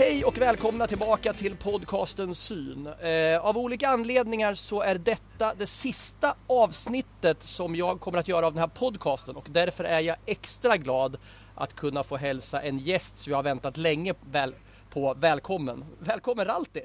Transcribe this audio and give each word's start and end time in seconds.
Hej 0.00 0.24
och 0.24 0.38
välkomna 0.38 0.86
tillbaka 0.86 1.32
till 1.32 1.56
podcasten 1.56 2.34
Syn. 2.34 2.86
Eh, 2.86 3.46
av 3.46 3.58
olika 3.58 3.88
anledningar 3.88 4.54
så 4.54 4.82
är 4.82 4.94
detta 4.94 5.54
det 5.54 5.66
sista 5.66 6.34
avsnittet 6.46 7.42
som 7.42 7.76
jag 7.76 8.00
kommer 8.00 8.18
att 8.18 8.28
göra 8.28 8.46
av 8.46 8.52
den 8.52 8.60
här 8.60 8.68
podcasten 8.68 9.36
och 9.36 9.46
därför 9.50 9.84
är 9.84 10.00
jag 10.00 10.16
extra 10.26 10.76
glad 10.76 11.16
att 11.54 11.74
kunna 11.74 12.02
få 12.02 12.16
hälsa 12.16 12.62
en 12.62 12.78
gäst 12.78 13.16
som 13.16 13.30
jag 13.30 13.38
har 13.38 13.42
väntat 13.42 13.76
länge 13.76 14.14
väl 14.30 14.54
på 14.90 15.14
välkommen. 15.14 15.84
Välkommen 15.98 16.44
Ralti! 16.44 16.82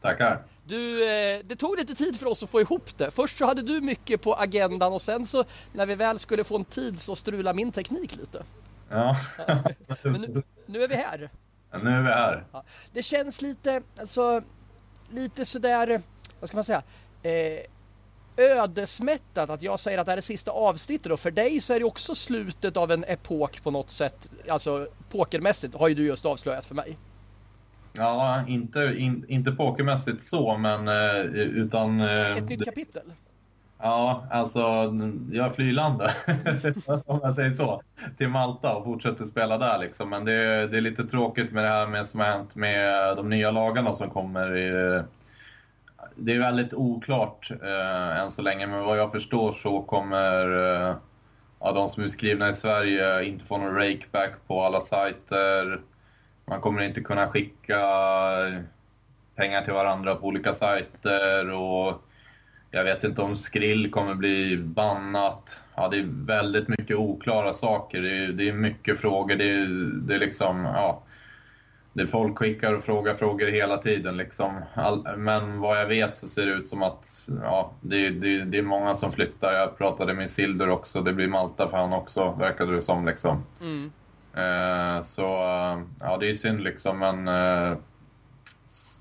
Tackar! 0.00 0.42
Du, 0.66 1.02
eh, 1.02 1.40
det 1.44 1.56
tog 1.56 1.78
lite 1.78 1.94
tid 1.94 2.18
för 2.18 2.26
oss 2.26 2.42
att 2.42 2.50
få 2.50 2.60
ihop 2.60 2.98
det. 2.98 3.10
Först 3.10 3.38
så 3.38 3.46
hade 3.46 3.62
du 3.62 3.80
mycket 3.80 4.22
på 4.22 4.34
agendan 4.34 4.92
och 4.92 5.02
sen 5.02 5.26
så 5.26 5.44
när 5.72 5.86
vi 5.86 5.94
väl 5.94 6.18
skulle 6.18 6.44
få 6.44 6.56
en 6.56 6.64
tid 6.64 7.00
så 7.00 7.16
strulade 7.16 7.56
min 7.56 7.72
teknik 7.72 8.16
lite. 8.16 8.42
Ja. 8.88 9.16
Men 10.02 10.20
nu, 10.20 10.42
nu 10.66 10.82
är 10.82 10.88
vi 10.88 10.94
här. 10.94 11.30
Nu 11.82 11.90
är 11.90 12.02
vi 12.02 12.08
här. 12.08 12.44
Ja, 12.52 12.64
det 12.92 13.02
känns 13.02 13.42
lite, 13.42 13.82
alltså, 14.00 14.42
lite 15.10 15.44
sådär, 15.44 16.02
vad 16.40 16.48
ska 16.48 16.56
man 16.56 16.64
säga, 16.64 16.82
eh, 17.22 17.60
ödesmättat 18.36 19.50
att 19.50 19.62
jag 19.62 19.80
säger 19.80 19.98
att 19.98 20.06
det 20.06 20.12
här 20.12 20.16
är 20.16 20.22
sista 20.22 20.50
avsnittet 20.50 21.12
och 21.12 21.20
för 21.20 21.30
dig 21.30 21.60
så 21.60 21.72
är 21.72 21.78
det 21.78 21.84
också 21.84 22.14
slutet 22.14 22.76
av 22.76 22.92
en 22.92 23.04
epok 23.04 23.62
på 23.62 23.70
något 23.70 23.90
sätt, 23.90 24.30
alltså 24.48 24.88
pokermässigt 25.10 25.74
har 25.74 25.88
ju 25.88 25.94
du 25.94 26.06
just 26.06 26.26
avslöjat 26.26 26.66
för 26.66 26.74
mig. 26.74 26.98
Ja, 27.92 28.44
inte, 28.48 28.94
in, 28.98 29.24
inte 29.28 29.52
pokermässigt 29.52 30.22
så, 30.22 30.56
men 30.56 30.88
eh, 30.88 31.20
utan... 31.34 32.00
Eh, 32.00 32.36
Ett 32.36 32.48
nytt 32.48 32.64
kapitel? 32.64 33.12
Ja, 33.84 34.26
alltså 34.30 34.92
jag 35.32 35.54
flyr 35.54 35.72
landet, 35.72 36.10
om 37.06 37.20
jag 37.22 37.34
säger 37.34 37.50
så, 37.50 37.82
till 38.18 38.28
Malta 38.28 38.76
och 38.76 38.84
fortsätter 38.84 39.24
spela 39.24 39.58
där 39.58 39.78
liksom. 39.78 40.10
Men 40.10 40.24
det, 40.24 40.66
det 40.66 40.76
är 40.76 40.80
lite 40.80 41.04
tråkigt 41.04 41.52
med 41.52 41.64
det 41.64 41.68
här 41.68 41.86
med, 41.86 42.06
som 42.06 42.20
har 42.20 42.26
hänt 42.26 42.54
med 42.54 43.16
de 43.16 43.28
nya 43.28 43.50
lagarna 43.50 43.94
som 43.94 44.10
kommer. 44.10 44.56
I, 44.56 45.02
det 46.16 46.34
är 46.34 46.38
väldigt 46.38 46.74
oklart 46.74 47.50
eh, 47.62 48.20
än 48.20 48.30
så 48.30 48.42
länge, 48.42 48.66
men 48.66 48.84
vad 48.84 48.98
jag 48.98 49.12
förstår 49.12 49.52
så 49.52 49.82
kommer 49.82 50.46
eh, 50.46 50.96
ja, 51.60 51.72
de 51.72 51.88
som 51.88 52.04
är 52.04 52.08
skrivna 52.08 52.50
i 52.50 52.54
Sverige 52.54 53.24
inte 53.24 53.44
få 53.44 53.58
någon 53.58 53.74
rakeback 53.74 54.32
på 54.46 54.62
alla 54.62 54.80
sajter. 54.80 55.80
Man 56.44 56.60
kommer 56.60 56.82
inte 56.82 57.00
kunna 57.00 57.26
skicka 57.26 57.80
pengar 59.36 59.62
till 59.62 59.72
varandra 59.72 60.14
på 60.14 60.26
olika 60.26 60.54
sajter 60.54 61.52
och 61.52 62.02
jag 62.74 62.84
vet 62.84 63.04
inte 63.04 63.22
om 63.22 63.36
skrill 63.36 63.90
kommer 63.90 64.14
bli 64.14 64.56
bannat. 64.56 65.62
Ja, 65.74 65.88
det 65.88 65.98
är 65.98 66.08
väldigt 66.26 66.68
mycket 66.68 66.96
oklara 66.96 67.52
saker. 67.52 68.02
Det 68.02 68.24
är, 68.24 68.28
det 68.28 68.48
är 68.48 68.52
mycket 68.52 69.00
frågor. 69.00 69.36
Det 69.36 69.50
är, 69.50 69.66
det 70.06 70.14
är 70.14 70.18
liksom, 70.18 70.64
ja. 70.64 71.02
Det 71.92 72.02
är 72.02 72.06
folk 72.06 72.38
skickar 72.38 72.74
och 72.74 72.84
frågar 72.84 73.14
frågor 73.14 73.46
hela 73.46 73.76
tiden 73.76 74.16
liksom. 74.16 74.60
All, 74.74 75.08
men 75.16 75.60
vad 75.60 75.80
jag 75.80 75.86
vet 75.86 76.16
så 76.16 76.28
ser 76.28 76.46
det 76.46 76.52
ut 76.52 76.68
som 76.68 76.82
att 76.82 77.28
ja, 77.42 77.72
det, 77.80 78.10
det, 78.10 78.44
det 78.44 78.58
är 78.58 78.62
många 78.62 78.94
som 78.94 79.12
flyttar. 79.12 79.52
Jag 79.52 79.78
pratade 79.78 80.14
med 80.14 80.30
Silder 80.30 80.70
också. 80.70 81.00
Det 81.00 81.12
blir 81.12 81.28
Malta 81.28 81.68
för 81.68 81.76
han 81.76 81.92
också, 81.92 82.36
verkade 82.38 82.76
det 82.76 82.82
som 82.82 83.06
liksom. 83.06 83.44
Mm. 83.60 83.92
Eh, 84.34 85.02
så 85.02 85.22
ja, 86.00 86.16
det 86.20 86.30
är 86.30 86.34
synd 86.34 86.60
liksom, 86.60 86.98
men 86.98 87.28
eh, 87.28 87.78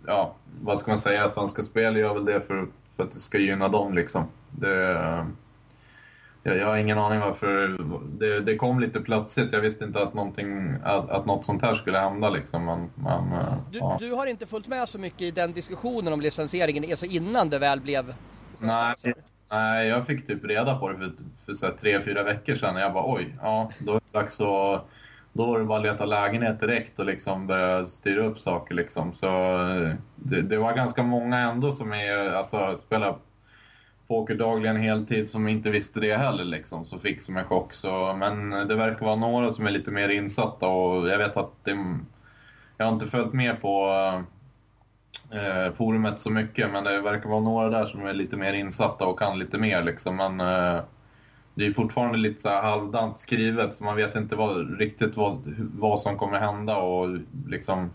ja, 0.08 0.36
vad 0.62 0.80
ska 0.80 0.92
man 0.92 1.00
säga? 1.00 1.30
Svenska 1.30 1.64
Spel 1.64 1.98
gör 1.98 2.14
väl 2.14 2.26
det 2.26 2.42
för 2.42 2.68
för 3.02 3.08
att 3.08 3.14
det 3.14 3.20
ska 3.20 3.38
gynna 3.38 3.68
dem 3.68 3.94
liksom. 3.94 4.24
Det, 4.52 5.26
jag, 6.44 6.68
har 6.68 6.78
ingen 6.78 6.98
aning 6.98 7.20
varför. 7.20 7.78
Det, 8.20 8.40
det, 8.40 8.56
kom 8.56 8.80
lite 8.80 9.02
plötsligt. 9.02 9.54
Jag 9.54 9.62
visste 9.62 9.84
inte 9.84 10.04
att, 10.04 10.14
att, 10.84 11.10
att 11.10 11.26
något 11.26 11.46
sånt 11.46 11.62
här 11.62 11.76
skulle 11.76 11.98
hända 11.98 12.30
liksom. 12.30 12.66
Men, 12.66 12.90
men, 12.96 13.40
du, 13.72 13.78
ja. 13.78 13.98
du, 14.00 14.12
har 14.12 14.26
inte 14.26 14.46
följt 14.46 14.68
med 14.68 14.90
så 14.90 14.98
mycket 14.98 15.22
i 15.22 15.32
den 15.32 15.54
diskussionen 15.54 16.14
om 16.14 16.22
licensieringen, 16.22 16.92
alltså 16.92 17.06
innan 17.06 17.50
det 17.50 17.60
väl 17.60 17.82
blev... 17.82 18.14
Nej, 18.60 18.96
nej 19.50 19.88
jag 19.88 20.06
fick 20.06 20.28
typ 20.28 20.46
reda 20.46 20.76
på 20.76 20.90
det 20.90 20.98
för, 20.98 21.12
för 21.46 21.54
så 21.54 21.66
här, 21.66 21.74
tre, 21.74 22.02
fyra 22.02 22.24
veckor 22.24 22.56
sedan. 22.56 22.76
Jag 22.76 22.94
bara 22.94 23.14
oj, 23.14 23.36
ja 23.42 23.72
då 23.80 23.92
är 23.92 24.02
det 24.12 24.20
dags 24.20 24.42
att 24.42 24.90
då 25.34 25.46
var 25.46 25.60
det 25.60 25.66
bara 25.66 25.78
att 25.78 25.84
leta 25.84 26.06
lägenhet 26.06 26.60
direkt 26.60 27.00
och 27.00 27.06
liksom 27.06 27.48
börja 27.48 27.86
styra 27.86 28.26
upp 28.26 28.40
saker. 28.40 28.76
Liksom. 28.76 29.16
Så 29.16 29.28
eh, 29.28 29.96
det, 30.16 30.42
det, 30.42 30.58
var 30.58 30.74
ganska 30.74 31.04
många 31.04 31.38
ändå 31.38 31.72
som 31.72 31.94
är, 31.94 32.34
alltså, 32.34 32.78
spelar 32.78 33.16
poker 34.08 34.36
dagligen 34.36 34.76
heltid 34.76 35.30
som 35.30 35.48
inte 35.48 35.70
visste 35.70 36.00
det 36.00 36.16
heller. 36.16 36.44
Liksom, 36.44 36.86
så 36.86 36.98
fick 36.98 37.22
som 37.22 37.38
en 37.38 37.46
chock. 37.46 37.74
Så, 37.74 38.14
men 38.14 38.50
det 38.50 38.76
verkar 38.76 39.06
vara 39.06 39.16
några 39.16 39.52
som 39.52 39.68
är 39.68 39.72
lite 39.72 39.92
mer 39.92 40.10
insatta 40.10 40.68
och 40.68 41.10
jag 41.10 41.18
vet 41.18 41.38
att 41.38 41.52
det, 41.64 41.78
jag 42.78 42.86
har 42.86 42.94
inte 42.94 43.06
följt 43.06 43.34
med 43.34 43.62
på 43.62 43.88
eh, 45.32 45.74
forumet 45.74 46.20
så 46.20 46.30
mycket 46.30 46.72
men 46.72 46.84
det 46.84 47.02
verkar 47.02 47.30
vara 47.30 47.42
några 47.42 47.70
där 47.70 47.86
som 47.86 48.06
är 48.06 48.14
lite 48.14 48.38
mer 48.38 48.54
insatta 48.54 49.06
och 49.06 49.20
kan 49.20 49.40
lite 49.40 49.58
mer. 49.58 49.84
Liksom. 49.84 50.16
Men, 50.16 50.40
eh, 50.40 50.82
det 51.56 51.66
är 51.68 51.72
fortfarande 51.72 52.18
lite 52.18 52.42
så 52.42 52.50
här 52.50 52.62
halvdant 52.62 53.20
skrivet 53.20 53.74
så 53.74 53.84
man 53.84 53.96
vet 53.96 54.16
inte 54.16 54.36
vad, 54.36 54.80
riktigt 54.80 55.18
vad, 55.18 55.56
vad 55.76 56.00
som 56.00 56.18
kommer 56.18 56.40
hända 56.40 56.78
och 56.78 57.18
liksom 57.48 57.90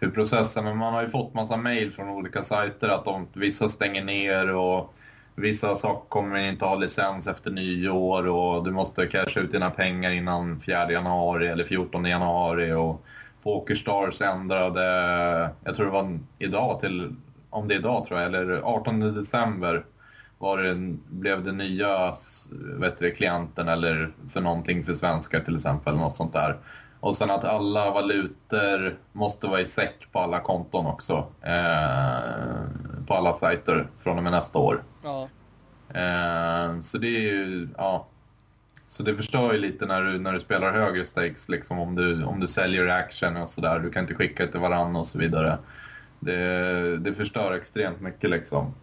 hur 0.00 0.10
processen, 0.10 0.64
men 0.64 0.76
man 0.76 0.94
har 0.94 1.02
ju 1.02 1.08
fått 1.08 1.34
massa 1.34 1.56
mejl 1.56 1.92
från 1.92 2.08
olika 2.08 2.42
sajter 2.42 2.88
att 2.88 3.04
de, 3.04 3.26
vissa 3.32 3.68
stänger 3.68 4.04
ner 4.04 4.54
och 4.54 4.94
vissa 5.34 5.76
saker 5.76 6.08
kommer 6.08 6.38
inte 6.38 6.64
ha 6.64 6.74
licens 6.74 7.26
efter 7.26 7.50
nyår 7.50 8.26
och 8.26 8.64
du 8.64 8.70
måste 8.70 9.06
casha 9.06 9.40
ut 9.40 9.52
dina 9.52 9.70
pengar 9.70 10.10
innan 10.10 10.60
4 10.60 10.92
januari 10.92 11.46
eller 11.46 11.64
14 11.64 12.04
januari 12.04 12.72
och 12.72 13.04
Pokerstars 13.42 14.20
ändrade, 14.20 14.82
jag 15.64 15.76
tror 15.76 15.86
det 15.86 15.92
var 15.92 16.18
idag 16.38 16.80
till, 16.80 17.14
om 17.50 17.68
det 17.68 17.74
är 17.74 17.78
idag 17.78 18.06
tror 18.06 18.20
jag, 18.20 18.26
eller 18.26 18.60
18 18.60 19.14
december 19.14 19.84
var 20.38 20.58
det, 20.58 20.74
blev 21.08 21.44
det 21.44 21.52
nya 21.52 22.14
vet 22.78 22.98
du, 22.98 23.10
klienten 23.10 23.68
eller 23.68 24.12
för 24.28 24.40
någonting 24.40 24.84
för 24.84 24.94
svenskar 24.94 25.40
till 25.40 25.56
exempel. 25.56 25.96
Något 25.96 26.16
sånt 26.16 26.32
där. 26.32 26.56
Och 27.00 27.16
sen 27.16 27.30
att 27.30 27.44
alla 27.44 27.90
valutor 27.90 28.98
måste 29.12 29.46
vara 29.46 29.60
i 29.60 29.66
säck 29.66 30.08
på 30.12 30.18
alla 30.18 30.40
konton 30.40 30.86
också. 30.86 31.26
Eh, 31.42 32.62
på 33.06 33.14
alla 33.14 33.32
sajter 33.32 33.88
från 33.98 34.16
och 34.16 34.22
med 34.22 34.32
nästa 34.32 34.58
år. 34.58 34.82
Ja. 35.02 35.28
Eh, 35.88 36.80
så 36.80 36.98
det 36.98 37.06
är 37.06 37.20
ju, 37.20 37.68
ja. 37.76 38.06
Så 38.88 39.02
det 39.02 39.16
förstör 39.16 39.52
ju 39.52 39.58
lite 39.58 39.86
när 39.86 40.02
du, 40.02 40.18
när 40.18 40.32
du 40.32 40.40
spelar 40.40 40.72
högre 40.72 41.06
stakes, 41.06 41.48
liksom 41.48 41.78
om 41.78 41.94
du, 41.94 42.24
om 42.24 42.40
du 42.40 42.48
säljer 42.48 42.88
action 42.88 43.36
och 43.36 43.50
sådär. 43.50 43.78
Du 43.78 43.90
kan 43.90 44.02
inte 44.02 44.14
skicka 44.14 44.46
till 44.46 44.60
varandra 44.60 45.00
och 45.00 45.06
så 45.06 45.18
vidare. 45.18 45.58
Det, 46.20 46.96
det 46.96 47.14
förstör 47.14 47.52
extremt 47.52 48.00
mycket 48.00 48.30
liksom. 48.30 48.74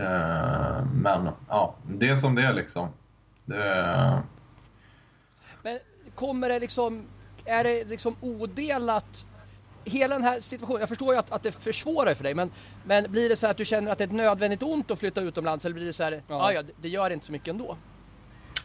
Eh, 0.00 0.84
men 0.94 1.28
ja, 1.48 1.74
det 1.88 2.08
är 2.08 2.16
som 2.16 2.34
det 2.34 2.42
är 2.42 2.54
liksom. 2.54 2.88
Det... 3.44 4.22
Men 5.62 5.78
kommer 6.14 6.48
det 6.48 6.60
liksom, 6.60 7.04
är 7.44 7.64
det 7.64 7.84
liksom 7.84 8.16
odelat 8.20 9.26
hela 9.84 10.14
den 10.14 10.24
här 10.24 10.40
situationen, 10.40 10.80
jag 10.80 10.88
förstår 10.88 11.12
ju 11.12 11.18
att, 11.18 11.32
att 11.32 11.42
det 11.42 11.52
försvårar 11.52 12.14
för 12.14 12.24
dig 12.24 12.34
men, 12.34 12.50
men 12.84 13.12
blir 13.12 13.28
det 13.28 13.36
så 13.36 13.46
att 13.46 13.56
du 13.56 13.64
känner 13.64 13.92
att 13.92 13.98
det 13.98 14.04
är 14.04 14.06
ett 14.06 14.14
nödvändigt 14.14 14.62
ont 14.62 14.90
att 14.90 14.98
flytta 14.98 15.20
utomlands 15.20 15.64
eller 15.64 15.74
blir 15.74 15.86
det 15.86 15.92
så 15.92 16.02
här, 16.02 16.22
ja, 16.28 16.52
ja 16.52 16.62
det 16.80 16.88
gör 16.88 17.10
inte 17.10 17.26
så 17.26 17.32
mycket 17.32 17.48
ändå? 17.48 17.76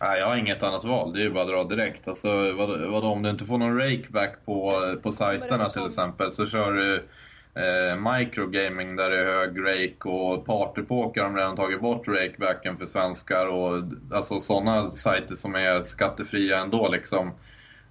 Nej, 0.02 0.20
jag 0.20 0.28
har 0.28 0.36
inget 0.36 0.64
annat 0.64 0.84
val. 0.84 1.14
Det 1.14 1.20
är 1.20 1.24
ju 1.24 1.32
bara 1.32 1.44
att 1.44 1.50
dra 1.50 1.64
direkt. 1.76 2.08
Alltså, 2.08 2.54
vad, 2.54 2.80
vad 2.80 3.06
om 3.06 3.22
du 3.22 3.30
inte 3.30 3.46
får 3.46 3.58
någon 3.58 3.80
rakeback 3.80 4.46
på, 4.46 4.82
på 5.04 5.12
sajterna 5.12 5.70
till 5.70 5.86
exempel 5.86 6.34
så 6.34 6.48
kör 6.48 6.72
du 6.72 7.08
eh, 7.56 8.14
microgaming 8.14 8.96
där 8.96 9.10
det 9.10 9.22
är 9.22 9.26
hög 9.26 9.60
rake 9.60 10.10
och 10.10 10.46
partypoker 10.46 11.22
har 11.22 11.30
de 11.30 11.38
redan 11.38 11.56
tagit 11.56 11.82
bort 11.82 12.08
rakebacken 12.08 12.78
för 12.78 12.86
svenskar 12.86 13.48
och 13.48 13.84
alltså 14.12 14.42
sådana 14.42 14.92
sajter 14.92 15.36
som 15.36 15.56
är 15.56 15.84
skattefria 15.84 16.60
ändå 16.60 16.90
liksom. 16.90 17.32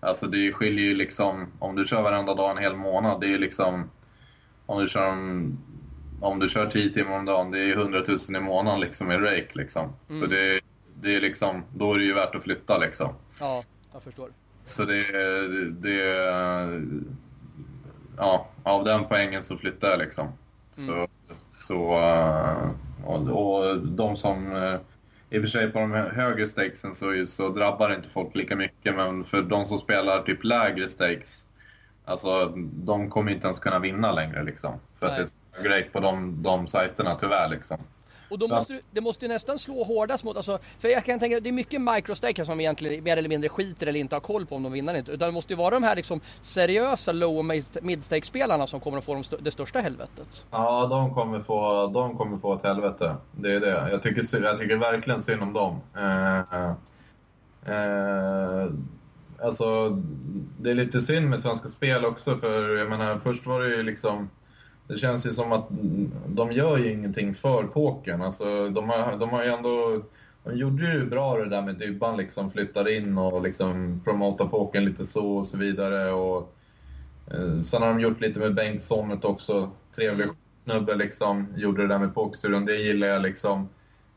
Alltså 0.01 0.27
det 0.27 0.53
skiljer 0.53 0.85
ju 0.85 0.95
liksom, 0.95 1.47
om 1.59 1.77
du 1.77 1.87
kör 1.87 2.03
varenda 2.03 2.35
dag 2.35 2.51
en 2.51 2.63
hel 2.63 2.77
månad, 2.77 3.21
det 3.21 3.27
är 3.27 3.31
ju 3.31 3.39
liksom, 3.39 3.91
om 4.67 4.83
du 4.83 4.89
kör 4.89 5.13
om 6.21 6.39
du 6.39 6.49
kör 6.49 6.67
10 6.67 6.93
timmar 6.93 7.19
om 7.19 7.25
dagen, 7.25 7.51
det 7.51 7.59
är 7.59 7.73
100 7.73 8.03
000 8.09 8.19
i 8.37 8.41
månaden 8.41 8.81
liksom 8.81 9.11
i 9.11 9.17
rake 9.17 9.51
liksom. 9.53 9.93
Mm. 10.09 10.23
Så 10.23 10.27
det, 10.27 10.61
det 11.01 11.17
är 11.17 11.21
liksom, 11.21 11.63
då 11.77 11.95
är 11.95 11.99
det 11.99 12.05
ju 12.05 12.15
värt 12.15 12.35
att 12.35 12.43
flytta 12.43 12.79
liksom. 12.79 13.15
Ja, 13.41 13.65
jag 13.93 14.03
förstår. 14.03 14.29
Så 14.63 14.85
det, 14.85 15.03
det, 15.71 16.03
ja, 18.17 18.49
av 18.63 18.85
den 18.85 19.05
poängen 19.05 19.45
så 19.45 19.57
flyttar 19.57 19.89
jag 19.89 19.99
liksom. 19.99 20.29
Mm. 20.79 20.87
Så, 20.87 21.09
så 21.51 21.99
eh, 21.99 22.73
och, 23.05 23.29
och 23.29 23.79
de 23.79 24.17
som, 24.17 24.57
eh, 24.57 24.75
i 25.31 25.39
och 25.39 25.43
för 25.43 25.49
sig 25.49 25.71
på 25.71 25.79
de 25.79 25.93
högre 25.93 26.47
stakesen 26.49 26.95
så, 26.95 27.27
så 27.27 27.49
drabbar 27.49 27.95
inte 27.95 28.09
folk 28.09 28.35
lika 28.35 28.57
mycket, 28.57 28.95
men 28.97 29.25
för 29.25 29.43
de 29.43 29.67
som 29.67 29.79
spelar 29.79 30.23
typ 30.23 30.45
lägre 30.45 30.89
stakes, 30.89 31.47
alltså 32.05 32.53
de 32.57 33.11
kommer 33.11 33.33
inte 33.33 33.47
ens 33.47 33.59
kunna 33.59 33.79
vinna 33.79 34.13
längre 34.13 34.43
liksom. 34.43 34.75
För 34.99 35.07
Nej. 35.07 35.23
att 35.23 35.35
det 35.53 35.59
är 35.59 35.65
grej 35.65 35.91
på 35.93 36.01
de, 36.01 36.43
de 36.43 36.67
sajterna 36.67 37.15
tyvärr 37.15 37.49
liksom. 37.49 37.79
Och 38.29 38.39
då 38.39 38.49
måste 38.49 38.73
du, 38.73 38.81
det 38.91 39.01
måste 39.01 39.25
ju 39.25 39.29
nästan 39.29 39.59
slå 39.59 39.85
hårdast 39.85 40.25
mot, 40.25 40.37
alltså, 40.37 40.59
för 40.79 40.89
jag 40.89 41.05
kan 41.05 41.19
tänka, 41.19 41.41
det 41.41 41.49
är 41.49 41.53
mycket 41.53 41.81
microstakers 41.81 42.47
som 42.47 42.61
egentligen 42.61 43.05
mer 43.05 43.17
eller 43.17 43.29
mindre 43.29 43.49
skiter 43.49 43.87
eller 43.87 44.01
inte 44.01 44.15
har 44.15 44.21
koll 44.21 44.47
på 44.47 44.57
om 44.57 44.63
de 44.63 44.73
vinner 44.73 44.93
eller 44.93 44.99
inte. 44.99 45.13
Utan 45.13 45.29
det 45.29 45.33
måste 45.33 45.53
ju 45.53 45.57
vara 45.57 45.71
de 45.71 45.83
här 45.83 45.97
liksom 45.97 46.21
seriösa 46.43 47.13
low 47.13 47.39
och 47.39 47.45
mid-stake 47.83 48.27
spelarna 48.27 48.67
som 48.67 48.81
kommer 48.81 48.99
att 48.99 49.05
få 49.05 49.15
de, 49.15 49.25
det 49.41 49.51
största 49.51 49.81
helvetet. 49.81 50.45
Ja, 50.51 50.87
de 50.87 51.15
kommer, 51.15 51.41
få, 51.41 51.87
de 51.95 52.19
kommer 52.19 52.39
få 52.39 52.55
ett 52.55 52.65
helvete. 52.65 53.17
Det 53.33 53.53
är 53.53 53.61
det. 53.61 53.89
Jag 53.91 54.03
tycker, 54.03 54.43
jag 54.43 54.59
tycker 54.59 54.77
verkligen 54.77 55.23
synd 55.23 55.43
om 55.43 55.53
dem. 55.53 55.81
Eh, 55.97 56.71
eh, 57.75 58.71
alltså, 59.43 59.91
det 60.59 60.71
är 60.71 60.75
lite 60.75 61.01
synd 61.01 61.31
med 61.31 61.41
Svenska 61.41 61.69
Spel 61.69 62.05
också, 62.05 62.37
för 62.37 62.77
jag 62.79 62.89
menar, 62.89 63.19
först 63.19 63.47
var 63.47 63.61
det 63.61 63.77
ju 63.77 63.83
liksom 63.83 64.31
det 64.87 64.99
känns 64.99 65.27
ju 65.27 65.31
som 65.31 65.53
att 65.53 65.67
de 66.27 66.53
gör 66.53 66.79
ju 66.79 66.93
ingenting 66.93 67.35
för 67.35 67.63
pokern. 67.65 68.23
Alltså, 68.23 68.69
de, 68.69 68.89
har, 68.89 69.17
de 69.17 69.31
har 69.31 69.45
ju 69.45 69.51
ändå... 69.51 70.03
De 70.45 70.57
gjorde 70.57 70.93
ju 70.93 71.07
bra 71.07 71.37
det 71.37 71.49
där 71.49 71.63
med 71.63 71.75
Dybban, 71.75 72.17
liksom 72.17 72.51
flyttar 72.51 72.97
in 72.97 73.19
och 73.19 73.43
liksom 73.43 74.01
promotar 74.05 74.47
pokern 74.47 74.85
lite 74.85 75.07
så 75.07 75.37
och 75.37 75.47
så 75.47 75.57
vidare. 75.57 76.13
Och, 76.13 76.55
eh, 77.31 77.61
sen 77.61 77.83
har 77.83 77.89
de 77.89 78.01
gjort 78.01 78.21
lite 78.21 78.41
med 78.41 78.55
Bengtssonet 78.55 79.25
också. 79.25 79.71
Trevlig 79.97 80.27
snubbe 80.65 80.95
liksom. 80.95 81.47
Gjorde 81.57 81.83
det 81.83 81.89
där 81.89 81.99
med 81.99 82.15
pokerstudion, 82.15 82.65
det 82.65 82.77
gillar 82.77 83.07
jag 83.07 83.23
liksom. 83.23 83.69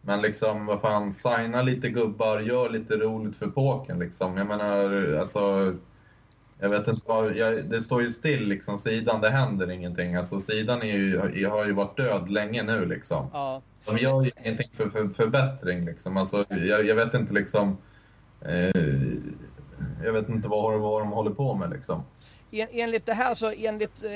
Men 0.02 0.22
liksom, 0.22 0.66
vad 0.66 0.82
fan, 0.82 1.14
signa 1.14 1.62
lite 1.62 1.90
gubbar, 1.90 2.40
gör 2.40 2.70
lite 2.70 2.98
roligt 2.98 3.38
för 3.38 3.48
pokern 3.48 4.00
liksom. 4.00 4.38
Jag 4.38 4.48
menar, 4.48 5.14
alltså 5.20 5.74
jag 6.60 6.70
vet 6.70 6.88
inte 6.88 7.02
vad, 7.06 7.36
jag, 7.36 7.66
det 7.66 7.82
står 7.82 8.02
ju 8.02 8.12
still 8.12 8.48
liksom, 8.48 8.80
sidan, 8.80 9.22
det 9.22 9.30
händer 9.30 9.72
ingenting. 9.72 10.16
Alltså 10.16 10.40
sidan 10.40 10.82
är 10.82 10.98
ju, 10.98 11.18
har 11.48 11.66
ju 11.66 11.74
varit 11.74 11.98
död 11.98 12.30
länge 12.30 12.64
nu 12.64 12.86
liksom. 12.86 13.30
Ja. 13.34 13.62
De 13.86 13.98
gör 13.98 14.22
ju 14.22 14.32
ingenting 14.44 14.70
för, 14.74 14.90
för 14.90 15.08
förbättring 15.08 15.86
liksom. 15.86 16.18
Alltså, 16.18 16.46
jag, 16.50 16.86
jag 16.86 16.96
vet 16.96 17.14
inte 17.14 17.34
liksom, 17.34 17.78
eh, 18.42 18.82
jag 20.04 20.14
vet 20.14 20.30
inte 20.30 20.48
vad, 20.48 20.80
vad 20.80 21.02
de 21.02 21.12
håller 21.12 21.32
på 21.32 21.56
med 21.56 21.70
liksom. 21.70 22.04
En, 22.52 22.68
enligt 22.72 23.06
det 23.06 23.14
här 23.14 23.36
så 23.36 23.52
enligt 23.58 24.04
eh, 24.04 24.10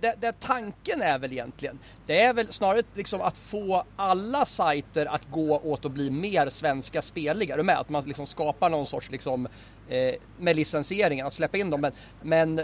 det, 0.00 0.14
det, 0.20 0.40
tanken 0.40 1.02
är 1.02 1.18
väl 1.18 1.32
egentligen 1.32 1.78
det 2.06 2.22
är 2.22 2.34
väl 2.34 2.52
snarare 2.52 2.82
liksom 2.94 3.20
att 3.20 3.36
få 3.36 3.84
alla 3.96 4.46
sajter 4.46 5.06
att 5.06 5.30
gå 5.30 5.60
åt 5.60 5.84
att 5.84 5.92
bli 5.92 6.10
mer 6.10 6.50
svenska 6.50 7.02
speliga. 7.02 7.62
Med 7.62 7.78
att 7.78 7.88
man 7.88 8.04
liksom 8.04 8.26
skapar 8.26 8.70
någon 8.70 8.86
sorts 8.86 9.10
liksom 9.10 9.48
eh, 9.88 10.14
med 10.38 10.56
licensieringen, 10.56 11.26
att 11.26 11.34
släppa 11.34 11.56
in 11.56 11.70
dem. 11.70 11.80
Men, 11.80 11.92
men 12.22 12.58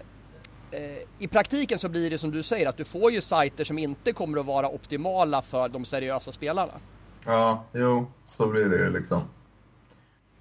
eh, 0.70 1.02
i 1.18 1.28
praktiken 1.28 1.78
så 1.78 1.88
blir 1.88 2.10
det 2.10 2.18
som 2.18 2.30
du 2.30 2.42
säger 2.42 2.68
att 2.68 2.76
du 2.76 2.84
får 2.84 3.12
ju 3.12 3.20
sajter 3.20 3.64
som 3.64 3.78
inte 3.78 4.12
kommer 4.12 4.40
att 4.40 4.46
vara 4.46 4.68
optimala 4.68 5.42
för 5.42 5.68
de 5.68 5.84
seriösa 5.84 6.32
spelarna. 6.32 6.72
Ja, 7.26 7.64
jo, 7.72 8.06
så 8.24 8.46
blir 8.46 8.64
det 8.64 8.76
ju 8.76 8.90
liksom. 8.90 9.22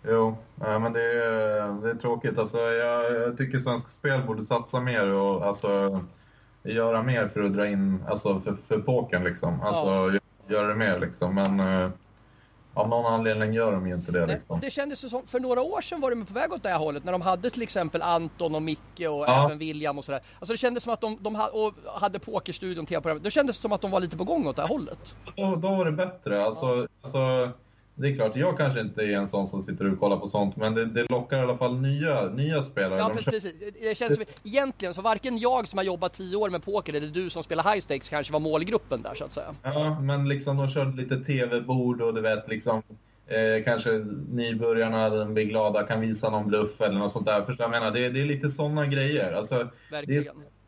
Jo, 0.07 0.37
ja, 0.59 0.79
men 0.79 0.93
det 0.93 1.03
är, 1.03 1.81
det 1.81 1.89
är 1.89 1.95
tråkigt. 1.95 2.37
Alltså, 2.37 2.57
jag, 2.57 3.13
jag 3.13 3.37
tycker 3.37 3.59
Svenska 3.59 3.89
Spel 3.89 4.23
borde 4.23 4.45
satsa 4.45 4.81
mer 4.81 5.13
och 5.13 5.45
alltså, 5.45 6.01
göra 6.63 7.03
mer 7.03 7.27
för 7.27 7.43
att 7.43 7.53
dra 7.53 7.67
in, 7.67 8.03
alltså 8.07 8.39
för, 8.39 8.53
för 8.53 8.79
pokern 8.79 9.23
liksom. 9.23 9.61
Alltså, 9.61 9.85
ja. 9.87 10.19
göra 10.55 10.67
det 10.67 10.75
mer 10.75 10.99
liksom. 10.99 11.35
Men 11.35 11.59
eh, 11.59 11.89
av 12.73 12.89
någon 12.89 13.05
anledning 13.05 13.53
gör 13.53 13.71
de 13.71 13.87
ju 13.87 13.93
inte 13.93 14.11
det. 14.11 14.25
Liksom. 14.25 14.59
Det 14.59 14.71
kändes 14.71 15.09
som, 15.09 15.27
för 15.27 15.39
några 15.39 15.61
år 15.61 15.81
sedan 15.81 16.01
var 16.01 16.09
de 16.09 16.25
på 16.25 16.33
väg 16.33 16.53
åt 16.53 16.63
det 16.63 16.69
här 16.69 16.77
hållet 16.77 17.03
när 17.03 17.11
de 17.11 17.21
hade 17.21 17.49
till 17.49 17.61
exempel 17.61 18.01
Anton 18.01 18.55
och 18.55 18.61
Micke 18.61 18.99
och 18.99 19.05
ja. 19.05 19.45
även 19.45 19.57
William 19.57 19.97
och 19.97 20.05
sådär. 20.05 20.21
Alltså 20.39 20.53
det 20.53 20.57
kändes 20.57 20.83
som 20.83 20.93
att 20.93 21.01
de, 21.01 21.17
de 21.21 21.35
och 21.35 21.73
hade 22.01 22.19
Pokerstudion, 22.19 22.85
tv-programmet. 22.85 23.23
Det 23.23 23.31
kändes 23.31 23.57
som 23.57 23.71
att 23.71 23.81
de 23.81 23.91
var 23.91 23.99
lite 23.99 24.17
på 24.17 24.23
gång 24.23 24.47
åt 24.47 24.55
det 24.55 24.61
här 24.61 24.69
hållet. 24.69 25.15
Då, 25.35 25.55
då 25.55 25.75
var 25.75 25.85
det 25.85 25.91
bättre. 25.91 26.45
Alltså, 26.45 26.65
ja. 26.65 26.87
alltså 27.01 27.49
det 27.95 28.07
är 28.07 28.15
klart, 28.15 28.35
jag 28.35 28.57
kanske 28.57 28.79
inte 28.79 29.03
är 29.03 29.17
en 29.17 29.27
sån 29.27 29.47
som 29.47 29.61
sitter 29.61 29.91
och 29.91 29.99
kollar 29.99 30.17
på 30.17 30.27
sånt, 30.27 30.55
men 30.55 30.75
det, 30.75 30.85
det 30.85 31.09
lockar 31.09 31.37
i 31.37 31.41
alla 31.41 31.57
fall 31.57 31.81
nya, 31.81 32.25
nya 32.25 32.63
spelare. 32.63 32.99
Ja, 32.99 33.11
precis. 33.15 33.53
Det 33.81 33.97
känns 33.97 34.15
som, 34.15 34.23
egentligen 34.43 34.93
så 34.93 35.01
varken 35.01 35.37
jag 35.37 35.67
som 35.67 35.77
har 35.77 35.83
jobbat 35.83 36.13
tio 36.13 36.35
år 36.35 36.49
med 36.49 36.63
poker 36.63 36.93
eller 36.93 37.07
du 37.07 37.29
som 37.29 37.43
spelar 37.43 37.73
high 37.73 37.81
stakes 37.81 38.09
kanske 38.09 38.33
var 38.33 38.39
målgruppen 38.39 39.01
där 39.01 39.15
så 39.15 39.23
att 39.23 39.33
säga. 39.33 39.55
Ja, 39.63 39.99
men 39.99 40.29
liksom 40.29 40.57
de 40.57 40.69
körde 40.69 40.97
lite 40.97 41.17
tv-bord 41.17 42.01
och 42.01 42.13
du 42.13 42.21
vet 42.21 42.49
liksom 42.49 42.83
eh, 43.27 43.63
kanske 43.65 43.91
nybörjarna 44.29 45.09
den 45.09 45.33
blir 45.33 45.45
glada 45.45 45.83
kan 45.83 46.01
visa 46.01 46.29
någon 46.29 46.47
bluff 46.47 46.81
eller 46.81 46.99
något 46.99 47.11
sånt 47.11 47.25
där. 47.25 47.41
För 47.41 47.55
jag 47.59 47.71
menar, 47.71 47.91
det, 47.91 48.09
det 48.09 48.21
är 48.21 48.25
lite 48.25 48.49
sådana 48.49 48.85
grejer. 48.85 49.33
Alltså, 49.33 49.67
Verkligen. 49.91 50.23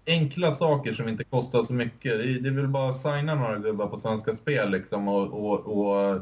Det 0.05 0.11
är 0.11 0.19
enkla 0.19 0.51
saker 0.51 0.93
som 0.93 1.07
inte 1.07 1.23
kostar 1.23 1.63
så 1.63 1.73
mycket. 1.73 2.17
Det, 2.17 2.39
det 2.39 2.49
är 2.49 2.53
väl 2.53 2.67
bara 2.67 2.91
att 2.91 3.01
signa 3.01 3.35
några 3.35 3.57
gubbar 3.57 3.87
på 3.87 3.99
Svenska 3.99 4.35
Spel 4.35 4.71
liksom 4.71 5.07
och, 5.07 5.27
och, 5.33 5.59
och 5.59 6.21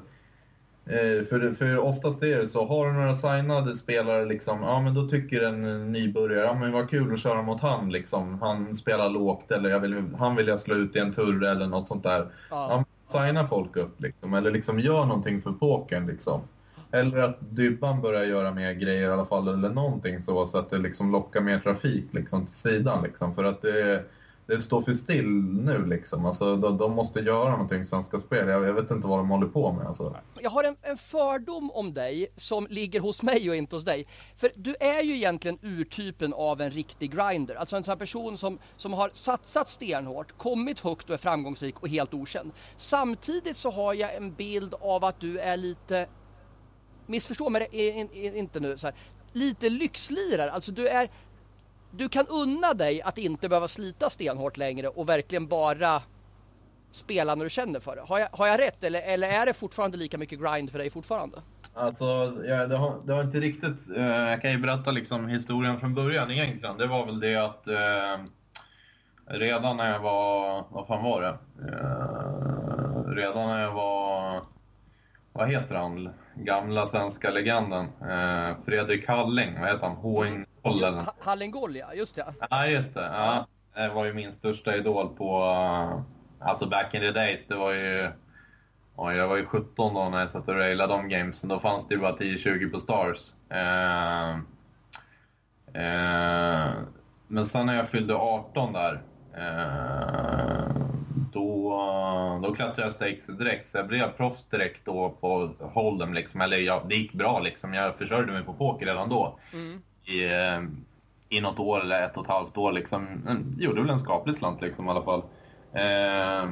för, 1.30 1.54
för 1.54 1.78
oftast 1.78 2.24
är 2.24 2.39
det 2.39 2.48
så, 2.48 2.66
har 2.66 2.86
du 2.88 2.94
några 2.94 3.13
signade 3.13 3.75
spelare 3.75 4.25
liksom, 4.25 4.62
ja 4.62 4.81
men 4.81 4.94
då 4.94 5.07
tycker 5.07 5.44
en 5.44 5.92
nybörjare, 5.92 6.45
ja 6.45 6.54
men 6.54 6.72
vad 6.72 6.89
kul 6.89 7.13
att 7.13 7.19
köra 7.19 7.42
mot 7.42 7.62
han 7.62 7.89
liksom. 7.89 8.42
Han 8.42 8.75
spelar 8.75 9.10
lågt 9.10 9.51
eller 9.51 9.69
jag 9.69 9.80
vill, 9.80 10.04
han 10.18 10.36
vill 10.36 10.48
jag 10.48 10.60
slå 10.60 10.75
ut 10.75 10.95
i 10.95 11.00
en 11.00 11.13
turre 11.13 11.50
eller 11.50 11.68
något 11.68 11.88
sånt 11.88 12.04
där. 12.04 12.28
Ja. 12.50 12.68
ja 12.69 12.86
signa 13.12 13.45
folk 13.45 13.78
upp 13.78 14.01
liksom, 14.01 14.33
eller 14.33 14.51
liksom 14.51 14.80
gör 14.80 15.06
någonting 15.06 15.42
för 15.42 15.51
pokern 15.51 16.07
liksom. 16.07 16.42
Eller 16.92 17.18
att 17.18 17.38
Dybban 17.39 18.01
börjar 18.01 18.24
göra 18.24 18.51
mer 18.51 18.74
grejer 18.74 19.10
i 19.10 19.12
alla 19.12 19.25
fall, 19.25 19.48
eller 19.48 19.69
någonting 19.69 20.22
så, 20.22 20.48
så 20.48 20.57
att 20.57 20.69
det 20.69 20.78
liksom 20.78 21.12
lockar 21.12 21.42
mer 21.42 21.60
trafik 21.60 22.06
liksom 22.12 22.45
till 22.45 22.56
sidan 22.56 23.04
liksom. 23.04 23.36
För 23.36 23.44
att 23.44 23.62
det 23.62 24.04
det 24.51 24.62
står 24.62 24.81
för 24.81 24.94
still 24.94 25.27
nu 25.44 25.86
liksom. 25.86 26.25
Alltså, 26.25 26.56
de, 26.56 26.77
de 26.77 26.92
måste 26.92 27.19
göra 27.19 27.51
någonting 27.51 27.86
Svenska 27.86 28.19
Spel. 28.19 28.48
Jag, 28.48 28.63
jag, 28.63 28.74
vet 28.74 28.92
inte 28.92 29.07
vad 29.07 29.19
de 29.19 29.30
håller 29.30 29.48
på 29.48 29.71
med. 29.71 29.88
Alltså. 29.88 30.15
Jag 30.42 30.50
har 30.50 30.63
en, 30.63 30.75
en, 30.81 30.98
fördom 30.98 31.71
om 31.71 31.94
dig 31.94 32.27
som 32.38 32.68
ligger 32.69 33.00
hos 33.00 33.24
mig 33.24 33.50
och 33.50 33.56
inte 33.56 33.75
hos 33.75 33.86
dig. 33.86 34.07
För 34.38 34.51
du 34.56 34.75
är 34.80 35.03
ju 35.03 35.15
egentligen 35.15 35.57
urtypen 35.62 36.33
av 36.33 36.62
en 36.62 36.71
riktig 36.71 37.12
grinder. 37.12 37.56
Alltså 37.56 37.75
en 37.75 37.83
sån 37.83 37.98
person 37.98 38.38
som, 38.38 38.59
som 38.77 38.94
har 38.94 39.09
satsat 39.13 39.69
stenhårt, 39.69 40.38
kommit 40.38 40.80
högt 40.80 41.09
och 41.09 41.13
är 41.13 41.18
framgångsrik 41.18 41.80
och 41.80 41.88
helt 41.88 42.13
okänd. 42.13 42.51
Samtidigt 42.77 43.57
så 43.57 43.71
har 43.71 43.94
jag 43.94 44.15
en 44.15 44.33
bild 44.33 44.74
av 44.81 45.04
att 45.04 45.19
du 45.19 45.39
är 45.39 45.57
lite 45.57 46.07
missförstå 47.06 47.50
mig 47.50 47.68
inte 48.38 48.59
nu, 48.59 48.77
så 48.77 48.88
här, 48.88 48.95
lite 49.33 49.69
lyxlirare. 49.69 50.51
Alltså 50.51 50.71
du 50.71 50.88
är, 50.88 51.09
du 51.91 52.09
kan 52.09 52.27
unna 52.27 52.73
dig 52.73 53.01
att 53.01 53.17
inte 53.17 53.49
behöva 53.49 53.67
slita 53.67 54.09
stenhårt 54.09 54.57
längre 54.57 54.88
och 54.88 55.09
verkligen 55.09 55.47
bara 55.47 56.01
spela 56.91 57.35
när 57.35 57.43
du 57.43 57.49
känner 57.49 57.80
för 57.80 57.95
det. 57.95 58.01
Har 58.01 58.19
jag, 58.19 58.27
har 58.31 58.47
jag 58.47 58.59
rätt 58.59 58.83
eller, 58.83 59.01
eller 59.01 59.30
är 59.30 59.45
det 59.45 59.54
fortfarande 59.54 59.97
lika 59.97 60.18
mycket 60.18 60.39
grind 60.39 60.71
för 60.71 60.77
dig 60.77 60.89
fortfarande? 60.89 61.42
Alltså, 61.73 62.06
ja, 62.45 62.68
det, 62.68 62.77
har, 62.77 62.95
det 63.06 63.13
har 63.13 63.23
inte 63.23 63.39
riktigt... 63.39 63.97
Eh, 63.97 64.06
jag 64.06 64.42
kan 64.42 64.51
ju 64.51 64.57
berätta 64.57 64.92
liksom 64.92 65.27
historien 65.27 65.80
från 65.80 65.94
början 65.94 66.31
egentligen. 66.31 66.77
Det 66.77 66.87
var 66.87 67.06
väl 67.06 67.19
det 67.19 67.35
att 67.35 67.68
eh, 67.68 68.25
redan 69.25 69.77
när 69.77 69.92
jag 69.92 69.99
var... 69.99 70.66
Vad 70.69 70.87
fan 70.87 71.04
var 71.04 71.21
det? 71.21 71.37
Eh, 71.68 73.13
redan 73.16 73.47
när 73.47 73.61
jag 73.61 73.71
var... 73.71 74.42
Vad 75.33 75.50
heter 75.50 75.76
han? 75.76 76.09
Gamla 76.35 76.88
svenska 76.88 77.31
legenden. 77.31 77.85
Eh, 77.85 78.56
Fredrik 78.66 79.07
Halling. 79.07 79.59
Vad 79.59 79.69
heter 79.69 79.88
han? 79.88 79.95
H.Ing 79.95 80.45
Gollen. 80.64 81.06
Hallingoll 81.19 81.76
ja, 81.76 81.94
just 81.94 82.16
det. 82.16 82.33
Ja, 82.50 82.68
just 82.68 82.94
det. 82.94 83.09
Ja. 83.14 83.47
Det 83.76 83.90
var 83.90 84.06
ju 84.06 84.14
min 84.14 84.31
största 84.31 84.76
idol 84.76 85.16
på, 85.16 85.40
uh, 85.40 86.02
alltså 86.40 86.66
back 86.69 86.94
in 86.94 87.02
the 87.02 87.11
days. 87.11 87.47
Det 87.47 87.56
var 87.56 87.73
ju, 87.73 88.09
oh, 88.95 89.16
jag 89.16 89.28
var 89.28 89.38
ju 89.38 89.45
17 89.45 89.94
då 89.94 90.09
när 90.09 90.19
jag 90.19 90.31
satt 90.31 90.47
och 90.47 90.56
railade 90.56 90.94
de 90.94 91.09
gamesen. 91.09 91.50
Då 91.50 91.59
fanns 91.59 91.88
det 91.88 91.95
ju 91.95 92.02
bara 92.02 92.16
10-20 92.16 92.71
på 92.71 92.80
Stars. 92.80 93.33
Uh, 93.54 94.38
uh, 95.76 96.71
men 97.28 97.45
sen 97.45 97.66
när 97.66 97.76
jag 97.76 97.90
fyllde 97.90 98.16
18 98.16 98.73
där, 98.73 99.02
då, 101.33 101.69
då 102.44 102.56
klättrade 102.56 102.81
jag 102.81 102.92
stakes 102.92 103.28
direkt. 103.28 103.68
Så 103.68 103.78
jag 103.78 103.88
blev 103.88 104.11
proffs 104.11 104.45
direkt 104.45 104.85
då 104.85 105.09
på 105.09 105.50
Hold'em 105.59 106.14
liksom. 106.14 106.42
Eller 106.42 106.57
ja, 106.57 106.83
det 106.90 106.95
gick 106.95 107.14
bra 107.14 107.40
liksom. 107.40 107.73
Jag 107.73 107.95
försörjde 107.95 108.31
mig 108.31 108.44
på 108.44 108.54
poker 108.54 108.85
redan 108.85 109.09
då. 109.09 109.40
Mm 109.54 109.81
i, 110.06 110.26
eh, 110.26 110.61
i 111.30 111.42
något 111.42 111.59
år 111.59 111.81
eller 111.81 112.06
ett 112.06 112.18
och 112.18 112.23
ett 112.23 112.31
halvt 112.31 112.57
år. 112.57 112.71
Liksom. 112.71 113.28
Gjorde 113.59 113.81
väl 113.81 113.90
en 113.90 114.00
skaplig 114.00 114.35
slant 114.35 114.61
liksom, 114.61 114.88
i 114.88 114.90
alla 114.90 115.04
fall. 115.04 115.23
Eh, 115.73 116.52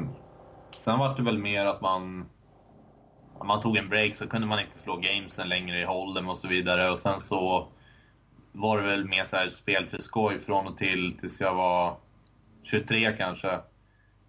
sen 0.76 1.00
var 1.00 1.16
det 1.18 1.24
väl 1.24 1.38
mer 1.38 1.66
att 1.66 1.82
man 1.82 2.26
om 3.40 3.48
man 3.48 3.62
tog 3.62 3.78
en 3.78 3.90
break 3.90 4.16
så 4.16 4.28
kunde 4.28 4.48
man 4.48 4.60
inte 4.60 4.78
slå 4.78 4.96
gamesen 4.96 5.50
längre 5.50 5.78
i 5.78 5.86
Hold'em 5.86 6.30
och 6.30 6.38
så 6.38 6.48
vidare. 6.48 6.92
Och 6.92 7.00
sen 7.00 7.20
så 7.20 7.68
var 8.52 8.78
det 8.78 8.84
väl 8.84 9.06
mer 9.06 9.26
så 9.26 9.36
här 9.36 9.50
spel 9.50 9.86
för 9.86 10.02
skoj 10.02 10.40
från 10.40 10.68
och 10.68 10.78
till 10.78 11.18
tills 11.18 11.42
jag 11.42 11.56
var 11.56 11.98
23 12.64 13.12
kanske. 13.18 13.60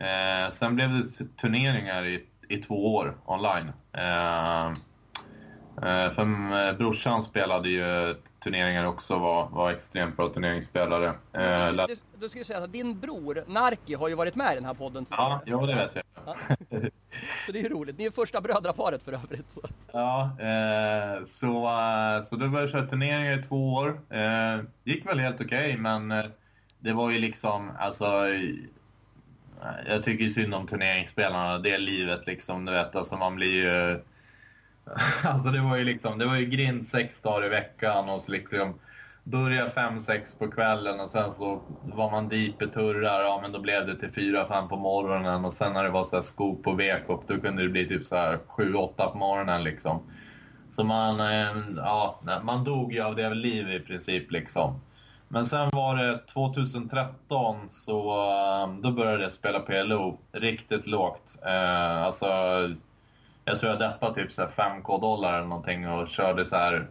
Eh, 0.01 0.51
sen 0.51 0.75
blev 0.75 0.91
det 0.91 1.37
turneringar 1.37 2.05
i, 2.05 2.27
i 2.49 2.57
två 2.57 2.95
år 2.95 3.17
online. 3.25 3.73
Eh, 3.93 4.67
eh 4.67 6.13
för 6.13 6.23
eh, 6.69 6.77
brorsan 6.77 7.25
spelade 7.25 7.69
ju 7.69 8.15
turneringar 8.45 8.85
också 8.87 9.19
var, 9.19 9.49
var 9.49 9.71
extremt 9.71 10.17
bra 10.17 10.29
turneringsspelare. 10.29 11.07
Eh, 11.33 11.87
du 12.21 12.29
ska 12.29 12.45
säga 12.45 12.59
att 12.59 12.73
din 12.73 13.01
bror 13.01 13.45
Narki 13.47 13.95
har 13.95 14.09
ju 14.09 14.15
varit 14.15 14.35
med 14.35 14.53
i 14.53 14.55
den 14.55 14.65
här 14.65 14.75
podden 14.75 15.05
tidigare. 15.05 15.29
Ja, 15.29 15.43
ja 15.45 15.67
det 15.67 15.75
vet 15.75 15.95
jag. 15.95 16.05
Ja. 16.25 16.37
Så 17.47 17.53
det 17.53 17.59
är 17.59 17.63
ju 17.63 17.69
roligt. 17.69 17.99
Ni 17.99 18.05
är 18.05 18.11
första 18.11 18.41
brödraparet 18.41 19.03
för 19.03 19.13
övrigt. 19.13 19.53
Så. 19.55 19.61
Ja, 19.93 20.37
eh, 20.39 21.25
så, 21.25 21.67
eh, 21.67 22.23
så 22.23 22.37
då 22.37 22.49
började 22.49 22.61
jag 22.61 22.71
köra 22.71 22.87
turneringar 22.87 23.39
i 23.39 23.43
två 23.43 23.75
år. 23.75 24.01
Eh, 24.11 24.61
gick 24.85 25.07
väl 25.07 25.19
helt 25.19 25.41
okej, 25.41 25.71
okay, 25.71 25.77
men 25.77 26.09
det 26.79 26.93
var 26.93 27.11
ju 27.11 27.19
liksom, 27.19 27.73
alltså... 27.79 28.27
Jag 29.87 30.05
tycker 30.05 30.29
synd 30.29 30.55
om 30.55 30.67
turneringsspelarna, 30.67 31.59
det 31.59 31.71
är 31.71 31.79
livet 31.79 32.27
liksom, 32.27 32.65
du 32.65 32.73
vet. 32.73 32.97
Alltså 32.97 33.17
man 33.17 33.37
blir 33.37 33.65
ju... 33.65 34.01
Alltså 35.23 35.49
det 35.49 35.61
var 35.61 35.77
ju 35.77 35.85
liksom, 35.85 36.19
det 36.19 36.27
var 36.27 36.37
ju 36.37 36.47
grind 36.47 36.87
sex 36.87 37.21
dagar 37.21 37.47
i 37.47 37.49
veckan 37.49 38.09
och 38.09 38.23
så 38.23 38.33
liksom 38.33 38.75
börja 39.25 39.71
fem 39.71 40.01
sex 40.01 40.35
på 40.35 40.51
kvällen 40.51 41.01
och 41.01 41.11
sen 41.11 41.33
så 41.33 41.63
var 41.83 42.11
man 42.11 42.29
dit 42.29 42.61
med 42.61 42.73
turrar, 42.73 43.21
ja 43.21 43.39
men 43.43 43.53
då 43.53 43.61
blev 43.61 43.87
det 43.87 43.97
till 43.97 44.13
fyra 44.13 44.49
fem 44.49 44.69
på 44.69 44.77
morgonen 44.77 45.45
och 45.45 45.53
sen 45.53 45.73
när 45.73 45.85
det 45.85 45.91
var 45.91 46.05
så 46.05 46.17
här 46.17 46.23
skop 46.23 46.67
och 46.67 46.81
vekop 46.81 47.25
då 47.27 47.41
kunde 47.41 47.63
det 47.63 47.69
bli 47.69 47.89
typ 47.89 48.07
så 48.07 48.17
här 48.17 48.39
sju 48.47 48.75
åtta 48.75 49.09
på 49.09 49.19
morgonen 49.19 49.65
liksom. 49.65 50.03
Så 50.71 50.85
man, 50.85 51.21
eh, 51.21 51.63
ja, 51.77 52.21
man 52.43 52.65
dog 52.65 52.93
ju 52.93 53.01
av 53.01 53.17
det 53.17 53.35
liv 53.35 53.69
i 53.71 53.81
princip 53.81 54.31
liksom. 54.31 54.81
Men 55.33 55.47
sen 55.47 55.69
var 55.73 55.97
det 55.97 56.19
2013 56.19 57.57
så 57.71 58.11
eh, 58.11 58.75
då 58.83 58.93
började 58.93 59.23
jag 59.23 59.33
spela 59.33 59.61
PLO 59.61 60.19
riktigt 60.33 60.87
lågt. 60.87 61.39
Eh, 61.47 62.03
alltså, 62.03 62.27
jag 63.45 63.59
tror 63.61 63.71
jag 63.71 63.79
deppade 63.79 64.15
typ 64.15 64.39
5k 64.39 65.01
dollar 65.01 65.39
eller 65.39 65.47
någonting 65.47 65.89
och 65.89 66.09
körde 66.09 66.47
så 66.47 66.57
här 66.57 66.89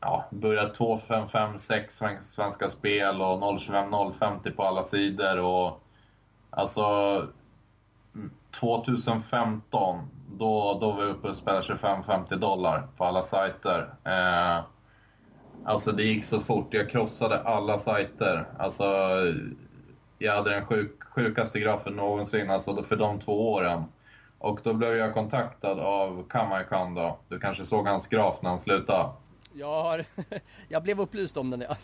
ja, 0.00 0.24
började 0.30 0.74
2556 0.74 2.00
Svenska 2.22 2.68
Spel 2.68 3.22
och 3.22 3.60
025 3.60 3.92
050 4.20 4.50
på 4.50 4.62
alla 4.62 4.82
sidor. 4.82 5.40
Och, 5.40 5.80
alltså 6.50 6.82
mm, 8.14 8.30
2015 8.60 10.10
då, 10.38 10.78
då 10.80 10.92
var 10.92 11.04
vi 11.04 11.10
uppe 11.10 11.28
och 11.28 11.36
spelade 11.36 11.62
25-50 11.62 12.36
dollar 12.36 12.88
på 12.96 13.04
alla 13.04 13.22
sajter. 13.22 13.94
Eh, 14.04 14.64
alltså 15.66 15.92
det 15.92 16.02
gick 16.02 16.24
så 16.24 16.40
fort. 16.40 16.74
Jag 16.74 16.90
krossade 16.90 17.40
alla 17.40 17.78
sajter. 17.78 18.44
Alltså, 18.58 18.84
jag 20.18 20.32
hade 20.32 20.50
den 20.50 20.66
sjuk, 20.66 21.02
sjukaste 21.04 21.60
grafen 21.60 21.92
någonsin 21.92 22.50
alltså 22.50 22.82
för 22.82 22.96
de 22.96 23.20
två 23.20 23.52
åren. 23.52 23.84
Och 24.38 24.60
då 24.62 24.74
blev 24.74 24.96
jag 24.96 25.14
kontaktad 25.14 25.80
av 25.80 26.28
Kamaikan 26.28 26.94
då. 26.94 27.18
Du 27.28 27.40
kanske 27.40 27.64
såg 27.64 27.86
hans 27.86 28.06
graf 28.06 28.38
när 28.42 28.50
han 28.50 28.58
slutade? 28.58 29.08
Jag, 29.52 29.82
har, 29.82 30.04
jag 30.68 30.82
blev 30.82 31.00
upplyst 31.00 31.36
om 31.36 31.50
den 31.50 31.60
ja. 31.60 31.76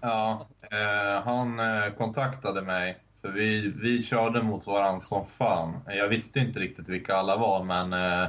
Ja, 0.00 0.46
eh, 0.70 1.22
han 1.22 1.60
eh, 1.60 1.92
kontaktade 1.98 2.62
mig. 2.62 2.98
För 3.22 3.28
vi, 3.28 3.72
vi 3.82 4.02
körde 4.02 4.42
mot 4.42 4.66
varandra 4.66 5.00
som 5.00 5.24
fan. 5.24 5.80
Jag 5.86 6.08
visste 6.08 6.40
inte 6.40 6.60
riktigt 6.60 6.88
vilka 6.88 7.16
alla 7.16 7.36
var 7.36 7.64
men 7.64 7.92
eh, 7.92 8.28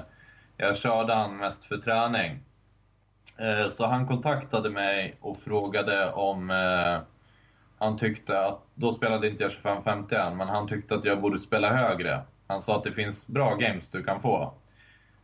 jag 0.57 0.77
körde 0.77 1.13
han 1.13 1.37
mest 1.37 1.65
för 1.65 1.77
träning. 1.77 2.39
Eh, 3.37 3.69
så 3.69 3.85
han 3.85 4.07
kontaktade 4.07 4.69
mig 4.69 5.17
och 5.21 5.37
frågade 5.37 6.11
om 6.11 6.49
eh, 6.49 7.01
han 7.77 7.97
tyckte 7.97 8.45
att, 8.45 8.61
då 8.75 8.93
spelade 8.93 9.27
inte 9.27 9.43
jag 9.43 9.51
25-50 9.51 10.27
än, 10.27 10.37
men 10.37 10.47
han 10.47 10.67
tyckte 10.67 10.95
att 10.95 11.05
jag 11.05 11.21
borde 11.21 11.39
spela 11.39 11.69
högre. 11.69 12.21
Han 12.47 12.61
sa 12.61 12.75
att 12.75 12.83
det 12.83 12.91
finns 12.91 13.27
bra 13.27 13.55
games 13.55 13.89
du 13.91 14.03
kan 14.03 14.21
få. 14.21 14.53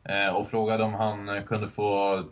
Eh, 0.03 0.35
och 0.35 0.47
frågade 0.47 0.83
om 0.83 0.93
han 0.93 1.43
kunde 1.43 1.69
få 1.69 2.23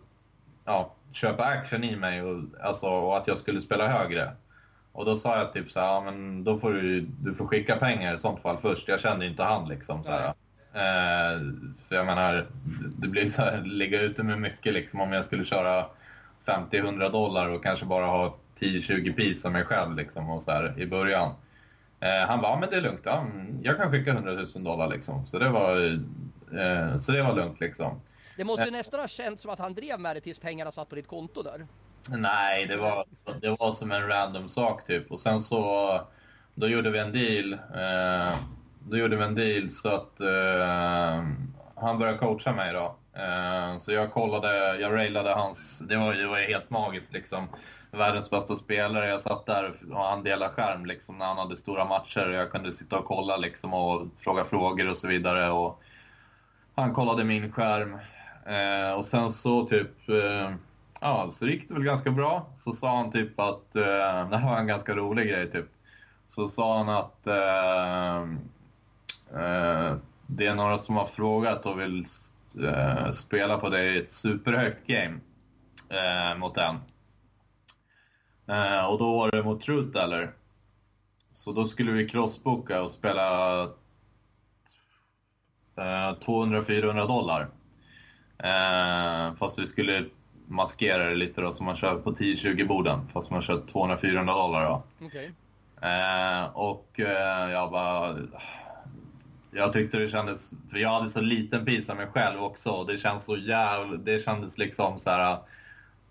ja, 0.66 0.94
köpa 1.12 1.44
action 1.44 1.84
i 1.84 1.96
mig 1.96 2.22
och, 2.22 2.44
alltså, 2.62 2.88
och 2.88 3.18
att 3.18 3.28
jag 3.28 3.38
skulle 3.38 3.62
spela 3.62 3.88
högre. 3.88 4.32
Och 4.92 5.06
då 5.06 5.16
sa 5.16 5.38
jag 5.38 5.54
typ 5.54 5.72
så 5.72 5.80
här, 5.80 5.88
ja, 5.88 6.02
men 6.02 6.44
då 6.44 6.58
får 6.58 6.74
du, 6.74 7.02
du 7.02 7.36
får 7.36 7.48
skicka 7.48 7.76
pengar 7.76 8.16
i 8.16 8.20
sånt 8.20 8.42
fall 8.42 8.58
först. 8.58 8.88
Jag 8.88 9.00
kände 9.00 9.26
inte 9.26 9.44
han 9.44 9.70
liksom. 9.70 10.04
Så 10.04 10.10
här. 10.10 10.34
Eh, 10.74 11.40
för 11.88 11.96
jag 11.96 12.06
menar, 12.06 12.48
det 12.98 13.08
blir 13.08 13.30
så 13.30 13.42
här, 13.42 13.62
ligga 13.62 14.02
ute 14.02 14.24
med 14.24 14.42
mycket 14.42 14.74
liksom 14.74 15.02
om 15.02 15.12
jag 15.12 15.26
skulle 15.26 15.46
köra 15.46 15.86
50-100 16.46 17.12
dollar 17.12 17.50
och 17.50 17.64
kanske 17.64 17.86
bara 17.86 18.06
ha 18.06 18.38
10-20 18.60 19.14
pis 19.14 19.46
av 19.46 19.52
mig 19.52 19.66
själv 19.66 19.96
liksom 19.96 20.30
och 20.30 20.44
så 20.44 20.52
här, 20.52 20.80
i 20.80 20.88
början. 20.88 21.32
Eh, 22.00 22.28
han 22.28 22.42
bara, 22.42 22.60
men 22.60 22.70
det 22.70 22.78
är 22.78 22.82
lugnt, 22.82 23.02
ja, 23.04 23.26
jag 23.62 23.78
kan 23.78 23.92
skicka 23.92 24.12
100 24.12 24.34
000 24.34 24.64
dollar 24.64 24.90
liksom. 24.90 25.26
Så 25.26 25.40
det 25.40 25.50
var, 25.50 25.86
eh, 26.60 27.00
så 27.00 27.12
det 27.12 27.24
var 27.24 27.36
lugnt 27.36 27.60
liksom. 27.60 28.02
Det 28.38 28.44
måste 28.44 28.66
ju 28.66 28.72
nästan 28.72 29.00
ha 29.00 29.08
känts 29.08 29.42
som 29.42 29.52
att 29.52 29.60
han 29.60 29.74
drev 29.74 30.00
med 30.00 30.16
det 30.16 30.22
tills 30.22 30.40
pengarna 30.40 30.72
satt 30.72 30.90
på 30.90 30.96
ditt 30.96 31.08
konto 31.08 31.44
där. 31.44 31.68
Nej, 32.10 32.66
det 32.66 32.78
var, 32.78 33.06
det 33.42 33.50
var 33.60 33.72
som 33.72 33.92
en 33.92 34.08
random 34.08 34.50
sak 34.50 34.86
typ. 34.88 35.12
Och 35.12 35.20
sen 35.20 35.40
så, 35.40 36.02
då 36.56 36.68
gjorde 36.68 36.92
vi 36.92 37.00
en 37.00 37.12
deal. 37.12 37.54
Eh, 37.54 38.38
då 38.90 38.98
gjorde 38.98 39.16
vi 39.16 39.24
en 39.24 39.36
deal 39.36 39.70
så 39.70 39.90
att 39.90 40.20
eh, 40.20 41.24
han 41.76 42.00
började 42.00 42.18
coacha 42.18 42.54
mig 42.54 42.74
då. 42.74 42.96
Eh, 43.14 43.80
så 43.80 43.92
jag 43.92 44.12
kollade, 44.12 44.78
jag 44.80 44.94
railade 44.94 45.30
hans, 45.30 45.80
det 45.80 45.98
var, 45.98 46.14
det 46.14 46.28
var 46.28 46.38
helt 46.38 46.70
magiskt 46.70 47.14
liksom. 47.14 47.48
Världens 47.92 48.30
bästa 48.30 48.56
spelare. 48.56 49.08
Jag 49.08 49.22
satt 49.22 49.46
där 49.46 49.74
och 49.92 50.00
han 50.00 50.24
delade 50.24 50.54
skärm 50.54 50.86
liksom 50.86 51.18
när 51.18 51.26
han 51.26 51.38
hade 51.38 51.58
stora 51.58 51.86
matcher. 51.86 52.30
Jag 52.30 52.52
kunde 52.52 52.74
sitta 52.74 53.00
och 53.00 53.06
kolla 53.06 53.38
liksom 53.38 53.74
och 53.74 54.08
fråga 54.18 54.44
frågor 54.44 54.92
och 54.92 54.98
så 54.98 55.08
vidare. 55.08 55.50
Och 55.50 55.82
han 56.76 56.94
kollade 56.94 57.24
min 57.24 57.52
skärm. 57.52 57.98
Eh, 58.46 58.98
och 58.98 59.06
sen 59.06 59.32
så 59.32 59.66
typ, 59.68 60.10
eh, 60.10 60.56
ja, 61.02 61.30
så 61.32 61.46
gick 61.46 61.68
det 61.68 61.74
väl 61.74 61.84
ganska 61.84 62.12
bra. 62.12 62.48
Så 62.56 62.74
sa 62.74 62.98
han 62.98 63.12
typ 63.12 63.40
att, 63.40 63.76
eh, 63.76 63.84
det 64.30 64.38
här 64.38 64.50
var 64.50 64.58
en 64.58 64.68
ganska 64.68 64.96
rolig 64.96 65.30
grej 65.30 65.52
typ. 65.52 65.70
Så 66.28 66.48
sa 66.48 66.78
han 66.78 66.90
att 66.90 67.28
eh, 67.28 68.26
det 70.28 70.46
är 70.46 70.56
några 70.56 70.78
som 70.78 70.96
har 70.96 71.06
frågat 71.06 71.66
och 71.66 71.80
vill 71.80 72.06
eh, 72.66 73.12
spela 73.12 73.58
på 73.58 73.70
dig 73.70 73.98
ett 73.98 74.12
superhögt 74.12 74.88
game 74.88 75.20
mot 76.38 76.58
en. 76.58 76.76
och 78.90 79.00
då 79.00 79.18
var 79.18 79.32
det 79.32 79.44
mot 79.44 79.62
Truth 79.62 80.04
eller? 80.04 80.34
Så 81.32 81.52
då 81.52 81.66
skulle 81.66 81.92
vi 81.92 82.10
crossboka 82.10 82.82
och 82.82 82.92
spela 82.92 83.70
200-400 85.76 87.08
dollar. 87.08 87.48
Eh, 88.38 89.36
fast 89.36 89.60
vi 89.60 89.68
skulle 89.68 90.06
maskera 90.48 91.10
det 91.10 91.16
lite 91.16 91.42
då, 91.42 91.54
så 91.54 91.64
man 91.64 91.76
kör 91.76 91.96
på 91.96 92.12
10-20 92.12 92.68
borden. 92.68 93.10
Fast 93.14 93.30
man 93.30 93.42
kör 93.42 93.62
200-400 93.62 94.26
dollar 94.26 94.66
då. 94.66 94.84
Okay. 95.06 95.26
Eh, 95.82 96.46
och 96.54 97.00
eh, 97.00 97.52
jag 97.52 97.72
bara... 97.72 98.16
Jag 99.56 99.74
tyckte 99.74 99.98
det 99.98 100.10
kändes... 100.10 100.50
För 100.72 100.78
jag 100.78 100.90
hade 100.90 101.10
så 101.10 101.22
liten 101.22 101.66
pis 101.66 101.90
av 101.90 101.96
mig 101.96 102.08
själv 102.08 102.44
också. 102.44 102.84
Det 102.84 102.98
känns 102.98 103.26
så 103.26 103.38
jävla... 103.38 103.98
Det 103.98 104.26
kändes 104.26 104.58
liksom 104.58 105.00
så 105.00 105.10
här... 105.10 105.38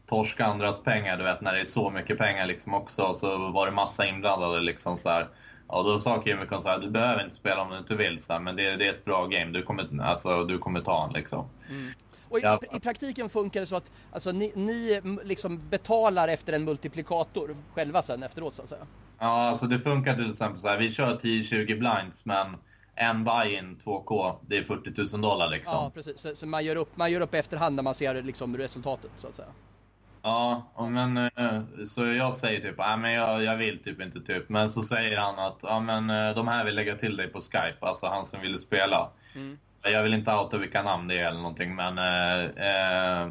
Torska 0.07 0.47
andras 0.47 0.83
pengar, 0.83 1.17
du 1.17 1.25
vet, 1.25 1.41
när 1.41 1.53
det 1.53 1.61
är 1.61 1.65
så 1.65 1.91
mycket 1.91 2.19
pengar 2.19 2.47
liksom 2.47 2.75
också. 2.75 3.15
Så 3.15 3.51
var 3.51 3.67
det 3.67 3.73
massa 3.73 4.07
inblandade 4.07 4.61
liksom 4.61 4.97
så 4.97 5.09
här. 5.09 5.29
Och 5.67 5.85
då 5.85 6.01
sa 6.01 6.23
Kimikon 6.23 6.63
så 6.63 6.69
här, 6.69 6.79
du 6.79 6.91
behöver 6.91 7.25
inte 7.25 7.37
spela 7.37 7.63
om 7.63 7.71
du 7.71 7.79
inte 7.79 7.97
vill, 7.97 8.23
så 8.23 8.33
här, 8.33 8.41
men 8.41 8.57
det, 8.57 8.77
det, 8.77 8.87
är 8.87 8.91
ett 8.91 9.05
bra 9.05 9.27
game. 9.27 9.53
Du 9.53 9.63
kommer, 9.63 10.01
alltså, 10.03 10.45
du 10.45 10.59
kommer 10.59 10.81
ta 10.81 11.05
den 11.05 11.13
liksom. 11.13 11.49
Mm. 11.69 11.93
Och 12.29 12.39
i, 12.39 12.43
ja. 12.43 12.61
i, 12.73 12.81
praktiken 12.81 13.29
funkar 13.29 13.61
det 13.61 13.67
så 13.67 13.77
att 13.77 13.93
alltså, 14.13 14.33
ni, 14.33 14.53
ni 14.55 15.01
liksom 15.25 15.69
betalar 15.69 16.29
efter 16.29 16.53
en 16.53 16.65
multiplikator 16.65 17.57
själva 17.75 18.03
sen 18.03 18.23
efteråt 18.23 18.55
så 18.55 18.63
att 18.63 18.69
säga? 18.69 18.87
Ja, 19.19 19.49
alltså 19.49 19.67
det 19.67 19.79
funkar 19.79 20.15
till 20.15 20.31
exempel 20.31 20.61
så 20.61 20.69
här. 20.69 20.79
Vi 20.79 20.93
kör 20.93 21.17
10-20 21.17 21.79
blinds 21.79 22.25
men 22.25 22.57
en 22.95 23.25
buy-in 23.25 23.81
2K, 23.85 24.37
det 24.47 24.59
är 24.59 24.63
40 24.63 25.13
000 25.13 25.23
dollar 25.23 25.51
liksom. 25.51 25.75
Ja, 25.75 25.91
precis. 25.95 26.21
Så, 26.21 26.37
så, 26.37 26.47
man, 26.47 26.65
gör 26.65 26.77
upp, 26.77 26.97
man 26.97 27.13
gör 27.13 27.21
upp 27.21 27.35
efterhand 27.35 27.77
när 27.77 27.83
man 27.83 27.95
ser 27.95 28.23
liksom 28.23 28.57
resultatet 28.57 29.11
så 29.17 29.29
att 29.29 29.37
säga. 29.37 29.49
Ja, 30.23 30.63
men 30.91 31.17
eh, 31.17 31.63
så 31.89 32.07
jag 32.07 32.35
säger 32.35 32.61
typ, 32.61 32.75
ja 32.79 32.97
men 32.97 33.13
jag, 33.13 33.43
jag 33.43 33.57
vill 33.57 33.83
typ 33.83 34.01
inte 34.01 34.21
typ. 34.21 34.49
Men 34.49 34.71
så 34.71 34.83
säger 34.83 35.19
han 35.19 35.39
att, 35.39 35.59
ja 35.63 35.81
men 35.81 36.11
eh, 36.11 36.35
de 36.35 36.49
här 36.49 36.65
vill 36.65 36.75
lägga 36.75 36.97
till 36.97 37.17
dig 37.17 37.29
på 37.29 37.41
Skype, 37.41 37.77
alltså 37.81 38.07
han 38.07 38.27
som 38.27 38.41
ville 38.41 38.59
spela. 38.59 39.11
Mm. 39.35 39.59
Jag 39.83 40.03
vill 40.03 40.15
inte 40.15 40.35
outa 40.35 40.59
vilka 40.59 40.83
namn 40.83 41.09
det 41.09 41.19
är 41.19 41.29
eller 41.29 41.41
någonting 41.41 41.75
men 41.75 41.99
eh, 41.99 42.45
eh, 42.45 43.29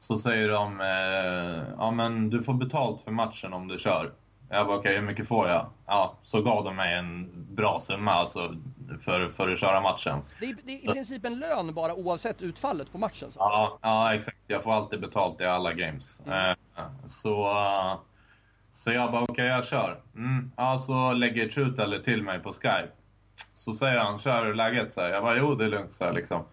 så 0.00 0.18
säger 0.18 0.48
de 0.48 0.80
eh, 0.80 1.74
ja 1.78 1.90
men 1.90 2.30
du 2.30 2.42
får 2.42 2.54
betalt 2.54 3.00
för 3.00 3.10
matchen 3.10 3.52
om 3.52 3.68
du 3.68 3.78
kör. 3.78 4.12
Jag 4.48 4.66
bara 4.66 4.78
okej 4.78 4.90
okay, 4.90 5.00
hur 5.00 5.06
mycket 5.06 5.28
får 5.28 5.48
jag? 5.48 5.66
Ja, 5.86 6.18
så 6.22 6.42
gav 6.42 6.64
de 6.64 6.76
mig 6.76 6.94
en 6.94 7.30
bra 7.54 7.80
summa 7.82 8.10
alltså 8.10 8.54
för, 8.98 9.28
för 9.28 9.52
att 9.52 9.58
köra 9.58 9.80
matchen. 9.80 10.18
Det 10.40 10.46
är, 10.46 10.56
det 10.64 10.72
är 10.72 10.90
i 10.90 10.92
princip 10.92 11.24
en 11.24 11.38
lön 11.38 11.74
bara 11.74 11.94
oavsett 11.94 12.42
utfallet 12.42 12.92
på 12.92 12.98
matchen? 12.98 13.32
Så. 13.32 13.38
Ja, 13.40 13.78
ja, 13.82 14.14
exakt. 14.14 14.38
Jag 14.46 14.62
får 14.62 14.72
alltid 14.72 15.00
betalt 15.00 15.40
i 15.40 15.44
alla 15.44 15.72
games. 15.72 16.20
Mm. 16.26 16.56
Eh, 16.76 16.84
så, 17.08 17.54
så 18.72 18.90
jag 18.90 19.12
bara 19.12 19.22
okej 19.22 19.32
okay, 19.32 19.46
jag 19.46 19.64
kör. 19.66 20.00
Mm. 20.16 20.52
Ja, 20.56 20.78
så 20.78 21.12
lägger 21.12 21.48
Truteller 21.48 21.98
till 21.98 22.22
mig 22.22 22.38
på 22.38 22.52
Skype. 22.52 22.88
Så 23.56 23.74
säger 23.74 23.98
han, 23.98 24.18
kör 24.18 24.54
läget? 24.54 24.94
Så 24.94 25.00
här. 25.00 25.08
Jag 25.08 25.22
bara, 25.22 25.36
jo 25.36 25.54
det 25.54 25.64
är 25.64 25.68
lugnt. 25.68 25.92
Så 25.92 26.04
här, 26.04 26.12
liksom. 26.12 26.44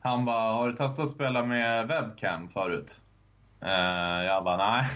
Han 0.00 0.24
bara, 0.24 0.52
har 0.52 0.68
du 0.68 0.76
testat 0.76 1.04
att 1.04 1.10
spela 1.10 1.44
med 1.44 1.88
webcam 1.88 2.48
förut? 2.48 3.00
Uh, 3.62 4.24
jag 4.24 4.44
bara, 4.44 4.56
nej. 4.56 4.86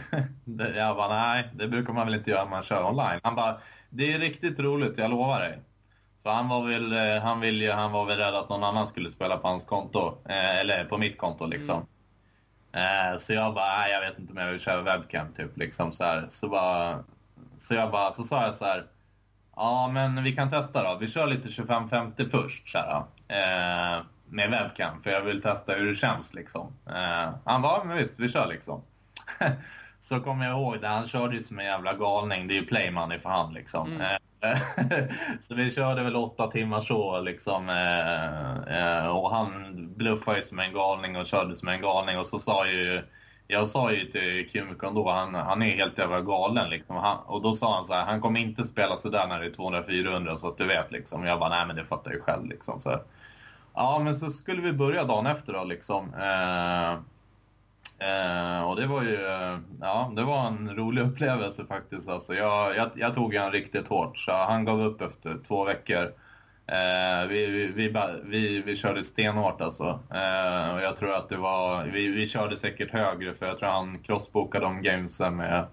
jag 0.77 0.97
bara, 0.97 1.09
nej, 1.09 1.49
det 1.55 1.69
brukar 1.69 1.93
man 1.93 2.07
väl 2.07 2.15
inte 2.15 2.31
göra 2.31 2.45
när 2.45 2.50
man 2.50 2.62
kör 2.62 2.85
online. 2.85 3.21
Han 3.23 3.35
bara, 3.35 3.61
det 3.91 4.12
är 4.12 4.19
riktigt 4.19 4.61
roligt, 4.61 4.99
jag 4.99 5.11
lovar 5.11 5.41
dig. 5.41 5.59
För 6.23 6.31
han 6.31 6.49
var 6.49 6.67
väl, 6.67 6.93
eh, 6.93 7.23
han 7.23 7.41
vill 7.41 7.62
ju, 7.62 7.71
han 7.71 7.93
var 7.93 8.07
väl 8.07 8.19
rädd 8.19 8.35
att 8.35 8.49
någon 8.49 8.65
annan 8.65 8.87
skulle 8.87 9.11
spela 9.11 9.37
på 9.37 9.49
hans 9.49 9.65
konto. 9.65 10.19
Eh, 10.29 10.61
eller 10.61 10.85
på 10.85 10.99
mitt 10.99 11.19
konto 11.19 11.47
liksom. 11.47 11.87
Mm. 12.73 13.12
Eh, 13.12 13.19
så 13.19 13.33
jag 13.33 13.55
bara, 13.55 13.79
nej, 13.79 13.93
jag 13.93 14.00
vet 14.00 14.19
inte 14.19 14.33
om 14.33 14.39
jag 14.39 14.53
vill 14.53 14.61
köra 14.61 14.83
webcam 14.83 15.33
typ 15.33 15.57
liksom 15.57 15.93
så 15.93 16.05
här. 16.05 16.27
Så 16.31 16.49
bara, 16.49 17.05
så 17.59 17.75
jag 17.75 17.91
bara, 17.91 18.12
så 18.12 18.23
sa 18.23 18.45
jag 18.45 18.55
så 18.55 18.65
här. 18.65 18.87
Ja, 19.57 19.91
men 19.93 20.23
vi 20.23 20.33
kan 20.33 20.50
testa 20.50 20.83
då. 20.83 20.99
Vi 21.00 21.09
kör 21.09 21.27
lite 21.27 21.49
25-50 21.49 22.31
först 22.31 22.69
så 22.69 22.79
här. 22.79 23.05
Eh, 23.29 24.03
med 24.29 24.50
webcam, 24.50 25.03
för 25.03 25.11
jag 25.11 25.23
vill 25.23 25.43
testa 25.43 25.73
hur 25.73 25.91
det 25.91 25.97
känns 25.97 26.35
liksom. 26.35 26.73
Eh, 26.87 27.31
han 27.45 27.62
bara, 27.62 27.85
men 27.85 27.97
visst, 27.97 28.19
vi 28.19 28.29
kör 28.29 28.47
liksom. 28.47 28.83
så 30.00 30.21
kommer 30.21 30.47
jag 30.47 30.59
ihåg 30.59 30.80
det, 30.80 30.88
han 30.88 31.09
körde 31.09 31.35
ju 31.35 31.42
som 31.42 31.59
en 31.59 31.64
jävla 31.64 31.95
galning. 31.95 32.49
Det 32.49 32.54
är 32.54 32.61
ju 32.61 32.66
playmoney 32.66 33.19
för 33.19 33.28
han 33.28 33.54
liksom. 33.54 33.92
Mm. 33.92 34.00
Eh, 34.00 34.59
så 35.40 35.54
vi 35.54 35.73
körde 35.73 36.02
väl 36.02 36.16
åtta 36.16 36.47
timmar 36.47 36.80
så 36.80 37.21
liksom. 37.21 37.69
Eh, 37.69 38.99
eh, 38.99 39.16
och 39.16 39.30
han 39.30 39.75
bluffade 39.97 40.38
ju 40.38 40.45
som 40.45 40.59
en 40.59 40.73
galning 40.73 41.16
och 41.16 41.26
körde 41.26 41.57
som 41.57 41.69
en 41.69 41.80
galning. 41.80 42.19
Och 42.19 42.26
så 42.26 42.38
sa 42.38 42.66
ju, 42.66 43.02
jag 43.47 43.69
sa 43.69 43.92
ju 43.92 44.04
till 44.04 44.50
Kumikon 44.52 44.95
då, 44.95 45.11
han, 45.11 45.35
han 45.35 45.62
är 45.62 45.76
helt 45.76 45.99
jävla 45.99 46.21
galen 46.21 46.71
liksom. 46.71 46.97
Han, 46.97 47.19
och 47.26 47.42
då 47.42 47.54
sa 47.54 47.75
han 47.75 47.85
så 47.85 47.95
här, 47.95 48.04
han 48.04 48.21
kommer 48.21 48.40
inte 48.40 48.64
spela 48.64 48.97
sådär 48.97 49.26
när 49.28 49.40
det 49.40 49.47
är 49.47 49.50
200-400 49.50 50.37
så 50.37 50.49
att 50.49 50.59
du 50.59 50.66
vet 50.66 50.92
liksom. 50.92 51.25
Jag 51.25 51.40
bara, 51.40 51.50
nej 51.50 51.66
men 51.66 51.76
det 51.76 51.85
fattar 51.85 52.11
jag 52.11 52.19
ju 52.19 52.23
själv 52.23 52.47
liksom. 52.47 52.80
Så, 52.80 53.00
ja 53.75 54.00
men 54.04 54.16
så 54.16 54.30
skulle 54.30 54.62
vi 54.62 54.73
börja 54.73 55.04
dagen 55.04 55.26
efter 55.26 55.52
då 55.52 55.64
liksom. 55.64 56.14
Eh, 56.14 57.00
Eh, 58.00 58.62
och 58.62 58.76
det 58.76 58.87
var 58.87 59.02
ju, 59.02 59.14
eh, 59.14 59.59
ja, 59.80 60.12
det 60.16 60.23
var 60.23 60.47
en 60.47 60.76
rolig 60.76 61.02
upplevelse 61.02 61.64
faktiskt. 61.66 62.09
Alltså, 62.09 62.35
jag, 62.35 62.76
jag, 62.76 62.90
jag 62.95 63.14
tog 63.14 63.35
han 63.35 63.52
riktigt 63.52 63.88
hårt, 63.88 64.19
så 64.19 64.33
han 64.33 64.64
gav 64.64 64.80
upp 64.80 65.00
efter 65.00 65.38
två 65.49 65.64
veckor. 65.64 66.02
Eh, 66.66 67.28
vi, 67.28 67.47
vi, 67.47 67.66
vi, 67.66 67.92
vi, 68.25 68.62
vi 68.62 68.76
körde 68.76 69.04
stenhårt 69.04 69.61
alltså. 69.61 69.85
Eh, 70.11 70.75
och 70.75 70.83
jag 70.83 70.97
tror 70.97 71.14
att 71.14 71.28
det 71.28 71.37
var, 71.37 71.85
vi, 71.85 72.09
vi 72.09 72.28
körde 72.28 72.57
säkert 72.57 72.90
högre 72.90 73.35
för 73.35 73.47
jag 73.47 73.59
tror 73.59 73.69
han 73.69 73.99
crossbokade 73.99 74.64
de 74.64 74.83
gamesen 74.83 75.37
med 75.37 75.66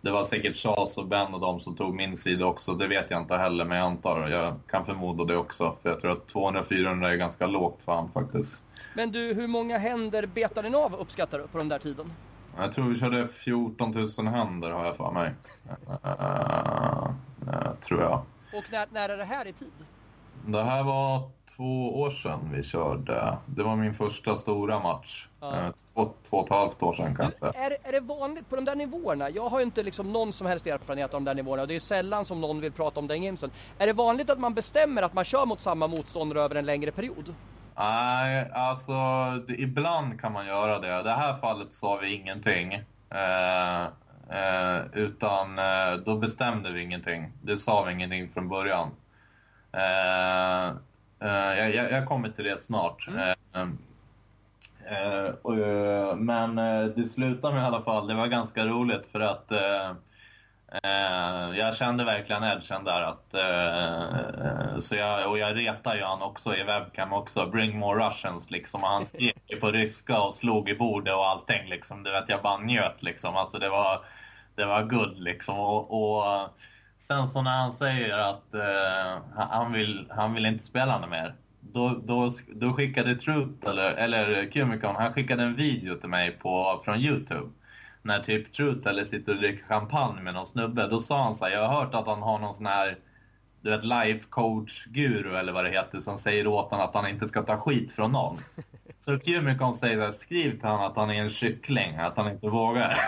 det 0.00 0.10
var 0.10 0.24
säkert 0.24 0.56
Chas 0.56 0.98
och 0.98 1.06
Ben 1.06 1.34
och 1.34 1.40
de 1.40 1.60
som 1.60 1.76
tog 1.76 1.94
min 1.94 2.16
sida 2.16 2.46
också. 2.46 2.74
Det 2.74 2.86
vet 2.86 3.06
jag 3.10 3.22
inte 3.22 3.36
heller, 3.36 3.64
men 3.64 3.78
jag 3.78 3.86
antar, 3.86 4.28
jag 4.28 4.54
kan 4.70 4.84
förmoda 4.84 5.24
det 5.24 5.36
också. 5.36 5.76
För 5.82 5.90
jag 5.90 6.00
tror 6.00 6.12
att 6.12 6.32
200-400 6.32 7.06
är 7.06 7.16
ganska 7.16 7.46
lågt 7.46 7.82
för 7.84 7.92
han 7.92 8.12
faktiskt. 8.12 8.62
Men 8.94 9.12
du, 9.12 9.34
hur 9.34 9.48
många 9.48 9.78
händer 9.78 10.26
betade 10.26 10.68
ni 10.68 10.76
av 10.76 10.94
uppskattar 10.94 11.38
du 11.38 11.46
på 11.46 11.58
den 11.58 11.68
där 11.68 11.78
tiden? 11.78 12.12
Jag 12.56 12.72
tror 12.72 12.88
vi 12.88 12.98
körde 12.98 13.28
14 13.28 14.08
000 14.18 14.26
händer 14.26 14.70
har 14.70 14.86
jag 14.86 14.96
för 14.96 15.12
mig. 15.12 15.34
Uh, 15.88 17.10
uh, 17.48 17.74
tror 17.80 18.00
jag. 18.00 18.22
Och 18.54 18.64
när, 18.72 18.86
när 18.90 19.08
är 19.08 19.16
det 19.16 19.24
här 19.24 19.46
i 19.46 19.52
tid? 19.52 19.72
Det 20.46 20.62
här 20.62 20.82
var 20.82 21.30
två 21.58 22.00
år 22.00 22.10
sedan 22.10 22.50
vi 22.52 22.62
körde. 22.62 23.36
Det 23.46 23.62
var 23.62 23.76
min 23.76 23.94
första 23.94 24.36
stora 24.36 24.78
match. 24.78 25.28
Ja. 25.40 25.46
Uh, 25.46 25.70
två, 25.94 26.12
två 26.30 26.36
och 26.36 26.44
ett 26.44 26.52
halvt 26.52 26.82
år 26.82 26.94
sedan 26.94 27.16
kanske. 27.16 27.46
Är, 27.46 27.76
är 27.82 27.92
det 27.92 28.00
vanligt 28.00 28.48
på 28.48 28.56
de 28.56 28.64
där 28.64 28.74
nivåerna? 28.74 29.30
Jag 29.30 29.48
har 29.48 29.58
ju 29.58 29.64
inte 29.64 29.82
liksom 29.82 30.12
någon 30.12 30.32
som 30.32 30.46
helst 30.46 30.66
erfarenhet 30.66 31.14
av 31.14 31.20
de 31.20 31.24
där 31.24 31.34
nivåerna 31.34 31.62
och 31.62 31.68
det 31.68 31.74
är 31.74 31.80
sällan 31.80 32.24
som 32.24 32.40
någon 32.40 32.60
vill 32.60 32.72
prata 32.72 33.00
om 33.00 33.06
den 33.06 33.22
gamesen. 33.22 33.50
Är 33.78 33.86
det 33.86 33.92
vanligt 33.92 34.30
att 34.30 34.38
man 34.38 34.54
bestämmer 34.54 35.02
att 35.02 35.14
man 35.14 35.24
kör 35.24 35.46
mot 35.46 35.60
samma 35.60 35.86
motståndare 35.86 36.42
över 36.42 36.54
en 36.54 36.66
längre 36.66 36.90
period? 36.90 37.34
Nej, 37.78 38.50
alltså 38.52 38.94
det, 39.48 39.54
ibland 39.54 40.20
kan 40.20 40.32
man 40.32 40.46
göra 40.46 40.78
det. 40.78 41.00
I 41.00 41.02
det 41.02 41.12
här 41.12 41.38
fallet 41.38 41.72
sa 41.72 41.98
vi 42.02 42.14
ingenting. 42.14 42.72
Eh, 43.10 43.82
eh, 44.30 44.80
utan 44.92 45.58
eh, 45.58 45.96
då 46.04 46.16
bestämde 46.16 46.72
vi 46.72 46.82
ingenting. 46.82 47.32
Det 47.42 47.58
sa 47.58 47.84
vi 47.84 47.92
ingenting 47.92 48.30
från 48.34 48.48
början. 48.48 48.90
Eh, 51.20 51.50
eh, 51.50 51.58
jag, 51.58 51.74
jag, 51.74 51.92
jag 51.92 52.06
kommer 52.06 52.28
till 52.28 52.44
det 52.44 52.62
snart. 52.62 53.08
Mm. 53.54 53.78
Eh, 54.90 56.16
men 56.16 56.56
det 56.96 57.04
slutade 57.04 57.54
med 57.54 57.62
i 57.62 57.66
alla 57.66 57.82
fall, 57.82 58.08
det 58.08 58.14
var 58.14 58.26
ganska 58.26 58.66
roligt 58.66 59.06
för 59.12 59.20
att 59.20 59.52
Eh, 60.72 61.58
jag 61.58 61.76
kände 61.76 62.04
verkligen 62.04 62.44
edgen 62.44 62.84
där. 62.84 63.02
Att, 63.02 63.34
eh, 63.34 64.80
så 64.80 64.94
jag, 64.94 65.30
och 65.30 65.38
jag 65.38 65.56
retar 65.56 65.94
ju 65.94 66.02
han 66.02 66.22
också 66.22 66.56
i 66.56 66.64
webcam 66.64 67.12
också. 67.12 67.46
Bring 67.46 67.78
more 67.78 68.08
Russians 68.08 68.50
liksom. 68.50 68.82
Och 68.82 68.88
han 68.88 69.06
skrek 69.06 69.60
på 69.60 69.70
ryska 69.70 70.20
och 70.20 70.34
slog 70.34 70.68
i 70.68 70.74
bordet 70.74 71.14
och 71.14 71.26
allting 71.26 71.68
liksom. 71.68 72.02
Du 72.02 72.10
vet, 72.10 72.28
jag 72.28 72.42
bara 72.42 72.58
njöt 72.58 73.02
liksom. 73.02 73.36
Alltså 73.36 73.58
det 73.58 73.68
var, 73.68 74.04
det 74.54 74.64
var 74.64 74.82
good 74.82 75.18
liksom. 75.18 75.58
Och, 75.58 76.14
och 76.14 76.48
sen 76.98 77.28
så 77.28 77.42
när 77.42 77.56
han 77.56 77.72
säger 77.72 78.18
att 78.18 78.54
eh, 78.54 79.22
han, 79.34 79.72
vill, 79.72 80.06
han 80.10 80.34
vill 80.34 80.46
inte 80.46 80.64
spela 80.64 81.06
mer. 81.06 81.34
Då, 81.60 82.00
då, 82.04 82.32
då 82.54 82.72
skickade 82.72 83.14
Truth, 83.14 83.68
eller, 83.68 83.94
eller 83.94 84.50
Kumikon, 84.50 84.96
han 84.96 85.12
skickade 85.12 85.42
en 85.42 85.54
video 85.54 85.94
till 85.94 86.08
mig 86.08 86.30
på, 86.30 86.82
från 86.84 86.98
Youtube 86.98 87.50
när 88.02 88.18
typ 88.18 88.52
Truth 88.52 89.04
sitter 89.04 89.32
och 89.32 89.38
dricker 89.38 89.64
champagne 89.64 90.22
med 90.22 90.34
någon 90.34 90.46
snubbe, 90.46 90.86
då 90.86 91.00
sa 91.00 91.22
han 91.22 91.34
så 91.34 91.44
här, 91.44 91.52
jag 91.52 91.68
har 91.68 91.80
hört 91.80 91.94
att 91.94 92.06
han 92.06 92.22
har 92.22 92.38
någon 92.38 92.54
sån 92.54 92.66
här 92.66 92.98
du 93.60 93.70
vet, 93.70 93.84
life 93.84 94.24
coach 94.30 94.84
guru 94.84 95.36
eller 95.36 95.52
vad 95.52 95.64
det 95.64 95.70
heter 95.70 96.00
som 96.00 96.18
säger 96.18 96.46
åt 96.46 96.70
honom 96.70 96.86
att 96.86 96.94
han 96.94 97.08
inte 97.08 97.28
ska 97.28 97.42
ta 97.42 97.56
skit 97.56 97.92
från 97.92 98.12
någon. 98.12 98.38
Så 99.00 99.18
Kumikon 99.18 99.74
säger 99.74 100.12
skriv 100.12 100.50
till 100.50 100.68
honom 100.68 100.86
att 100.86 100.96
han 100.96 101.10
är 101.10 101.22
en 101.22 101.30
kyckling, 101.30 101.96
att 101.96 102.16
han 102.16 102.32
inte 102.32 102.48
vågar. 102.48 102.98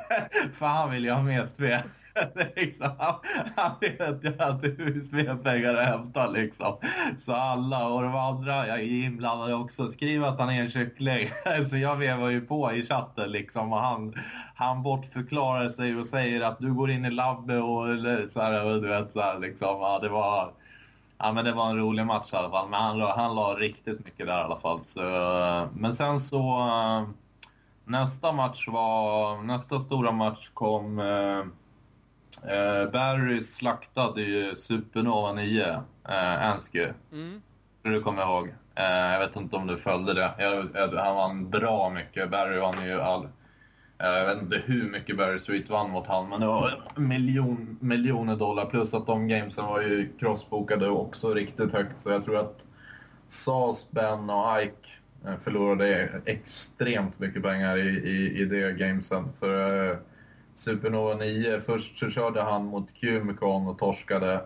För 0.54 0.66
han 0.66 0.90
vill 0.90 1.04
ju 1.04 1.10
ha 1.10 1.22
mer 1.22 1.46
spel. 1.46 1.80
liksom, 2.56 2.90
han, 2.98 3.14
han 3.56 3.72
vet 3.80 4.24
ju 4.24 4.42
att 4.42 4.62
det 4.62 4.76
finns 4.76 5.12
mer 5.12 5.36
pengar 5.42 5.74
att 5.74 5.86
hämta 5.86 6.26
liksom. 6.26 6.76
Så 7.18 7.32
alla 7.32 7.88
och 7.88 8.02
de 8.02 8.14
andra 8.16 8.66
jag 8.66 8.78
är 8.78 9.04
inblandad 9.04 9.52
också. 9.52 9.88
Skriv 9.88 10.24
att 10.24 10.38
han 10.40 10.50
är 10.50 10.60
en 10.60 10.70
kyckling. 10.70 11.28
Så 11.70 11.76
jag 11.76 11.96
vevar 11.96 12.28
ju 12.28 12.40
på 12.40 12.72
i 12.72 12.86
chatten 12.86 13.30
liksom 13.30 13.72
och 13.72 13.80
han, 13.80 14.14
han 14.54 14.82
bortförklarar 14.82 15.70
sig 15.70 15.96
och 15.96 16.06
säger 16.06 16.40
att 16.40 16.58
du 16.58 16.74
går 16.74 16.90
in 16.90 17.04
i 17.04 17.10
labbet 17.10 17.62
och 17.62 17.86
så 18.30 18.40
här, 18.40 18.80
du 18.80 18.88
vet 18.88 19.12
så 19.12 19.20
här, 19.20 19.38
liksom. 19.38 19.68
Ja, 19.80 19.98
det 20.02 20.08
var... 20.08 20.52
Ja, 21.22 21.32
men 21.32 21.44
det 21.44 21.52
var 21.52 21.70
en 21.70 21.78
rolig 21.78 22.06
match 22.06 22.32
i 22.32 22.36
alla 22.36 22.50
fall. 22.50 22.68
Men 22.68 22.80
han, 22.80 23.00
han 23.00 23.34
la 23.34 23.54
riktigt 23.54 24.04
mycket 24.04 24.26
där 24.26 24.40
i 24.40 24.44
alla 24.44 24.60
fall. 24.60 24.84
Så, 24.84 25.00
men 25.74 25.96
sen 25.96 26.20
så... 26.20 26.38
Eh, 26.38 27.08
nästa 27.84 28.32
match 28.32 28.68
var... 28.68 29.42
Nästa 29.42 29.80
stora 29.80 30.12
match 30.12 30.50
kom... 30.54 30.98
Eh, 30.98 31.44
Eh, 32.48 32.90
Barry 32.90 33.42
slaktade 33.42 34.22
ju 34.22 34.56
Supernova 34.56 35.32
9, 35.32 35.82
eh, 36.08 36.50
Ansky. 36.50 36.86
Mm. 37.12 37.42
För 37.82 37.90
du 37.90 38.00
kommer 38.00 38.22
ihåg. 38.22 38.48
Eh, 38.74 39.12
jag 39.12 39.20
vet 39.20 39.36
inte 39.36 39.56
om 39.56 39.66
du 39.66 39.76
följde 39.76 40.14
det. 40.14 40.30
Jag, 40.38 40.68
jag, 40.74 40.88
han 40.88 41.16
vann 41.16 41.50
bra 41.50 41.90
mycket. 41.90 42.30
Barry 42.30 42.58
vann 42.58 42.86
ju 42.86 43.00
all... 43.00 43.24
Eh, 43.98 44.08
jag 44.08 44.26
vet 44.26 44.42
inte 44.42 44.62
hur 44.64 44.90
mycket 44.90 45.16
Barry 45.16 45.38
Sweet 45.38 45.70
vann 45.70 45.90
mot 45.90 46.06
han, 46.06 46.28
men 46.28 46.40
det 46.40 46.46
var 46.46 46.70
miljon, 46.96 47.78
miljoner 47.80 48.36
dollar. 48.36 48.66
Plus 48.66 48.94
att 48.94 49.06
de 49.06 49.28
gamesen 49.28 49.64
var 49.64 49.80
ju 49.80 50.12
crossbokade 50.18 50.88
också 50.88 51.34
riktigt 51.34 51.72
högt. 51.72 52.00
Så 52.00 52.10
jag 52.10 52.24
tror 52.24 52.36
att 52.36 52.58
Sas, 53.28 53.90
Ben 53.90 54.30
och 54.30 54.62
Ike 54.62 54.88
eh, 55.26 55.38
förlorade 55.40 56.10
extremt 56.26 57.18
mycket 57.18 57.42
pengar 57.42 57.76
i, 57.76 57.88
i, 57.88 58.40
i 58.40 58.44
det 58.44 58.72
gamesen. 58.72 59.28
För 59.38 59.90
eh, 59.90 59.96
Supernova 60.60 61.14
9. 61.14 61.60
Först 61.60 61.98
så 61.98 62.10
körde 62.10 62.42
han 62.42 62.64
mot 62.64 62.94
Cumicon 62.94 63.68
och 63.68 63.78
torskade. 63.78 64.40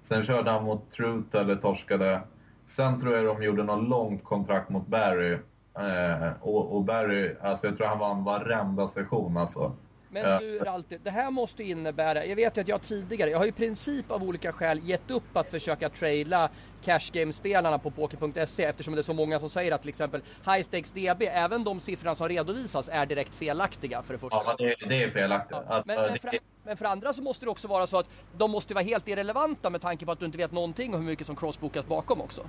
Sen 0.00 0.22
körde 0.22 0.50
han 0.50 0.64
mot 0.64 0.90
Truth 0.90 1.36
eller 1.36 1.56
torskade. 1.56 2.20
Sen 2.64 3.00
tror 3.00 3.16
jag 3.16 3.24
de 3.24 3.42
gjorde 3.42 3.62
något 3.62 3.88
långt 3.88 4.24
kontrakt 4.24 4.70
mot 4.70 4.86
Barry. 4.86 5.32
Eh, 5.78 6.32
och, 6.40 6.76
och, 6.76 6.84
Barry, 6.84 7.34
alltså 7.40 7.66
jag 7.66 7.76
tror 7.76 7.86
han 7.86 7.98
vann 7.98 8.24
varenda 8.24 8.88
session 8.88 9.36
alltså. 9.36 9.76
Men 10.08 10.40
du 10.40 10.58
Ralti, 10.58 10.98
det 11.02 11.10
här 11.10 11.30
måste 11.30 11.62
innebära, 11.62 12.26
jag 12.26 12.36
vet 12.36 12.58
att 12.58 12.68
jag 12.68 12.82
tidigare, 12.82 13.30
jag 13.30 13.38
har 13.38 13.46
i 13.46 13.52
princip 13.52 14.10
av 14.10 14.22
olika 14.22 14.52
skäl 14.52 14.80
gett 14.82 15.10
upp 15.10 15.36
att 15.36 15.50
försöka 15.50 15.88
traila 15.88 16.50
cash 16.84 17.10
game-spelarna 17.12 17.78
på 17.78 17.90
poker.se 17.90 18.64
eftersom 18.64 18.94
det 18.94 19.00
är 19.00 19.02
så 19.02 19.14
många 19.14 19.40
som 19.40 19.50
säger 19.50 19.72
att 19.72 19.80
till 19.80 19.88
exempel 19.88 20.22
high 20.46 20.62
stakes 20.62 20.90
DB, 20.90 21.22
även 21.26 21.64
de 21.64 21.80
siffrorna 21.80 22.14
som 22.14 22.28
redovisas 22.28 22.88
är 22.88 23.06
direkt 23.06 23.34
felaktiga 23.34 24.02
för 24.02 24.12
det 24.12 24.18
första. 24.18 24.42
Ja, 24.46 24.54
det, 24.58 24.74
det 24.88 25.02
är 25.02 25.10
felaktigt. 25.10 25.58
Ja, 25.68 25.74
alltså, 25.74 25.92
men, 25.92 26.02
men, 26.02 26.18
för, 26.18 26.30
men, 26.64 26.76
för, 26.76 26.84
andra 26.84 27.12
så 27.12 27.22
måste 27.22 27.46
det 27.46 27.50
också 27.50 27.68
vara 27.68 27.86
så 27.86 27.98
att 27.98 28.08
de 28.36 28.50
måste 28.50 28.74
vara 28.74 28.84
helt 28.84 29.08
irrelevanta 29.08 29.70
med 29.70 29.80
tanke 29.80 30.06
på 30.06 30.12
att 30.12 30.18
du 30.18 30.26
inte 30.26 30.38
vet 30.38 30.52
någonting 30.52 30.94
om 30.94 31.00
hur 31.00 31.06
mycket 31.06 31.26
som 31.26 31.36
crossbokas 31.36 31.86
bakom 31.86 32.20
också. 32.20 32.46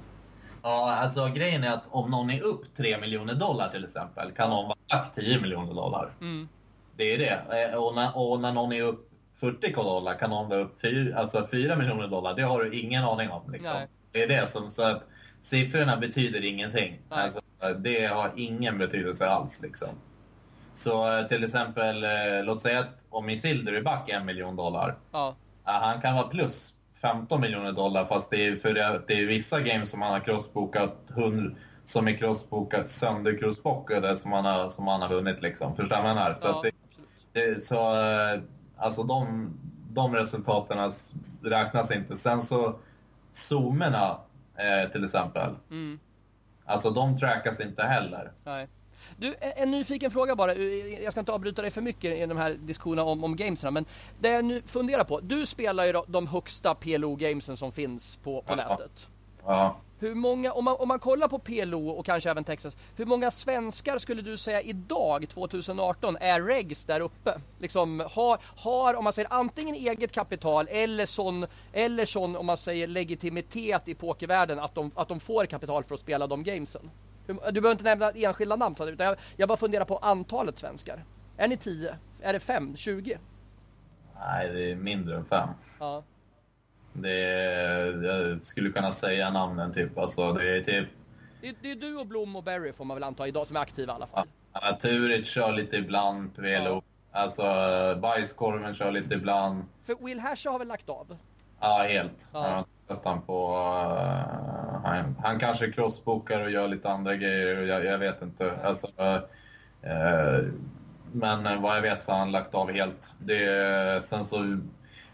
Ja, 0.63 0.95
alltså 0.95 1.27
grejen 1.27 1.63
är 1.63 1.73
att 1.73 1.83
om 1.89 2.11
någon 2.11 2.29
är 2.29 2.43
upp 2.43 2.75
3 2.77 2.97
miljoner 2.97 3.35
dollar 3.35 3.69
till 3.69 3.83
exempel 3.83 4.31
kan 4.31 4.49
någon 4.49 4.65
vara 4.65 4.77
lagt 4.93 5.15
10 5.15 5.41
miljoner 5.41 5.73
dollar. 5.73 6.13
Mm. 6.21 6.49
Det 6.95 7.13
är 7.13 7.17
det. 7.17 7.71
Eh, 7.71 7.83
och 7.83 7.95
när, 7.95 8.17
och 8.17 8.39
när 8.39 8.51
någon 8.51 8.71
är 8.71 8.83
upp 8.83 9.11
40 9.35 9.71
dollar 9.73 10.13
kan 10.13 10.29
någon 10.29 10.49
vara 10.49 10.59
upp 10.59 10.81
4, 10.81 11.17
alltså 11.17 11.47
4 11.51 11.75
miljoner 11.75 12.07
dollar. 12.07 12.35
Det 12.35 12.41
har 12.41 12.63
du 12.63 12.79
ingen 12.79 13.03
aning 13.03 13.29
om. 13.29 13.51
Liksom. 13.51 13.75
Det 14.11 14.23
är 14.23 14.27
det 14.27 14.51
som, 14.51 14.69
så 14.69 14.83
att 14.83 15.03
siffrorna 15.41 15.97
betyder 15.97 16.45
ingenting. 16.45 17.01
Alltså, 17.09 17.41
det 17.79 18.05
har 18.05 18.31
ingen 18.35 18.77
betydelse 18.77 19.27
alls 19.27 19.61
liksom. 19.61 19.89
Så 20.73 21.17
eh, 21.17 21.27
till 21.27 21.43
exempel, 21.43 22.03
eh, 22.03 22.09
låt 22.43 22.61
säga 22.61 22.79
att 22.79 22.99
om 23.09 23.29
Isildur 23.29 23.73
är 23.73 23.81
back 23.81 24.09
en 24.09 24.25
miljon 24.25 24.55
dollar. 24.55 24.97
Ja. 25.11 25.35
Han 25.63 26.01
kan 26.01 26.15
vara 26.15 26.27
plus 26.27 26.73
15 27.01 27.41
miljoner 27.41 27.71
dollar 27.71 28.05
fast 28.05 28.29
det 28.31 28.47
är, 28.47 28.55
för 28.55 28.73
det, 28.73 29.01
det 29.07 29.13
är 29.13 29.25
vissa 29.25 29.59
games 29.59 29.89
som 29.89 30.01
han 30.01 30.11
har 30.11 30.19
crossbokat 30.19 30.97
100, 31.09 31.55
som 31.83 32.07
är 32.07 32.17
crossbokat 32.17 32.87
söndercrossbokade 32.87 34.17
som 34.17 34.31
han 34.31 34.45
har, 34.45 34.69
som 34.69 34.87
han 34.87 35.01
har 35.01 35.09
vunnit 35.09 35.41
liksom. 35.41 35.75
Förstår 35.75 35.95
du 35.95 36.01
vad 36.01 36.09
jag 36.09 36.15
menar? 36.15 36.33
Så, 36.33 36.47
Ja, 36.47 36.63
det, 36.63 36.71
det, 37.33 37.65
så 37.65 37.75
eh, 37.75 38.41
alltså 38.77 39.03
de, 39.03 39.49
de 39.89 40.15
resultaten 40.15 40.91
räknas 41.43 41.91
inte. 41.91 42.15
Sen 42.15 42.41
så 42.41 42.79
zoomerna 43.33 44.17
eh, 44.57 44.91
till 44.91 45.03
exempel. 45.05 45.55
Mm. 45.69 45.99
Alltså 46.65 46.89
de 46.89 47.17
trackas 47.19 47.59
inte 47.59 47.83
heller. 47.83 48.31
Nej. 48.43 48.67
Du, 49.17 49.35
en 49.39 49.51
en 49.55 49.71
nyfiken 49.71 50.11
fråga 50.11 50.35
bara. 50.35 50.55
Jag 50.55 51.11
ska 51.13 51.19
inte 51.19 51.31
avbryta 51.31 51.61
dig 51.61 51.71
för 51.71 51.81
mycket 51.81 52.17
i 52.17 52.25
de 52.25 52.37
här 52.37 52.53
diskussionerna 52.53 53.03
om, 53.03 53.23
om 53.23 53.35
gamesen. 53.35 53.73
Men 53.73 53.85
det 54.19 54.29
jag 54.29 54.45
nu 54.45 54.61
funderar 54.61 55.03
på. 55.03 55.19
Du 55.19 55.45
spelar 55.45 55.85
ju 55.85 55.93
de 56.07 56.27
högsta 56.27 56.75
PLO-gamesen 56.75 57.57
som 57.57 57.71
finns 57.71 58.17
på, 58.17 58.41
på 58.41 58.53
Ja. 58.53 58.55
nätet. 58.55 59.09
Ja. 59.45 59.75
Hur 60.01 60.15
många, 60.15 60.51
om 60.51 60.65
man, 60.65 60.75
om 60.79 60.87
man 60.87 60.99
kollar 60.99 61.27
på 61.27 61.39
PLO 61.39 61.89
och 61.89 62.05
kanske 62.05 62.29
även 62.29 62.43
Texas, 62.43 62.75
hur 62.95 63.05
många 63.05 63.31
svenskar 63.31 63.97
skulle 63.97 64.21
du 64.21 64.37
säga 64.37 64.61
idag, 64.61 65.29
2018, 65.29 66.17
är 66.19 66.41
regs 66.41 66.85
där 66.85 66.99
uppe? 66.99 67.41
Liksom 67.59 67.99
har, 68.09 68.39
har, 68.55 68.93
om 68.93 69.03
man 69.03 69.13
säger 69.13 69.33
antingen 69.33 69.75
eget 69.75 70.11
kapital 70.11 70.67
eller 70.71 71.05
sån, 71.05 71.45
eller 71.73 72.05
sån 72.05 72.35
om 72.35 72.45
man 72.45 72.57
säger 72.57 72.87
legitimitet 72.87 73.87
i 73.87 73.95
pokervärlden 73.95 74.59
att 74.59 74.75
de, 74.75 74.91
att 74.95 75.07
de 75.07 75.19
får 75.19 75.45
kapital 75.45 75.83
för 75.83 75.95
att 75.95 76.01
spela 76.01 76.27
de 76.27 76.43
gamesen? 76.43 76.91
Du 77.27 77.33
behöver 77.33 77.71
inte 77.71 77.83
nämna 77.83 78.11
enskilda 78.11 78.55
namn, 78.55 78.75
utan 78.79 79.07
jag, 79.07 79.17
jag 79.35 79.49
bara 79.49 79.57
funderar 79.57 79.85
på 79.85 79.97
antalet 79.97 80.59
svenskar. 80.59 81.05
Är 81.37 81.47
ni 81.47 81.57
10? 81.57 81.95
Är 82.21 82.33
det 82.33 82.39
5? 82.39 82.77
20? 82.77 83.17
Nej, 84.19 84.49
det 84.49 84.71
är 84.71 84.75
mindre 84.75 85.15
än 85.15 85.25
fem. 85.25 85.49
Ja. 85.79 86.03
Det 86.93 87.23
är, 87.23 88.03
jag 88.03 88.43
skulle 88.43 88.69
kunna 88.69 88.91
säga 88.91 89.29
namnen 89.29 89.73
typ. 89.73 89.97
Alltså 89.97 90.33
det 90.33 90.57
är 90.57 90.61
typ... 90.61 90.87
Det, 91.41 91.55
det 91.61 91.71
är 91.71 91.75
du 91.75 91.97
och 91.97 92.07
Blom 92.07 92.35
och 92.35 92.43
Barry 92.43 92.73
får 92.73 92.85
man 92.85 92.95
väl 92.95 93.03
anta 93.03 93.27
idag 93.27 93.47
som 93.47 93.55
är 93.55 93.59
aktiva 93.61 93.93
i 93.93 93.95
alla 93.95 94.07
fall. 94.07 94.27
Ja, 94.53 94.77
Turic 94.81 95.27
kör 95.27 95.51
lite 95.51 95.77
ibland, 95.77 96.35
PLO. 96.35 96.45
Ja. 96.45 96.81
Alltså 97.11 97.43
Bajskorven 98.01 98.75
kör 98.75 98.91
lite 98.91 99.13
ibland. 99.13 99.63
För 99.85 100.05
Will 100.05 100.19
Hasha 100.19 100.49
har 100.49 100.59
väl 100.59 100.67
lagt 100.67 100.89
av? 100.89 101.17
Ja, 101.59 101.85
helt. 101.89 102.27
Ja. 102.33 102.47
Jag 102.47 102.55
har 102.55 102.65
sett 102.87 103.05
han 103.05 103.21
på... 103.21 103.53
eh, 103.95 104.89
han, 104.89 105.15
han 105.23 105.39
kanske 105.39 105.71
crossbokar 105.71 106.41
och 106.41 106.51
gör 106.51 106.67
lite 106.67 106.89
andra 106.89 107.15
grejer. 107.15 107.61
Jag, 107.61 107.85
jag 107.85 107.97
vet 107.97 108.21
inte. 108.21 108.57
Alltså, 108.63 108.87
eh, 109.81 110.45
men 111.11 111.61
vad 111.61 111.77
jag 111.77 111.81
vet 111.81 112.03
så 112.03 112.11
har 112.11 112.19
han 112.19 112.31
lagt 112.31 112.55
av 112.55 112.71
helt. 112.71 113.13
Det, 113.19 114.03
sen 114.03 114.25
så 114.25 114.59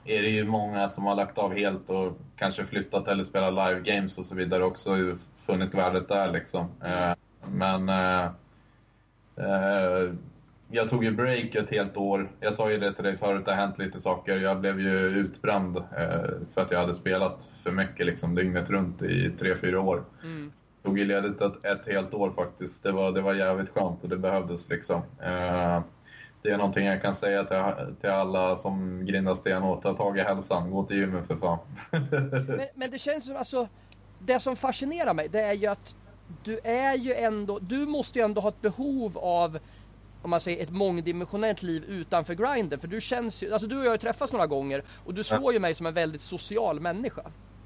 är 0.08 0.22
det 0.22 0.30
ju 0.30 0.46
många 0.46 0.90
som 0.90 1.06
har 1.06 1.16
lagt 1.16 1.38
av 1.38 1.54
helt 1.54 1.90
och 1.90 2.18
kanske 2.36 2.66
flyttat 2.66 3.08
eller 3.08 3.24
spelat 3.24 3.54
live 3.54 3.82
games 3.84 4.18
och 4.18 4.26
så 4.26 4.36
vidare 4.36 4.64
också. 4.64 4.92
och 4.92 5.20
Funnit 5.36 5.76
värdet 5.76 6.08
där 6.08 6.32
liksom. 6.32 6.68
Eh, 6.84 7.14
men... 7.52 7.90
Eh, 7.90 8.26
eh, 9.36 10.14
jag 10.72 10.90
tog 10.90 11.04
ju 11.04 11.12
break 11.12 11.56
ett 11.56 11.70
helt 11.70 11.98
år. 11.98 12.32
Jag 12.40 12.54
sa 12.54 12.72
ju 12.72 12.78
det 12.78 12.94
till 12.94 13.04
dig 13.04 13.18
förut, 13.18 13.46
det 13.46 13.52
har 13.52 13.58
hänt 13.58 13.78
lite 13.78 14.02
saker. 14.02 14.38
Jag 14.38 14.60
blev 14.60 14.80
ju 14.80 14.96
utbränd 15.00 15.84
för 16.54 16.62
att 16.62 16.72
jag 16.72 16.80
hade 16.80 16.94
spelat 16.94 17.48
för 17.64 17.72
mycket 17.72 18.06
liksom, 18.06 18.36
dygnet 18.36 18.70
runt 18.70 19.02
i 19.02 19.32
tre 19.40 19.56
fyra 19.56 19.82
år. 19.82 20.04
Mm. 20.24 20.52
Tog 20.84 21.00
ju 21.00 21.06
ledigt 21.06 21.42
ett, 21.42 21.66
ett 21.66 21.94
helt 21.94 22.14
år 22.14 22.32
faktiskt. 22.32 22.84
Det 22.84 22.92
var, 22.92 23.12
det 23.12 23.22
var 23.22 23.34
jävligt 23.34 23.70
skönt 23.70 24.04
och 24.04 24.10
det 24.10 24.18
behövdes 24.18 24.70
liksom. 24.70 25.02
Eh, 25.24 25.82
det 26.42 26.50
är 26.50 26.58
någonting 26.58 26.86
jag 26.86 27.02
kan 27.02 27.16
säga 27.16 27.44
till, 27.44 27.96
till 27.96 28.10
alla 28.10 28.56
som 28.56 29.06
grindar 29.06 29.36
stenhårt. 29.36 29.84
Ta 29.84 29.94
tag 29.94 30.18
i 30.18 30.22
hälsan, 30.22 30.72
gå 30.72 30.84
till 30.84 30.98
gymmet 30.98 31.28
för 31.28 31.36
fan. 31.36 31.60
Men, 31.92 32.68
men 32.76 32.92
det 32.92 32.98
känns 32.98 33.26
som 33.26 33.36
alltså, 33.36 33.68
det 34.20 34.40
som 34.40 34.56
fascinerar 34.56 35.14
mig 35.14 35.28
det 35.28 35.42
är 35.42 35.54
ju 35.54 35.68
att 35.68 35.96
du 36.44 36.60
är 36.64 36.96
ju 36.96 37.14
ändå, 37.14 37.60
du 37.60 37.86
måste 37.86 38.20
ju 38.20 38.26
ändå 38.26 38.42
ha 38.42 38.50
ett 38.50 38.62
behov 38.62 39.18
av 39.18 39.60
om 40.22 40.30
man 40.30 40.42
säger 40.42 40.64
ett 40.64 40.70
mångdimensionellt 40.70 41.64
liv 41.64 41.84
utanför 41.84 42.34
grinden. 42.34 42.80
För 42.80 42.88
du 42.88 43.02
känns 43.02 43.44
ju, 43.44 43.54
alltså 43.54 43.68
du 43.68 43.80
och 43.80 43.86
jag 43.86 43.90
har 43.90 43.98
träffats 43.98 44.34
några 44.34 44.48
gånger 44.48 44.84
och 45.06 45.14
du 45.14 45.24
slår 45.24 45.54
ju 45.54 45.60
mig 45.60 45.76
som 45.76 45.86
en 45.86 45.94
väldigt 45.94 46.22
social 46.22 46.80
människa. 46.80 47.22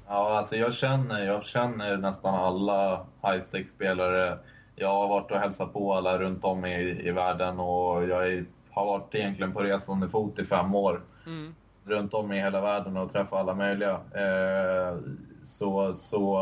Ja, 0.06 0.38
alltså 0.38 0.56
jag 0.56 0.74
känner, 0.74 1.26
jag 1.26 1.46
känner 1.46 1.96
nästan 1.96 2.34
alla 2.34 3.06
high 3.22 3.66
spelare 3.66 4.38
Jag 4.76 4.88
har 4.88 5.08
varit 5.08 5.30
och 5.30 5.38
hälsat 5.38 5.72
på 5.72 5.94
alla 5.94 6.18
runt 6.18 6.44
om 6.44 6.64
i, 6.64 7.08
i 7.08 7.10
världen 7.10 7.60
och 7.60 8.08
jag 8.08 8.32
är, 8.32 8.44
har 8.72 8.86
varit 8.86 9.14
egentligen 9.14 9.52
på 9.52 9.60
resande 9.60 10.08
fot 10.08 10.38
i 10.38 10.44
fem 10.44 10.74
år. 10.74 11.00
Mm. 11.26 11.54
Runt 11.84 12.14
om 12.14 12.32
i 12.32 12.40
hela 12.40 12.60
världen 12.60 12.96
och 12.96 13.12
träffat 13.12 13.38
alla 13.38 13.54
möjliga. 13.54 13.92
Eh, 13.92 14.98
så, 15.44 15.94
så 15.94 16.38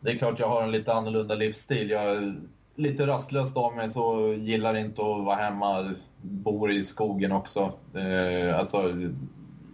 det 0.00 0.10
är 0.10 0.18
klart 0.18 0.38
jag 0.38 0.48
har 0.48 0.62
en 0.62 0.70
lite 0.70 0.92
annorlunda 0.92 1.34
livsstil. 1.34 1.90
Jag 1.90 2.02
är 2.02 2.34
lite 2.74 3.06
rastlös 3.06 3.56
av 3.56 3.76
mig 3.76 3.92
så 3.92 4.34
gillar 4.38 4.74
inte 4.76 5.02
att 5.02 5.24
vara 5.24 5.36
hemma. 5.36 5.94
Bor 6.22 6.70
i 6.70 6.84
skogen 6.84 7.32
också. 7.32 7.72
Eh, 7.94 8.58
alltså 8.58 8.90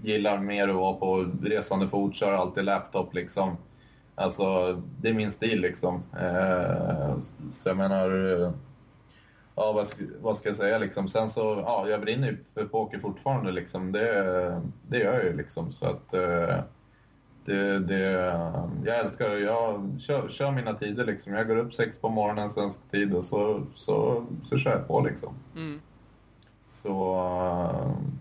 gillar 0.03 0.39
mer 0.39 0.69
att 0.69 0.75
vara 0.75 0.93
på 0.93 1.27
resande 1.43 1.89
fot, 1.89 2.15
kör 2.15 2.33
alltid 2.33 2.65
laptop 2.65 3.15
liksom. 3.15 3.57
Alltså, 4.15 4.73
det 5.01 5.09
är 5.09 5.15
min 5.15 5.33
stil 5.33 5.61
liksom. 5.61 6.03
Eh, 6.21 7.17
så 7.53 7.69
jag 7.69 7.77
menar, 7.77 8.33
eh, 8.43 8.51
ja 9.61 9.73
vad 9.73 9.87
ska, 9.87 10.05
vad 10.20 10.37
ska 10.37 10.49
jag 10.49 10.57
säga 10.57 10.79
liksom. 10.79 11.09
Sen 11.09 11.31
så, 11.31 11.62
ja, 11.66 11.88
jag 11.88 12.01
brinner 12.01 12.29
ju 12.29 12.37
för 12.55 12.64
poker 12.64 12.99
fortfarande 12.99 13.53
liksom. 13.53 13.92
Det, 13.92 14.62
det 14.88 14.99
gör 14.99 15.14
jag 15.14 15.25
ju 15.25 15.37
liksom. 15.37 15.73
Så 15.73 15.87
att, 15.87 16.14
eh, 16.14 16.59
det, 17.44 17.79
det, 17.79 18.01
jag 18.85 18.99
älskar 18.99 19.31
jag 19.31 19.90
kör, 20.01 20.29
kör 20.29 20.53
mina 20.53 20.75
tider 20.75 21.07
liksom. 21.07 21.33
Jag 21.33 21.49
går 21.49 21.57
upp 21.57 21.75
sex 21.75 21.96
på 21.96 22.09
morgonen 22.09 22.51
svensk 22.51 22.90
tid 22.90 23.14
och 23.14 23.25
så, 23.25 23.66
så, 23.77 24.27
så 24.44 24.59
kör 24.59 24.70
jag 24.70 24.88
på 24.88 25.01
liksom. 25.01 25.35
Mm. 25.57 25.81
Så, 26.73 27.14
eh, 27.14 28.20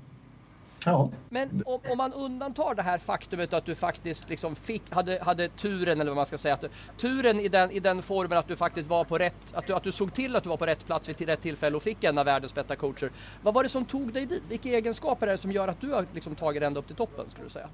ja. 0.89 1.09
Men 1.29 1.63
om, 1.65 1.79
om 1.91 1.97
man 1.97 2.13
undantar 2.13 2.75
det 2.75 2.81
här 2.81 2.97
faktumet 2.97 3.53
att 3.53 3.65
du 3.65 3.75
faktiskt 3.75 4.29
liksom 4.29 4.55
fick, 4.55 4.93
hade, 4.93 5.19
hade 5.23 5.47
turen 5.49 6.01
eller 6.01 6.11
vad 6.11 6.15
man 6.15 6.25
ska 6.25 6.37
säga, 6.37 6.53
att, 6.53 6.65
turen 6.97 7.39
i 7.39 7.47
den, 7.47 7.71
i 7.71 7.79
den 7.79 8.01
formen 8.01 8.37
att 8.37 8.47
du 8.47 8.55
faktiskt 8.55 8.89
var 8.89 9.03
på 9.03 9.17
rätt, 9.17 9.53
att 9.53 9.67
du, 9.67 9.73
att 9.73 9.83
du 9.83 9.91
såg 9.91 10.13
till 10.13 10.35
att 10.35 10.43
du 10.43 10.49
var 10.49 10.57
på 10.57 10.65
rätt 10.65 10.85
plats 10.85 11.09
vid 11.09 11.17
till 11.17 11.27
rätt 11.27 11.41
tillfälle 11.41 11.75
och 11.77 11.83
fick 11.83 12.03
en 12.03 12.17
av 12.17 12.25
världens 12.25 12.55
bästa 12.55 12.75
coacher. 12.75 13.11
Vad 13.41 13.53
var 13.53 13.63
det 13.63 13.69
som 13.69 13.85
tog 13.85 14.13
dig 14.13 14.25
dit? 14.25 14.43
Vilka 14.49 14.69
egenskaper 14.69 15.27
är 15.27 15.31
det 15.31 15.37
som 15.37 15.51
gör 15.51 15.67
att 15.67 15.81
du 15.81 15.93
har 15.93 16.05
liksom 16.13 16.35
tagit 16.35 16.61
dig 16.61 16.67
ända 16.67 16.79
upp 16.79 16.87
till 16.87 16.95
toppen 16.95 17.25
skulle 17.29 17.45
du 17.45 17.49
säga? 17.49 17.69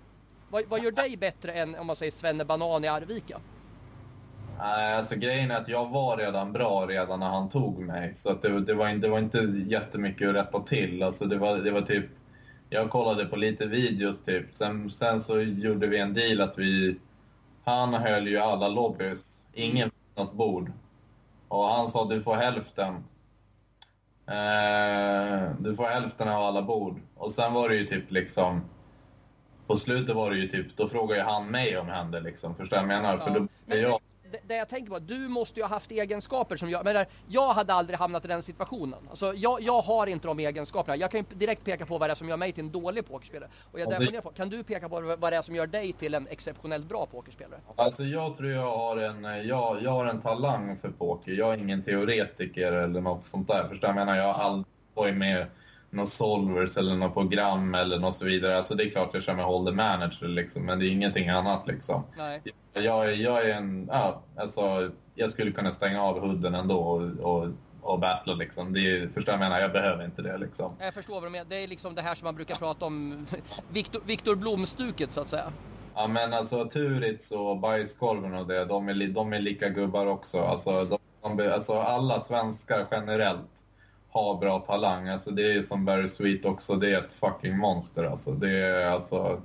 Vad, 0.49 0.63
vad 0.67 0.84
gör 0.84 0.91
dig 0.91 1.17
bättre 1.17 1.51
än 1.51 1.75
om 1.75 1.88
man 1.88 1.95
säger 1.95 2.12
Svenne 2.12 2.45
Banan 2.45 2.84
i 2.84 2.88
Arvika? 2.88 3.39
Nej, 4.58 4.93
alltså 4.93 5.15
grejen 5.15 5.51
är 5.51 5.58
att 5.58 5.67
jag 5.67 5.89
var 5.89 6.17
redan 6.17 6.54
bra 6.54 6.86
redan 6.89 7.19
när 7.19 7.30
han 7.30 7.49
tog 7.49 7.80
mig. 7.80 8.13
Så 8.13 8.30
att 8.30 8.41
det, 8.41 8.60
det, 8.60 8.73
var, 8.73 8.89
inte, 8.89 9.08
det 9.08 9.12
var 9.12 9.19
inte 9.19 9.38
jättemycket 9.67 10.30
att 10.30 10.36
rätta 10.36 10.60
till. 10.60 11.04
Alltså 11.04 11.25
det, 11.25 11.38
var, 11.38 11.58
det 11.58 11.71
var 11.71 11.82
typ... 11.82 12.06
Jag 12.76 12.90
kollade 12.90 13.26
på 13.26 13.36
lite 13.36 13.68
videos 13.68 14.24
typ. 14.24 14.46
Sen, 14.56 14.92
sen 14.92 15.22
så 15.22 15.42
gjorde 15.42 15.88
vi 15.88 16.00
en 16.00 16.14
deal 16.14 16.42
att 16.42 16.58
vi... 16.58 17.00
Han 17.64 17.94
höll 17.94 18.28
ju 18.28 18.38
alla 18.38 18.68
lobbys. 18.68 19.38
Ingen 19.54 19.90
fick 19.90 20.18
något 20.18 20.34
bord. 20.34 20.72
Och 21.48 21.64
han 21.66 21.90
sa 21.90 22.06
du 22.06 22.22
får 22.22 22.36
hälften. 22.36 22.94
Eh, 24.28 25.52
du 25.60 25.76
får 25.76 25.84
hälften 25.86 26.28
av 26.30 26.44
alla 26.44 26.62
bord. 26.62 27.00
Och 27.16 27.32
sen 27.32 27.54
var 27.54 27.70
det 27.70 27.76
ju 27.76 27.86
typ 27.86 28.12
liksom... 28.12 28.62
På 29.68 29.78
slutet 29.78 30.16
var 30.16 30.30
det 30.32 30.38
ju 30.38 30.48
typ, 30.48 30.78
då 30.78 30.88
frågade 30.88 31.20
ju 31.22 31.26
han 31.26 31.48
mig 31.48 31.78
om 31.78 31.88
hände 31.88 32.20
liksom. 32.22 32.56
Förstår 32.56 32.78
du 32.78 32.84
vad 32.86 32.94
jag 32.96 33.02
menar? 33.02 33.18
För 33.18 33.30
Ja. 33.30 33.40
då 33.40 33.48
Men- 33.66 33.82
jag... 33.82 34.00
Det, 34.36 34.48
det 34.48 34.56
jag 34.58 34.69
tänker 34.69 34.91
på, 34.91 35.00
du 35.00 35.28
måste 35.28 35.60
ju 35.60 35.63
ha 35.63 35.69
haft 35.69 35.91
egenskaper 35.91 36.58
som 36.58 36.69
jag, 36.69 36.86
men 36.86 36.95
där, 36.95 37.08
jag 37.28 37.54
hade 37.54 37.74
aldrig 37.74 38.00
hamnat 38.00 38.26
i 38.26 38.28
den 38.28 38.43
situationen. 38.43 39.00
Alltså 39.10 39.34
jag, 39.36 39.62
jag 39.62 39.82
har 39.82 40.08
inte 40.08 40.28
de 40.28 40.39
egenskaperna. 40.39 40.95
Jag 40.98 41.12
kan 41.12 41.19
ju 41.19 41.26
direkt 41.36 41.63
peka 41.63 41.86
på 41.86 41.98
vad 41.98 42.10
det 42.10 42.13
är 42.13 42.15
som 42.15 42.30
gör 42.30 42.38
mig 42.38 42.52
till 42.52 42.63
en 42.63 42.71
dålig 42.71 43.08
pokerspelare. 43.08 43.50
Och 43.71 43.80
jag 43.80 43.95
funderar 43.95 44.21
på, 44.21 44.30
kan 44.30 44.50
du 44.50 44.63
peka 44.63 44.89
på 44.89 45.15
vad 45.19 45.34
det 45.34 45.38
är 45.38 45.41
som 45.41 45.56
gör 45.56 45.67
dig 45.67 45.93
till 45.93 46.13
en 46.13 46.28
exceptionellt 46.28 46.86
bra 46.86 47.06
pokerspelare? 47.06 47.60
Alltså 47.76 48.04
jag 48.04 48.36
tror 48.36 48.50
jag 48.50 48.78
har 48.78 48.98
en, 48.98 49.48
jag, 49.48 49.84
jag 49.84 49.91
har 49.91 50.06
en 50.06 50.21
talang 50.21 50.78
för 50.78 50.89
poker. 50.89 51.32
Jag 51.32 51.54
är 51.54 51.58
ingen 51.58 51.84
teoretiker 51.84 52.71
eller 52.71 53.02
något 53.02 53.26
sånt 53.26 53.48
där. 53.48 53.67
Förstår 53.69 53.88
du? 53.88 53.88
Jag 53.88 53.95
menar, 53.95 54.17
jag 54.17 54.34
har 54.34 54.43
aldrig 54.43 54.65
varit 54.93 55.17
med 55.17 55.45
något 55.95 56.10
solvers 56.10 56.77
eller 56.77 56.95
något 56.95 57.13
program 57.13 57.75
eller 57.75 57.99
något 57.99 58.15
så 58.15 58.25
vidare. 58.25 58.58
Alltså 58.58 58.75
det 58.75 58.84
är 58.84 58.89
klart 58.89 59.10
jag 59.13 59.23
kör 59.23 59.36
med 59.36 59.45
Hold 59.45 59.67
the 59.67 59.73
Manager 59.73 60.27
liksom, 60.27 60.65
men 60.65 60.79
det 60.79 60.86
är 60.86 60.91
ingenting 60.91 61.29
annat 61.29 61.67
liksom. 61.67 62.03
Nej. 62.17 62.41
Jag, 62.73 63.15
jag 63.15 63.49
är 63.49 63.55
en, 63.55 63.89
ja, 63.91 64.23
alltså 64.38 64.91
jag 65.15 65.29
skulle 65.29 65.51
kunna 65.51 65.71
stänga 65.71 66.03
av 66.03 66.19
hooden 66.19 66.55
ändå 66.55 66.77
och, 66.77 67.01
och, 67.01 67.49
och 67.81 67.99
battla 67.99 68.34
liksom. 68.34 68.73
Det 68.73 68.79
är, 68.79 69.08
förstår? 69.08 69.34
Jag 69.34 69.39
menar, 69.39 69.60
jag 69.60 69.71
behöver 69.71 70.05
inte 70.05 70.21
det 70.21 70.38
liksom. 70.38 70.75
Jag 70.79 70.93
förstår 70.93 71.13
vad 71.13 71.23
du 71.23 71.29
menar. 71.29 71.45
Det 71.49 71.63
är 71.63 71.67
liksom 71.67 71.95
det 71.95 72.01
här 72.01 72.15
som 72.15 72.25
man 72.25 72.36
brukar 72.36 72.55
prata 72.55 72.86
om, 72.86 73.25
Viktor, 73.71 74.01
Viktor 74.05 74.36
Blom-stuket 74.36 75.12
så 75.12 75.21
att 75.21 75.27
säga. 75.27 75.51
Ja 75.95 76.08
men 76.08 76.34
alltså 76.34 76.65
Turitz 76.65 77.31
och 77.31 77.60
Bajskorven 77.60 78.34
och 78.34 78.47
det, 78.47 78.65
de 78.65 78.89
är, 78.89 79.08
de 79.08 79.34
är 79.34 79.39
lika 79.39 79.69
gubbar 79.69 80.05
också. 80.05 80.41
Alltså, 80.41 80.86
de, 80.86 80.97
de, 81.21 81.51
alltså 81.53 81.73
alla 81.73 82.19
svenskar 82.19 82.88
generellt 82.91 83.55
har 84.15 84.38
bra 84.38 84.60
talang. 84.60 85.08
Alltså 85.08 85.32
det 85.32 85.54
är 85.54 85.63
som 85.63 85.86
Barry 85.86 86.08
Sweet 86.08 86.45
också, 86.45 86.75
det 86.75 86.93
är 86.93 86.97
ett 86.99 87.13
fucking 87.13 87.58
monster 87.58 88.04
alltså. 88.04 88.32
Det 88.32 88.58
är 88.58 88.89
alltså... 88.89 89.41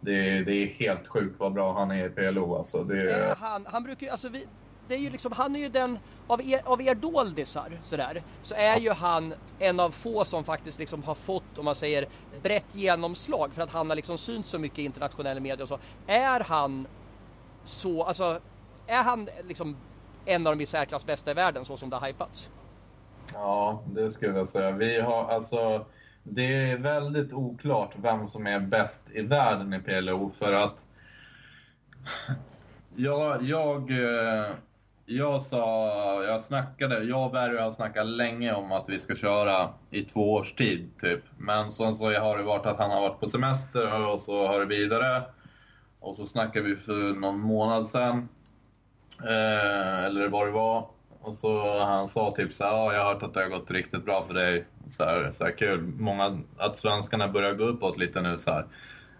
Det, 0.00 0.40
det 0.40 0.52
är 0.52 0.66
helt 0.66 1.06
sjukt 1.06 1.34
vad 1.38 1.52
bra 1.52 1.72
han 1.72 1.90
är 1.90 2.06
i 2.06 2.10
PLO 2.10 2.56
alltså. 2.56 2.84
Det... 2.84 3.28
Eh, 3.30 3.36
han, 3.36 3.66
han 3.66 3.82
brukar 3.82 4.10
alltså 4.10 4.28
vi, 4.28 4.46
det 4.88 4.94
är 4.94 4.98
ju 4.98 5.10
liksom, 5.10 5.32
han 5.32 5.56
är 5.56 5.60
ju 5.60 5.68
den, 5.68 5.98
av 6.26 6.42
er, 6.42 6.60
av 6.64 6.82
er 6.82 6.94
doldisar 6.94 7.80
sådär, 7.84 8.22
så 8.42 8.54
är 8.54 8.76
ju 8.76 8.90
han 8.90 9.34
en 9.58 9.80
av 9.80 9.90
få 9.90 10.24
som 10.24 10.44
faktiskt 10.44 10.78
liksom 10.78 11.02
har 11.02 11.14
fått, 11.14 11.58
om 11.58 11.64
man 11.64 11.74
säger, 11.74 12.08
brett 12.42 12.74
genomslag 12.74 13.52
för 13.54 13.62
att 13.62 13.70
han 13.70 13.88
har 13.88 13.96
liksom 13.96 14.18
synts 14.18 14.50
så 14.50 14.58
mycket 14.58 14.78
i 14.78 14.84
internationell 14.84 15.40
media 15.40 15.62
och 15.62 15.68
så. 15.68 15.78
Är 16.06 16.40
han 16.40 16.86
så, 17.64 18.04
alltså, 18.04 18.40
är 18.86 19.02
han 19.02 19.28
liksom 19.44 19.76
en 20.24 20.46
av 20.46 20.56
de 20.56 20.62
i 20.62 20.66
särklass 20.66 21.06
bästa 21.06 21.30
i 21.30 21.34
världen 21.34 21.64
så 21.64 21.76
som 21.76 21.90
det 21.90 21.96
har 21.96 22.06
hypats? 22.06 22.48
Ja, 23.38 23.82
det 23.86 24.10
skulle 24.10 24.38
jag 24.38 24.48
säga. 24.48 24.70
Vi 24.70 25.00
har 25.00 25.28
alltså... 25.28 25.86
Det 26.22 26.70
är 26.70 26.76
väldigt 26.78 27.32
oklart 27.32 27.92
vem 27.96 28.28
som 28.28 28.46
är 28.46 28.60
bäst 28.60 29.02
i 29.12 29.22
världen 29.22 29.74
i 29.74 29.80
PLO 29.80 30.30
för 30.38 30.52
att... 30.52 30.86
Jag, 32.96 33.42
jag, 33.42 33.90
eh, 33.90 34.46
jag 35.06 35.42
sa, 35.42 36.24
jag 36.24 36.40
snackade, 36.40 37.02
jag 37.02 37.26
och 37.26 37.32
Barry 37.32 37.58
har 37.58 37.72
snackat 37.72 38.06
länge 38.06 38.52
om 38.52 38.72
att 38.72 38.88
vi 38.88 39.00
ska 39.00 39.16
köra 39.16 39.68
i 39.90 40.02
två 40.02 40.34
års 40.34 40.52
tid 40.52 40.90
typ. 41.00 41.20
Men 41.38 41.72
sen 41.72 41.94
så 41.94 42.04
har 42.04 42.36
det 42.36 42.42
varit 42.42 42.66
att 42.66 42.78
han 42.78 42.90
har 42.90 43.00
varit 43.00 43.20
på 43.20 43.26
semester 43.26 44.12
och 44.14 44.20
så 44.20 44.46
har 44.46 44.60
det 44.60 44.66
vidare. 44.66 45.22
Och 46.00 46.16
så 46.16 46.26
snackade 46.26 46.64
vi 46.66 46.76
för 46.76 47.20
någon 47.20 47.38
månad 47.38 47.88
sedan. 47.88 48.28
Eh, 49.22 50.04
eller 50.04 50.28
vad 50.28 50.46
det 50.46 50.52
var. 50.52 50.95
Och 51.26 51.34
så 51.34 51.80
han 51.84 52.08
sa 52.08 52.30
typ 52.30 52.54
så 52.54 52.64
här, 52.64 52.70
ja, 52.70 52.92
jag 52.92 53.04
har 53.04 53.14
hört 53.14 53.22
att 53.22 53.34
det 53.34 53.42
har 53.42 53.48
gått 53.48 53.70
riktigt 53.70 54.04
bra 54.04 54.26
för 54.26 54.34
dig. 54.34 54.66
Så 54.88 55.04
här, 55.04 55.32
så 55.32 55.44
här 55.44 55.58
kul. 55.58 55.82
Många, 55.82 56.38
att 56.56 56.78
svenskarna 56.78 57.28
börjar 57.28 57.54
gå 57.54 57.64
uppåt 57.64 57.98
lite 57.98 58.20
nu 58.20 58.38
så 58.38 58.50
här. 58.50 58.66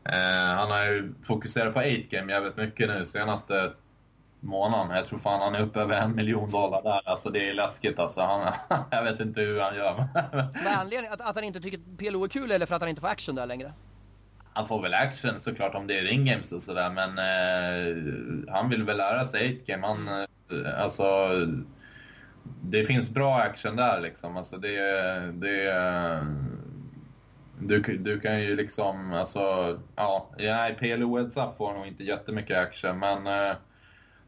Eh, 0.05 0.57
han 0.57 0.71
har 0.71 0.85
ju 0.85 1.15
fokuserat 1.23 1.75
på 1.75 1.81
8-game 1.81 2.33
jävligt 2.33 2.57
mycket 2.57 2.89
nu 2.89 3.07
senaste 3.07 3.73
månaden. 4.41 4.97
Jag 4.97 5.07
tror 5.07 5.19
fan 5.19 5.41
han 5.41 5.55
är 5.55 5.63
uppe 5.63 5.81
över 5.81 6.01
en 6.01 6.17
miljon 6.17 6.51
dollar 6.51 6.83
där. 6.83 7.01
Alltså 7.05 7.31
det 7.31 7.51
är 7.51 7.55
läskigt 7.55 7.99
alltså. 7.99 8.21
Han, 8.21 8.53
jag 8.91 9.03
vet 9.03 9.21
inte 9.21 9.41
hur 9.41 9.61
han 9.61 9.77
gör. 9.77 9.95
Vad 10.65 10.73
är 10.73 10.77
anledningen? 10.77 11.13
Att, 11.13 11.21
att 11.21 11.35
han 11.35 11.45
inte 11.45 11.61
tycker 11.61 11.81
PLO 11.99 12.25
är 12.25 12.29
kul 12.29 12.51
eller 12.51 12.67
för 12.67 12.75
att 12.75 12.83
han 12.83 12.89
inte 12.89 13.01
får 13.01 13.09
action 13.09 13.35
där 13.35 13.47
längre? 13.47 13.73
Han 14.53 14.67
får 14.67 14.83
väl 14.83 14.95
action 14.95 15.41
såklart 15.41 15.75
om 15.75 15.87
det 15.87 15.99
är 15.99 16.03
ringgames 16.03 16.53
och 16.53 16.63
sådär 16.63 16.91
men 16.91 17.19
eh, 17.19 18.55
han 18.55 18.71
vill 18.71 18.85
väl 18.85 18.97
lära 18.97 19.27
sig 19.27 19.63
8-game. 19.67 19.87
Han, 19.87 20.09
eh, 20.09 20.83
alltså 20.83 21.05
det 22.63 22.85
finns 22.85 23.11
bra 23.11 23.35
action 23.37 23.77
där 23.77 24.01
liksom. 24.01 24.37
Alltså 24.37 24.57
det, 24.57 24.79
det, 25.33 25.73
du, 27.61 27.81
du 27.81 28.21
kan 28.21 28.41
ju 28.41 28.57
liksom, 28.57 29.13
alltså, 29.13 29.79
ja, 29.97 30.31
nej, 30.39 30.75
PLO 30.75 31.19
Heads 31.19 31.37
Up 31.37 31.57
får 31.57 31.75
nog 31.75 31.87
inte 31.87 32.05
jättemycket 32.05 32.59
action, 32.59 32.99
men 32.99 33.27
eh, 33.27 33.57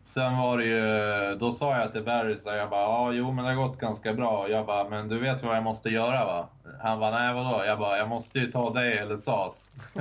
sen 0.03 0.39
var 0.39 0.59
det 0.59 0.65
ju, 0.65 1.39
då 1.39 1.53
sa 1.53 1.79
jag 1.79 1.93
till 1.93 2.05
Barry, 2.05 2.39
så 2.39 2.49
jag 2.49 2.71
bara, 2.71 2.81
ja, 2.81 3.13
jo, 3.13 3.33
men 3.33 3.45
det 3.45 3.51
har 3.51 3.69
gått 3.69 3.81
ganska 3.81 4.15
bra. 4.15 4.49
Jag 4.49 4.67
bara, 4.67 4.89
men 4.89 5.09
du 5.09 5.19
vet 5.19 5.43
vad 5.43 5.57
jag 5.57 5.65
måste 5.65 5.89
göra 5.89 6.25
va? 6.25 6.49
Han 6.81 7.01
bara, 7.01 7.11
nej 7.11 7.35
vadå? 7.35 7.65
Jag 7.67 7.79
bara, 7.79 7.99
jag 7.99 8.09
måste 8.09 8.39
ju 8.39 8.53
ta 8.53 8.73
dig 8.73 8.99
eller 8.99 9.17
SAS. 9.17 9.71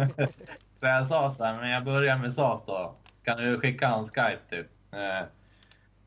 så 0.80 0.86
jag 0.86 1.08
sa 1.08 1.32
så 1.32 1.44
här, 1.44 1.56
men 1.62 1.70
jag 1.70 1.84
börjar 1.84 2.18
med 2.18 2.34
SAS 2.34 2.66
då. 2.66 2.96
Kan 3.24 3.38
du 3.38 3.60
skicka 3.60 3.88
en 3.88 4.06
Skype 4.06 4.40
typ? 4.50 4.68
Eh, 4.92 5.28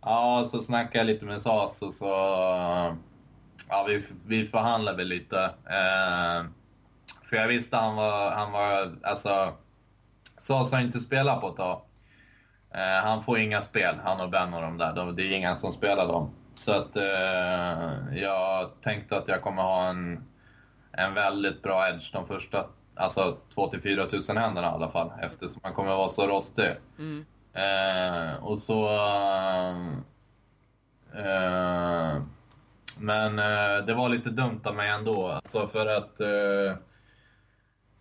Ja, 0.03 0.49
så 0.51 0.61
snackade 0.61 0.99
jag 0.99 1.07
lite 1.07 1.25
med 1.25 1.43
SAS 1.43 1.83
och 1.83 1.95
så... 1.95 2.07
Ja, 3.69 3.85
vi, 3.89 4.05
vi 4.27 4.47
förhandlade 4.47 4.97
väl 4.97 5.09
lite. 5.09 5.45
Eh, 5.65 6.47
för 7.25 7.37
jag 7.37 7.49
visste 7.49 7.77
han 7.77 7.97
var... 7.97 8.31
Han 8.31 8.53
var 8.53 8.99
alltså... 9.03 9.53
SAS 10.39 10.73
har 10.73 10.81
inte 10.81 11.01
spelat 11.01 11.41
på 11.41 11.49
ett 11.49 11.57
tag. 11.57 11.83
Eh, 12.75 13.05
han 13.05 13.23
får 13.23 13.39
inga 13.39 13.63
spel, 13.63 13.95
han 14.05 14.21
och 14.21 14.31
Ben 14.31 14.55
och 14.55 14.63
de 14.63 14.79
där. 14.79 14.95
De, 14.95 15.17
det 15.17 15.23
är 15.23 15.37
inga 15.37 15.57
som 15.57 15.73
spelar 15.73 16.07
dem. 16.07 16.31
Så 16.55 16.73
att 16.73 16.97
eh, 16.97 18.19
jag 18.23 18.71
tänkte 18.81 19.17
att 19.17 19.29
jag 19.29 19.43
kommer 19.43 19.63
ha 19.63 19.89
en, 19.89 20.25
en 20.93 21.15
väldigt 21.15 21.63
bra 21.63 21.89
edge 21.89 22.13
de 22.13 22.27
första 22.27 22.67
alltså 23.01 23.37
2 23.55 23.73
4 23.83 24.07
tusen 24.07 24.37
händerna 24.37 24.67
i 24.67 24.71
alla 24.71 24.89
fall 24.89 25.13
eftersom 25.23 25.61
han 25.63 25.75
kommer 25.75 25.97
vara 25.97 26.09
så 26.09 26.27
rostig. 26.27 26.71
Mm. 26.99 27.27
Eh, 27.53 28.45
och 28.45 28.59
så... 28.59 28.89
Eh, 31.15 32.23
men 32.99 33.39
eh, 33.39 33.87
det 33.87 33.95
var 33.95 34.09
lite 34.09 34.31
dumt 34.31 34.61
av 34.65 34.75
mig 34.75 34.91
ändå. 34.91 35.27
Alltså 35.27 35.69
för 35.69 35.87
att... 35.87 36.21
Eh, 36.21 36.77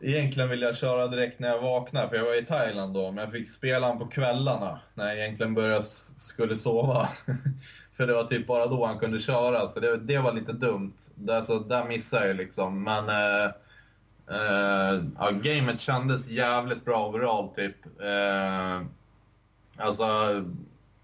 egentligen 0.01 0.49
ville 0.49 0.65
jag 0.65 0.77
köra 0.77 1.07
direkt 1.07 1.39
när 1.39 1.47
jag 1.47 1.62
vaknade, 1.62 2.09
för 2.09 2.15
jag 2.15 2.25
var 2.25 2.41
i 2.41 2.45
Thailand 2.45 2.93
då. 2.93 3.12
Men 3.12 3.23
jag 3.23 3.31
fick 3.31 3.49
spela 3.49 3.88
han 3.88 3.99
på 3.99 4.07
kvällarna, 4.07 4.79
när 4.93 5.07
jag 5.07 5.17
egentligen 5.17 5.53
började, 5.53 5.83
skulle 6.17 6.55
sova. 6.55 7.09
för 7.97 8.07
det 8.07 8.13
var 8.13 8.23
typ 8.23 8.47
bara 8.47 8.65
då 8.65 8.85
han 8.85 8.99
kunde 8.99 9.19
köra, 9.19 9.67
så 9.67 9.79
det, 9.79 9.97
det 9.97 10.17
var 10.17 10.33
lite 10.33 10.53
dumt. 10.53 10.93
Alltså, 10.97 11.13
där, 11.15 11.41
så 11.41 11.59
där 11.59 11.85
missade 11.85 12.27
jag 12.27 12.38
liksom. 12.38 12.83
Men... 12.83 13.09
Eh, 13.09 13.51
Uh, 14.31 15.05
ja, 15.19 15.31
gamet 15.31 15.81
kändes 15.81 16.29
jävligt 16.29 16.85
bra 16.85 17.07
overall 17.07 17.49
typ. 17.55 17.85
Uh, 17.85 18.88
Alltså, 19.79 20.05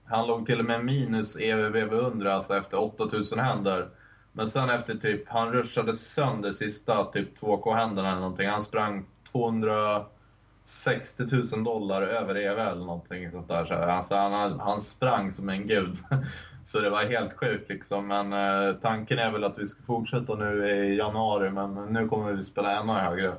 han 0.05 0.27
låg 0.27 0.45
till 0.45 0.59
och 0.59 0.65
med 0.65 0.85
minus 0.85 1.35
EVV 1.35 1.75
100 1.75 2.33
alltså 2.33 2.57
efter 2.57 2.79
8000 2.79 3.39
händer. 3.39 3.89
Men 4.31 4.49
sen 4.49 4.69
efter 4.69 4.95
typ, 4.95 5.29
han 5.29 5.51
rushade 5.51 5.95
sönder 5.95 6.51
sista 6.51 7.03
typ 7.05 7.39
2K-händerna 7.39 8.11
eller 8.11 8.21
någonting. 8.21 8.49
Han 8.49 8.63
sprang 8.63 9.05
260 9.31 11.23
000 11.53 11.63
dollar 11.63 12.01
över 12.01 12.35
EV 12.35 12.59
eller 12.59 12.85
någonting 12.85 13.31
sånt 13.31 13.47
där. 13.47 13.65
Så, 13.65 13.73
alltså, 13.73 14.15
han, 14.15 14.59
han 14.59 14.81
sprang 14.81 15.33
som 15.33 15.49
en 15.49 15.67
gud. 15.67 15.97
Så 16.65 16.79
det 16.79 16.89
var 16.89 17.03
helt 17.03 17.33
sjukt 17.33 17.69
liksom. 17.69 18.07
Men 18.07 18.33
eh, 18.33 18.73
tanken 18.81 19.19
är 19.19 19.31
väl 19.31 19.43
att 19.43 19.57
vi 19.57 19.67
ska 19.67 19.83
fortsätta 19.83 20.35
nu 20.35 20.67
i 20.67 20.97
januari, 20.97 21.51
men 21.51 21.73
nu 21.73 22.07
kommer 22.07 22.33
vi 22.33 22.43
spela 22.43 22.79
ännu 22.79 22.93
högre. 22.93 23.33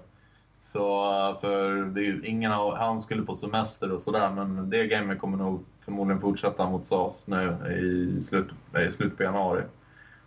Så 0.73 1.11
eh, 1.13 1.41
för 1.41 1.85
det 1.85 2.07
är 2.07 2.27
ingen 2.27 2.53
av, 2.53 2.77
han 2.77 3.03
skulle 3.03 3.23
på 3.23 3.37
semester 3.37 3.93
och 3.93 4.01
sådär 4.01 4.31
men 4.31 4.71
det 4.71 4.87
gamet 4.87 5.21
kommer 5.21 5.37
nog 5.37 5.65
förmodligen 5.85 6.21
fortsätta 6.21 6.71
mot 6.71 6.87
SAS 6.87 7.27
nu 7.27 7.57
i 7.81 8.23
slutet 8.23 8.57
i 8.89 8.93
slutet 8.93 9.17
på 9.17 9.23
januari. 9.23 9.63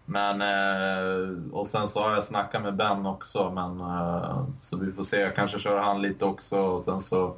Men 0.06 0.41
eh, 0.41 1.52
och 1.52 1.67
sen 1.67 1.88
så 1.88 2.02
har 2.02 2.12
jag 2.12 2.23
snackat 2.23 2.62
med 2.62 2.75
Ben 2.75 3.06
också 3.06 3.52
men 3.52 3.80
eh, 3.80 4.45
så 4.60 4.78
vi 4.78 4.91
får 4.91 5.04
se. 5.04 5.19
Jag 5.19 5.36
kanske 5.36 5.60
kör 5.60 5.80
han 5.80 6.02
lite 6.02 6.25
också 6.25 6.58
och 6.58 6.82
sen 6.82 7.02
så 7.02 7.36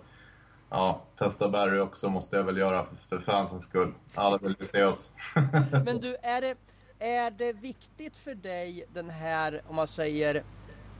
ja, 0.70 1.02
testa 1.18 1.50
Barry 1.50 1.80
också 1.80 2.10
måste 2.10 2.36
jag 2.36 2.44
väl 2.44 2.58
göra 2.58 2.86
för, 2.86 2.96
för 2.96 3.32
fansens 3.32 3.64
skull. 3.64 3.94
Alla 4.16 4.38
vill 4.38 4.56
ju 4.60 4.66
se 4.66 4.84
oss. 4.84 5.12
men 5.86 6.00
du, 6.00 6.16
är 6.22 6.42
det, 6.42 6.56
är 7.00 7.32
det 7.32 7.54
viktigt 7.54 8.18
för 8.18 8.36
dig 8.36 8.86
den 8.94 9.10
här, 9.10 9.62
om 9.68 9.76
man 9.76 9.88
säger 9.88 10.44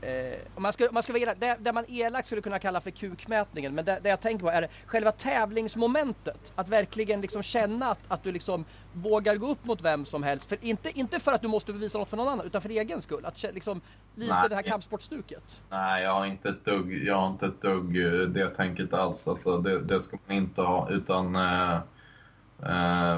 Eh, 0.02 0.38
om 0.54 0.62
man 0.62 0.72
ska, 0.72 0.88
om 0.88 0.94
man 0.94 1.02
ska 1.02 1.12
vara 1.12 1.34
det, 1.34 1.56
det 1.60 1.72
man 1.72 1.84
elakt 1.88 2.26
skulle 2.26 2.42
kunna 2.42 2.58
kalla 2.58 2.80
för 2.80 2.90
kukmätningen, 2.90 3.74
men 3.74 3.84
det, 3.84 3.98
det, 4.02 4.08
jag 4.08 4.20
tänker 4.20 4.44
på 4.44 4.50
är 4.50 4.68
själva 4.86 5.12
tävlingsmomentet. 5.12 6.52
Att 6.54 6.68
verkligen 6.68 7.20
liksom 7.20 7.42
känna 7.42 7.86
att, 7.86 7.98
att 8.08 8.24
du 8.24 8.32
liksom 8.32 8.64
vågar 8.92 9.36
gå 9.36 9.46
upp 9.46 9.64
mot 9.64 9.82
vem 9.82 10.04
som 10.04 10.22
helst. 10.22 10.48
För 10.48 10.58
inte, 10.60 10.98
inte 10.98 11.20
för 11.20 11.32
att 11.32 11.42
du 11.42 11.48
måste 11.48 11.72
bevisa 11.72 11.98
något 11.98 12.10
för 12.10 12.16
någon 12.16 12.28
annan, 12.28 12.46
utan 12.46 12.62
för 12.62 12.68
egen 12.68 13.02
skull. 13.02 13.24
Att 13.24 13.42
liksom, 13.42 13.80
lite 14.14 14.34
Nej. 14.34 14.48
det 14.48 14.54
här 14.54 14.62
kampsportstuket. 14.62 15.60
Nej, 15.70 16.02
jag 16.02 16.14
har 16.14 16.26
inte 16.26 16.48
ett 16.48 16.64
dugg, 16.64 16.92
jag 16.92 17.14
har 17.14 17.28
inte 17.28 17.46
ett 17.46 17.62
dugg 17.62 18.04
eh, 18.04 18.12
det 18.12 18.48
tänket 18.48 18.94
alls. 18.94 19.28
Alltså, 19.28 19.58
det, 19.58 19.80
det 19.80 20.02
ska 20.02 20.18
man 20.26 20.36
inte 20.36 20.62
ha, 20.62 20.90
utan 20.90 21.36
eh, 21.36 21.78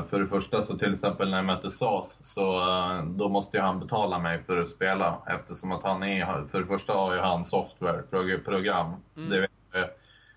för 0.09 0.20
det 0.20 0.26
första 0.26 0.62
så 0.62 0.78
till 0.78 0.94
exempel 0.94 1.30
när 1.30 1.37
jag 1.37 1.44
mötte 1.44 1.70
SAS 1.70 2.18
så 2.22 2.59
uh, 2.59 3.04
då 3.04 3.28
måste 3.28 3.57
ju 3.57 3.62
han 3.62 3.80
betala 3.80 4.18
mig 4.18 4.42
för 4.46 4.62
att 4.62 4.68
spela 4.68 5.22
eftersom 5.26 5.72
att 5.72 5.83
han 5.83 6.02
är, 6.02 6.46
för 6.46 6.61
det 6.61 6.66
första 6.66 6.92
har 6.92 7.14
ju 7.14 7.20
han 7.20 7.44
software, 7.44 8.02
program. 8.38 8.94
Mm. 9.16 9.30
Det. 9.30 9.48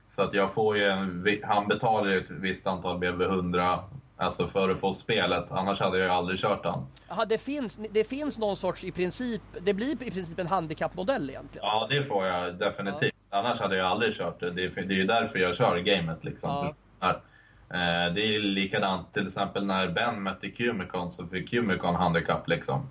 Så 0.10 0.22
att 0.22 0.34
jag 0.34 0.54
får 0.54 0.78
ju 0.78 0.84
en, 0.84 1.28
han 1.44 1.68
betalar 1.68 2.10
ju 2.10 2.18
ett 2.18 2.30
visst 2.30 2.68
antal 2.68 2.98
BB100 2.98 3.80
Alltså 4.20 4.48
för 4.48 4.70
att 4.70 4.80
få 4.80 4.94
spelet, 4.94 5.52
annars 5.52 5.80
hade 5.80 5.98
jag 5.98 6.06
ju 6.06 6.12
aldrig 6.12 6.40
kört 6.40 6.64
den. 6.64 6.80
Jaha, 7.08 7.26
det 7.26 7.38
finns, 7.38 7.80
det 7.92 8.04
finns 8.04 8.38
någon 8.38 8.56
sorts 8.56 8.84
i 8.84 8.92
princip, 8.92 9.42
det 9.62 9.74
blir 9.74 10.04
i 10.04 10.12
princip 10.12 10.40
en 10.40 10.48
handikappmodell 10.48 11.30
egentligen? 11.30 11.68
Ja, 11.68 11.88
det 11.90 12.04
får 12.04 12.26
jag 12.26 12.56
definitivt. 12.56 13.16
Ja. 13.30 13.38
Annars 13.38 13.60
hade 13.60 13.78
jag 13.78 13.88
aldrig 13.88 14.16
kört 14.16 14.40
det. 14.40 14.52
Det 14.52 14.64
är, 14.64 14.84
det 14.88 14.94
är 14.94 14.98
ju 14.98 15.04
därför 15.04 15.40
jag 15.40 15.56
kör 15.56 15.78
gamet 15.80 16.24
liksom. 16.24 16.74
Ja. 17.00 17.22
Eh, 17.70 18.14
det 18.14 18.36
är 18.36 18.40
likadant 18.40 19.14
till 19.14 19.28
exempel 19.28 19.66
när 19.66 19.88
Ben 19.88 20.24
mötte 20.24 20.50
Cumicon 20.50 21.12
så 21.12 21.28
fick 21.28 21.50
Cumicon 21.50 21.96
handikapp 21.96 22.48
liksom. 22.50 22.90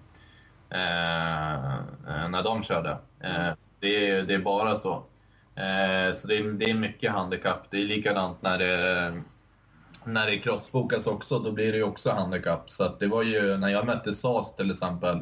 Eh, 0.70 1.74
eh, 1.74 2.28
när 2.30 2.42
de 2.42 2.62
körde. 2.62 2.90
Eh, 3.20 3.52
det, 3.80 4.10
är, 4.10 4.22
det 4.22 4.34
är 4.34 4.38
bara 4.38 4.76
så. 4.76 5.02
Så 6.14 6.28
det 6.28 6.36
är, 6.36 6.58
det 6.58 6.70
är 6.70 6.74
mycket 6.74 7.12
handikapp. 7.12 7.70
Det 7.70 7.82
är 7.82 7.84
likadant 7.84 8.42
när 8.42 8.58
det, 8.58 9.22
när 10.04 10.26
det 10.26 10.38
crossbokas 10.38 11.06
också, 11.06 11.38
då 11.38 11.52
blir 11.52 11.72
det 11.72 11.78
ju 11.78 11.84
också 11.84 12.10
handikapp. 12.10 12.70
Så 12.70 12.96
det 12.98 13.06
var 13.06 13.22
ju, 13.22 13.56
när 13.56 13.68
jag 13.68 13.86
mötte 13.86 14.14
SAS 14.14 14.56
till 14.56 14.70
exempel, 14.70 15.20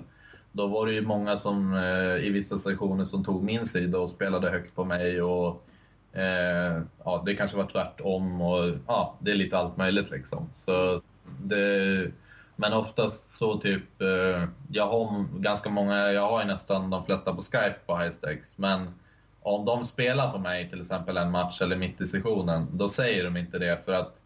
då 0.52 0.66
var 0.66 0.86
det 0.86 0.92
ju 0.92 1.06
många 1.06 1.38
som 1.38 1.76
i 2.22 2.30
vissa 2.30 2.58
sessioner 2.58 3.04
som 3.04 3.24
tog 3.24 3.42
min 3.42 3.66
sida 3.66 3.98
och 3.98 4.10
spelade 4.10 4.50
högt 4.50 4.74
på 4.74 4.84
mig 4.84 5.22
och 5.22 5.66
Eh, 6.14 6.82
ja, 7.04 7.22
det 7.26 7.34
kanske 7.34 7.56
var 7.56 7.66
tvärtom 7.66 8.40
och 8.40 8.74
ja, 8.86 9.16
det 9.20 9.30
är 9.30 9.34
lite 9.34 9.58
allt 9.58 9.76
möjligt 9.76 10.10
liksom. 10.10 10.50
Så 10.56 11.00
det, 11.42 12.10
men 12.56 12.72
oftast 12.72 13.30
så 13.30 13.58
typ, 13.58 14.02
eh, 14.02 14.44
jag 14.70 14.86
har 14.86 15.24
ganska 15.40 15.70
många, 15.70 16.12
jag 16.12 16.28
har 16.28 16.40
ju 16.40 16.46
nästan 16.46 16.90
de 16.90 17.04
flesta 17.04 17.34
på 17.34 17.42
Skype 17.42 17.76
på 17.86 17.96
high 17.96 18.12
stakes, 18.12 18.58
men 18.58 18.94
om 19.42 19.64
de 19.64 19.84
spelar 19.84 20.32
på 20.32 20.38
mig 20.38 20.70
till 20.70 20.80
exempel 20.80 21.16
en 21.16 21.30
match 21.30 21.60
eller 21.60 21.76
mitt 21.76 22.00
i 22.00 22.06
sessionen, 22.06 22.66
då 22.72 22.88
säger 22.88 23.24
de 23.24 23.36
inte 23.36 23.58
det 23.58 23.84
för 23.84 23.92
att 23.92 24.20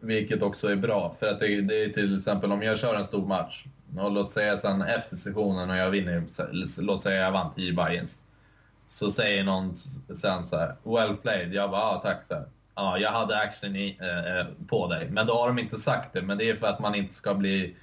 vilket 0.00 0.42
också 0.42 0.68
är 0.68 0.76
bra, 0.76 1.16
för 1.18 1.26
att 1.26 1.40
det, 1.40 1.60
det 1.60 1.84
är 1.84 1.88
till 1.88 2.18
exempel 2.18 2.52
om 2.52 2.62
jag 2.62 2.78
kör 2.78 2.94
en 2.94 3.04
stor 3.04 3.26
match 3.26 3.64
och 3.96 4.12
låt 4.12 4.30
säga 4.30 4.58
sen 4.58 4.82
efter 4.82 5.16
sessionen 5.16 5.70
och 5.70 5.76
jag 5.76 5.90
vinner, 5.90 6.22
låt 6.80 7.02
säga 7.02 7.22
jag 7.22 7.32
vann 7.32 7.54
10 7.54 7.72
buy-ins. 7.72 8.18
Så 8.88 9.10
säger 9.10 9.44
någon 9.44 9.74
sen 10.20 10.46
så 10.46 10.56
här, 10.56 10.74
well 10.82 11.16
played. 11.16 11.54
Jag 11.54 11.70
bara, 11.70 11.82
ah, 11.82 12.00
tack 12.00 12.24
så 12.24 12.34
här. 12.34 12.44
Ja, 12.74 12.98
jag 12.98 13.10
hade 13.10 13.38
action 13.38 13.76
i, 13.76 13.98
eh, 14.00 14.66
på 14.66 14.86
dig. 14.86 15.10
Men 15.10 15.26
då 15.26 15.34
har 15.34 15.48
de 15.48 15.58
inte 15.58 15.76
sagt 15.76 16.12
det. 16.12 16.22
Men 16.22 16.38
det 16.38 16.50
är 16.50 16.56
för 16.56 16.66
att 16.66 16.78
man 16.78 16.94
inte 16.94 17.14
ska 17.14 17.34
bli, 17.34 17.76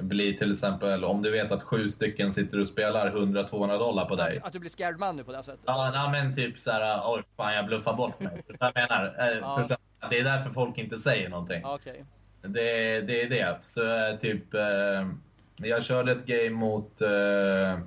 bli 0.00 0.38
till 0.38 0.52
exempel, 0.52 1.04
om 1.04 1.22
du 1.22 1.30
vet 1.30 1.52
att 1.52 1.62
sju 1.62 1.90
stycken 1.90 2.32
sitter 2.32 2.60
och 2.60 2.66
spelar 2.66 3.10
100-200 3.10 3.78
dollar 3.78 4.04
på 4.04 4.16
dig. 4.16 4.40
Att 4.44 4.52
du 4.52 4.58
blir 4.58 4.70
scared 4.70 4.98
money 4.98 5.24
på 5.24 5.32
det 5.32 5.42
sättet? 5.42 5.60
Ja, 5.66 5.90
nej, 5.94 6.22
men 6.22 6.36
typ 6.36 6.58
så 6.58 6.70
här, 6.70 7.02
oj 7.04 7.22
fan 7.36 7.54
jag 7.54 7.66
bluffar 7.66 7.94
bort 7.94 8.20
mig. 8.20 8.42
jag 8.60 8.72
menar? 8.74 9.14
Eh, 9.18 9.38
ja. 9.38 9.68
Det 10.10 10.18
är 10.18 10.24
därför 10.24 10.50
folk 10.50 10.78
inte 10.78 10.98
säger 10.98 11.28
någonting. 11.28 11.64
Okay. 11.64 11.96
Det, 12.42 13.00
det 13.00 13.22
är 13.22 13.28
det. 13.28 13.58
Så 13.64 13.80
eh, 13.80 14.16
typ, 14.20 14.54
eh, 14.54 15.08
jag 15.56 15.84
körde 15.84 16.12
ett 16.12 16.26
game 16.26 16.50
mot 16.50 17.00
eh, 17.00 17.78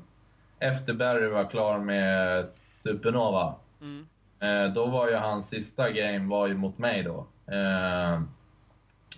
efter 0.61 0.93
Barry 0.93 1.27
var 1.27 1.49
klar 1.49 1.79
med 1.79 2.47
Supernova. 2.47 3.55
Mm. 3.81 4.07
Eh, 4.39 4.73
då 4.73 4.85
var 4.85 5.09
ju 5.09 5.15
hans 5.15 5.49
sista 5.49 5.91
game 5.91 6.29
var 6.29 6.47
ju 6.47 6.53
mot 6.53 6.77
mig 6.77 7.03
då. 7.03 7.27
Eh, 7.55 8.21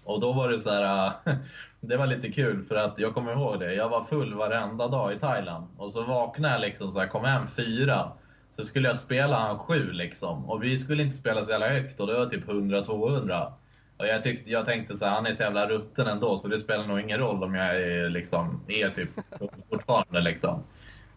och 0.04 0.20
då 0.20 0.34
var 0.34 0.50
det 0.50 0.60
så 0.60 0.70
här, 0.70 1.12
det 1.80 1.98
var 1.98 2.08
lite 2.08 2.32
kul 2.32 2.66
för 2.66 2.76
att 2.76 2.94
jag 2.98 3.14
kommer 3.14 3.32
ihåg 3.32 3.60
det. 3.60 3.74
Jag 3.74 3.90
var 3.90 4.04
full 4.04 4.34
varenda 4.34 4.88
dag 4.88 5.14
i 5.14 5.20
Thailand. 5.20 5.68
Och 5.78 5.94
så 5.94 6.04
vaknade 6.04 6.54
jag 6.54 6.62
liksom 6.62 6.92
så 6.92 7.00
här, 7.00 7.08
kom 7.08 7.26
hem 7.26 7.48
fyra. 7.48 8.12
Så 8.56 8.66
skulle 8.66 8.88
jag 8.88 9.00
spela 9.00 9.36
han 9.36 9.60
sju 9.60 9.92
liksom. 9.92 10.50
Och 10.50 10.64
vi 10.64 10.80
skulle 10.80 11.04
inte 11.04 11.18
spela 11.18 11.46
så 11.46 11.52
jävla 11.52 11.70
högt 11.70 12.00
och 12.00 12.08
det 12.08 12.14
var 12.14 12.26
typ 12.26 12.46
100-200. 12.46 13.52
Och 13.98 14.08
jag, 14.08 14.24
tyckte, 14.24 14.52
jag 14.52 14.66
tänkte 14.66 14.98
så 14.98 15.06
här, 15.06 15.16
han 15.16 15.26
är 15.26 15.34
så 15.34 15.44
jävla 15.44 15.68
rutten 15.68 16.08
ändå 16.08 16.38
så 16.38 16.48
det 16.48 16.60
spelar 16.60 16.88
nog 16.88 17.00
ingen 17.00 17.20
roll 17.20 17.44
om 17.44 17.54
jag 17.54 17.82
är, 17.82 18.10
liksom, 18.10 18.64
är 18.68 18.90
typ 18.90 19.10
fortfarande 19.70 20.22
liksom. 20.22 20.64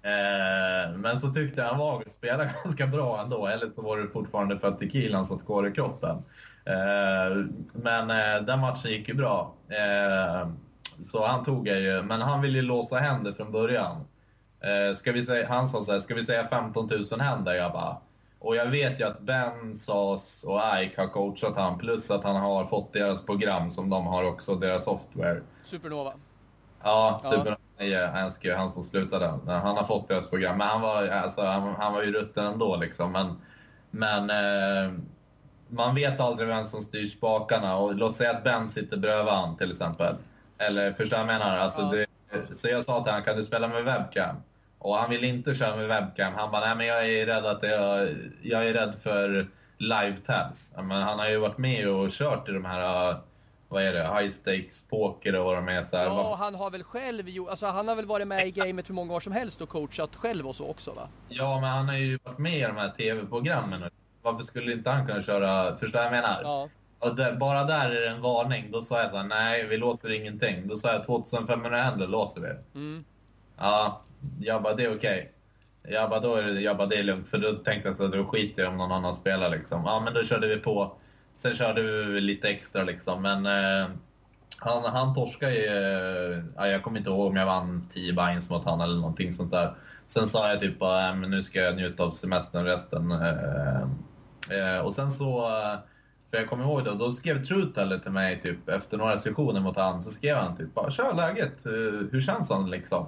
Eh, 0.07 0.97
men 0.97 1.21
så 1.21 1.29
tyckte 1.29 1.61
jag 1.61 1.69
han 1.69 1.79
var 1.79 2.05
spelade 2.09 2.51
ganska 2.65 2.87
bra 2.87 3.21
ändå, 3.21 3.47
eller 3.47 3.71
så 3.71 3.83
var 3.83 3.99
det 3.99 4.09
fortfarande 4.09 4.59
för 4.59 4.69
att 4.69 4.79
tequilan 4.79 5.27
satt 5.27 5.47
kvar 5.47 5.67
i 5.67 5.73
kroppen. 5.73 6.17
Eh, 6.65 7.47
men 7.73 8.11
eh, 8.11 8.43
den 8.43 8.61
matchen 8.61 8.91
gick 8.91 9.09
ju 9.09 9.15
bra. 9.15 9.55
Så 11.03 11.27
han 11.27 11.45
tog 11.45 11.69
jag 11.69 11.81
ju, 11.81 12.03
men 12.03 12.21
han 12.21 12.43
ville 12.43 12.59
ju 12.59 12.63
låsa 12.63 12.97
händer 12.97 13.33
från 13.33 13.53
början. 13.53 14.05
Ska 14.97 15.13
vi 15.13 15.25
säga, 15.25 15.49
han 15.49 15.69
sa 15.69 15.83
så 15.83 15.93
här, 15.93 16.01
ska 16.01 16.15
vi 16.15 16.25
säga 16.25 16.49
15 16.49 16.91
000 17.11 17.21
händer? 17.21 17.55
Jag 17.55 17.73
bara, 17.73 17.97
och 18.39 18.57
jag 18.57 18.67
vet 18.67 19.01
ju 19.01 19.05
att 19.05 19.21
Ben, 19.21 19.77
Sas 19.77 20.45
och 20.45 20.61
Ike 20.83 21.01
har 21.01 21.09
coachat 21.09 21.53
han, 21.57 21.79
plus 21.79 22.11
att 22.11 22.25
han 22.25 22.37
har 22.37 22.67
fått 22.67 22.93
deras 22.93 23.23
program 23.23 23.71
som 23.71 23.91
de 23.91 24.07
har 24.07 24.25
också, 24.25 24.55
deras 24.55 24.85
software. 24.85 25.41
Supernova. 25.65 26.13
Ja, 26.83 27.21
Supernova 27.23 27.57
ja. 27.79 28.07
Ansky, 28.07 28.53
han 28.53 28.73
som 28.73 28.83
slutade. 28.83 29.27
Han 29.47 29.77
har 29.77 29.85
fått 29.85 30.09
deras 30.09 30.29
program, 30.31 30.59
men 30.59 30.67
han 30.67 30.81
var, 30.81 31.09
alltså, 31.09 31.43
han, 31.43 31.75
han 31.79 31.93
var 31.93 32.03
ju 32.03 32.13
rutten 32.13 32.47
ändå 32.47 32.77
liksom. 32.77 33.13
Men, 33.13 33.41
men 33.91 34.31
eh, 34.31 34.93
man 35.69 35.95
vet 35.95 36.21
aldrig 36.21 36.49
vem 36.49 36.67
som 36.67 36.81
styr 36.81 37.09
spakarna 37.09 37.77
och 37.77 37.95
låt 37.95 38.17
säga 38.17 38.31
att 38.31 38.45
Ben 38.45 38.71
sitter 38.71 38.97
bredvid 38.97 39.33
han 39.33 39.57
till 39.57 39.71
exempel. 39.71 40.15
Eller 40.59 40.93
förstår 40.93 41.19
jag 41.19 41.27
menar? 41.27 41.59
Alltså, 41.59 41.81
ja. 41.81 42.07
det, 42.31 42.57
så 42.57 42.69
jag 42.69 42.85
sa 42.85 43.03
till 43.03 43.13
honom, 43.13 43.25
kan 43.25 43.37
du 43.37 43.45
spela 43.45 43.69
med 43.69 43.85
webcam? 43.85 44.37
Och 44.79 44.97
han 44.97 45.11
vill 45.11 45.25
inte 45.25 45.55
köra 45.55 45.77
med 45.77 45.89
webcam. 45.89 46.33
Han 46.37 46.51
bara, 46.51 46.61
nej 46.61 46.77
men 46.77 46.87
jag 46.87 47.11
är 47.11 47.27
rädd 47.27 47.47
att 47.47 47.63
jag, 47.63 48.09
jag 48.43 48.69
är 48.69 48.75
rädd 48.75 48.95
för 49.03 49.47
live-tabs. 49.79 50.73
Men 50.77 51.03
han 51.03 51.19
har 51.19 51.29
ju 51.29 51.39
varit 51.39 51.59
med 51.59 51.89
och 51.89 52.11
kört 52.11 52.49
i 52.49 52.53
de 52.53 52.65
här, 52.65 53.17
vad 53.69 53.83
är 53.83 53.93
det, 53.93 54.21
high 54.21 54.31
stakes 54.31 54.83
poker 54.89 55.39
och 55.39 55.45
vad 55.45 55.57
de 55.57 55.69
är. 55.69 55.85
Så 55.85 55.97
här. 55.97 56.05
Ja, 56.05 56.37
han 56.39 56.55
har 56.55 56.71
väl 56.71 56.83
själv 56.83 57.29
gjort, 57.29 57.49
alltså 57.49 57.67
han 57.67 57.89
har 57.89 57.97
väl 57.97 58.07
varit 58.07 58.29
med 58.29 58.49
i 58.49 58.51
gamet 58.51 58.89
hur 58.89 58.95
många 58.95 59.15
år 59.15 59.21
som 59.21 59.33
helst 59.33 59.61
och 59.61 59.69
coachat 59.69 60.17
själv 60.17 60.49
och 60.49 60.57
så 60.57 60.71
också 60.71 60.93
va? 60.93 61.09
Ja, 61.29 61.61
men 61.61 61.71
han 61.71 61.89
har 61.89 61.97
ju 61.97 62.19
varit 62.25 62.39
med 62.39 62.59
i 62.59 62.63
de 62.63 62.77
här 62.77 62.91
tv-programmen. 62.91 63.91
Varför 64.23 64.43
skulle 64.43 64.73
inte 64.73 64.91
han 64.91 65.07
kunna 65.07 65.23
köra, 65.23 65.77
förstår 65.77 66.03
jag 66.03 66.11
menar? 66.11 66.41
Ja. 66.43 66.69
Och 66.99 67.17
det, 67.17 67.37
bara 67.41 67.65
där 67.65 67.91
är 67.91 68.01
det 68.01 68.09
en 68.09 68.23
varning. 68.23 68.71
Då 68.71 68.83
sa 68.83 69.03
jag 69.03 69.11
så 69.11 69.17
här, 69.17 69.25
nej 69.25 69.67
vi 69.67 69.77
låser 69.77 70.21
ingenting. 70.21 70.69
Då 70.69 70.77
sa 70.77 70.93
jag 70.93 71.07
2500 71.07 71.77
händer 71.77 72.07
låser 72.07 72.41
vi. 72.41 72.79
Mm. 72.79 73.05
Ja, 73.59 74.03
jag 74.41 74.63
bara, 74.63 74.75
det 74.75 74.85
är 74.85 74.97
okej. 74.97 75.33
Okay. 75.83 75.95
Jag 75.95 76.11
bara, 76.11 76.21
då 76.21 76.35
är 76.35 76.43
det, 76.43 76.61
jag 76.61 76.77
bara, 76.77 76.87
det 76.87 76.97
är 76.97 77.03
lugnt. 77.03 77.29
För 77.29 77.39
då 77.39 77.53
tänkte 77.53 77.89
jag 77.89 77.97
så 77.97 78.05
att 78.05 78.13
då 78.13 78.25
skiter 78.25 78.63
jag 78.63 78.73
om 78.73 78.79
någon 78.79 78.93
annan 78.93 79.15
spelar 79.15 79.51
liksom. 79.51 79.83
Ja, 79.87 80.01
men 80.05 80.15
då 80.15 80.23
körde 80.23 80.49
vi 80.49 80.57
på. 80.57 80.97
Sen 81.37 81.55
körde 81.55 81.83
vi 81.83 82.21
lite 82.21 82.49
extra 82.49 82.85
liksom. 82.85 83.23
Men 83.23 83.47
eh, 83.47 83.89
han, 84.59 84.85
han 84.85 85.15
torskade 85.15 85.55
ju... 85.55 85.67
Eh, 86.59 86.67
jag 86.69 86.83
kommer 86.83 86.99
inte 86.99 87.11
ihåg 87.11 87.27
om 87.27 87.37
jag 87.37 87.47
vann 87.47 87.89
10 87.93 88.13
binds 88.13 88.51
mot 88.51 88.65
han 88.65 88.81
eller 88.81 88.97
någonting 88.97 89.35
sånt 89.35 89.51
där. 89.51 89.75
Sen 90.07 90.27
sa 90.27 90.49
jag 90.49 90.61
typ 90.61 90.79
bara, 90.79 91.09
äh, 91.09 91.17
men 91.17 91.31
nu 91.31 91.43
ska 91.43 91.61
jag 91.61 91.77
njuta 91.77 92.03
av 92.03 92.11
semestern 92.11 92.65
resten. 92.65 93.11
Eh, 93.11 93.83
eh, 94.51 94.79
och 94.79 94.95
sen 94.95 95.11
så... 95.11 95.39
Eh, 95.39 95.79
för 96.31 96.37
jag 96.37 96.49
kommer 96.49 96.65
ihåg 96.65 96.85
då, 96.85 96.95
då 96.95 97.13
skrev 97.13 97.45
Truteller 97.45 97.99
till 97.99 98.11
mig 98.11 98.41
typ 98.43 98.69
efter 98.69 98.99
några 98.99 99.19
sessioner 99.19 99.61
mot 99.61 99.77
han 99.77 100.03
så 100.03 100.11
skrev 100.11 100.37
han 100.37 100.57
typ 100.57 100.75
bara, 100.75 100.91
kör 100.91 101.15
läget, 101.15 101.67
eh, 101.67 101.73
hur 102.13 102.21
känns 102.21 102.51
han 102.51 102.71
liksom? 102.71 103.07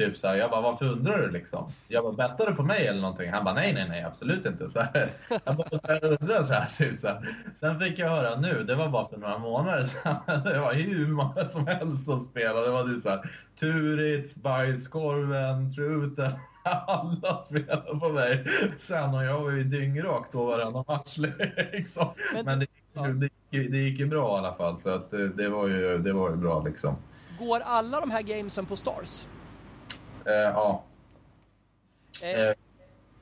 Typ 0.00 0.18
så 0.18 0.28
här, 0.28 0.34
jag 0.34 0.50
bara, 0.50 0.60
varför 0.60 0.84
undrar 0.84 1.18
du 1.18 1.30
liksom? 1.30 1.72
Jag 1.88 2.04
bara, 2.04 2.12
bettar 2.12 2.46
du 2.46 2.54
på 2.54 2.62
mig 2.62 2.86
eller 2.86 3.00
någonting? 3.00 3.32
Han 3.32 3.44
bara, 3.44 3.54
nej, 3.54 3.72
nej, 3.72 3.88
nej, 3.88 4.02
absolut 4.02 4.46
inte. 4.46 4.68
Så 4.68 4.80
här, 4.80 5.08
jag 5.44 5.56
bara, 5.56 5.98
undrar 5.98 6.44
så 6.44 6.52
här, 6.52 6.70
typ 6.78 6.98
så 6.98 7.08
här. 7.08 7.36
Sen 7.54 7.80
fick 7.80 7.98
jag 7.98 8.08
höra 8.08 8.40
nu, 8.40 8.64
det 8.64 8.74
var 8.74 8.88
bara 8.88 9.08
för 9.08 9.16
några 9.16 9.38
månader 9.38 9.86
sedan, 9.86 10.16
det 10.44 10.60
var 10.60 10.72
hur 10.72 11.08
många 11.08 11.48
som 11.48 11.66
helst 11.66 12.04
som 12.04 12.20
spelade. 12.20 12.66
Det 12.66 12.72
var 12.72 12.84
typ 12.84 13.02
så 13.02 13.08
här, 13.08 13.30
Turitz, 13.60 14.36
Bajskorven, 14.36 15.74
Truten. 15.74 16.32
Alla 16.86 17.42
spelade 17.42 17.98
på 18.00 18.08
mig. 18.08 18.44
Sen 18.78 19.14
och 19.14 19.24
jag 19.24 19.40
var 19.40 19.50
ju 19.50 19.64
dyngrak 19.64 20.26
då 20.32 20.44
varenda 20.44 20.84
match. 20.88 21.16
Liksom. 21.72 22.08
Men, 22.34 22.44
Men 22.44 22.58
det, 22.58 22.66
ja. 22.92 23.02
det, 23.02 23.28
det, 23.50 23.78
gick 23.78 23.98
ju 23.98 24.06
bra 24.06 24.34
i 24.34 24.38
alla 24.38 24.54
fall, 24.54 24.78
så 24.78 24.90
att 24.90 25.10
det, 25.10 25.28
det, 25.28 25.48
var 25.48 25.66
ju, 25.68 25.98
det 25.98 26.12
var 26.12 26.30
ju 26.30 26.36
bra 26.36 26.62
liksom. 26.62 26.96
Går 27.38 27.60
alla 27.60 28.00
de 28.00 28.10
här 28.10 28.22
gamesen 28.22 28.66
på 28.66 28.76
Stars? 28.76 29.24
Eh, 30.26 30.32
ja. 30.32 30.82
Eh. 32.20 32.40
eh. 32.40 32.54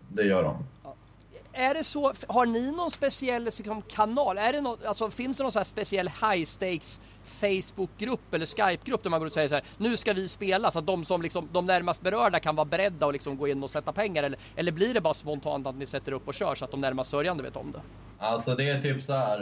det 0.08 0.22
gör 0.22 0.42
de. 0.42 0.64
Är 1.52 1.74
det 1.74 1.84
så, 1.84 2.12
har 2.28 2.46
ni 2.46 2.70
någon 2.70 2.90
speciell 2.90 3.44
liksom, 3.44 3.82
kanal? 3.82 4.38
Är 4.38 4.52
det 4.52 4.60
något, 4.60 4.84
alltså, 4.84 5.10
finns 5.10 5.36
det 5.36 5.42
någon 5.42 5.52
så 5.52 5.64
speciell 5.64 6.08
high 6.08 6.44
stakes 6.44 7.00
Facebookgrupp 7.24 8.34
eller 8.34 8.46
Skype-grupp 8.46 9.02
där 9.02 9.10
man 9.10 9.20
går 9.20 9.26
och 9.26 9.32
säger 9.32 9.48
så 9.48 9.54
här, 9.54 9.64
nu 9.78 9.96
ska 9.96 10.12
vi 10.12 10.28
spela 10.28 10.70
så 10.70 10.78
att 10.78 10.86
de 10.86 11.04
som 11.04 11.22
liksom, 11.22 11.48
de 11.52 11.66
närmast 11.66 12.02
berörda 12.02 12.40
kan 12.40 12.56
vara 12.56 12.64
beredda 12.64 13.06
och 13.06 13.12
liksom 13.12 13.36
gå 13.36 13.48
in 13.48 13.62
och 13.62 13.70
sätta 13.70 13.92
pengar 13.92 14.22
eller, 14.22 14.38
eller 14.56 14.72
blir 14.72 14.94
det 14.94 15.00
bara 15.00 15.14
spontant 15.14 15.66
att 15.66 15.74
ni 15.74 15.86
sätter 15.86 16.12
upp 16.12 16.28
och 16.28 16.34
kör 16.34 16.54
så 16.54 16.64
att 16.64 16.70
de 16.70 16.80
närmast 16.80 17.10
sörjande 17.10 17.42
vet 17.42 17.56
om 17.56 17.72
det? 17.72 17.80
Alltså 18.18 18.54
det 18.54 18.70
är 18.70 18.82
typ 18.82 19.02
så 19.02 19.12
här, 19.12 19.40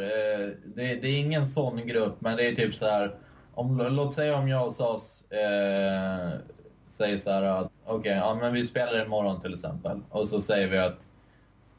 det, 0.64 0.94
det, 0.94 1.08
är 1.08 1.18
ingen 1.18 1.46
sån 1.46 1.86
grupp 1.86 2.20
men 2.20 2.36
det 2.36 2.48
är 2.48 2.54
typ 2.54 2.74
så 2.74 2.86
här, 2.86 3.14
om, 3.54 3.78
låt 3.78 4.14
säga 4.14 4.36
om 4.36 4.48
jag 4.48 4.66
och 4.66 4.72
SAS 4.72 5.24
eh, 5.30 6.30
säger 6.96 7.18
så 7.18 7.30
här 7.30 7.42
att 7.42 7.72
okej, 7.84 7.98
okay, 7.98 8.12
ja, 8.12 8.34
men 8.34 8.52
vi 8.52 8.66
spelar 8.66 9.04
imorgon 9.04 9.40
till 9.40 9.54
exempel. 9.54 10.00
Och 10.10 10.28
så 10.28 10.40
säger 10.40 10.68
vi 10.68 10.78
att 10.78 11.08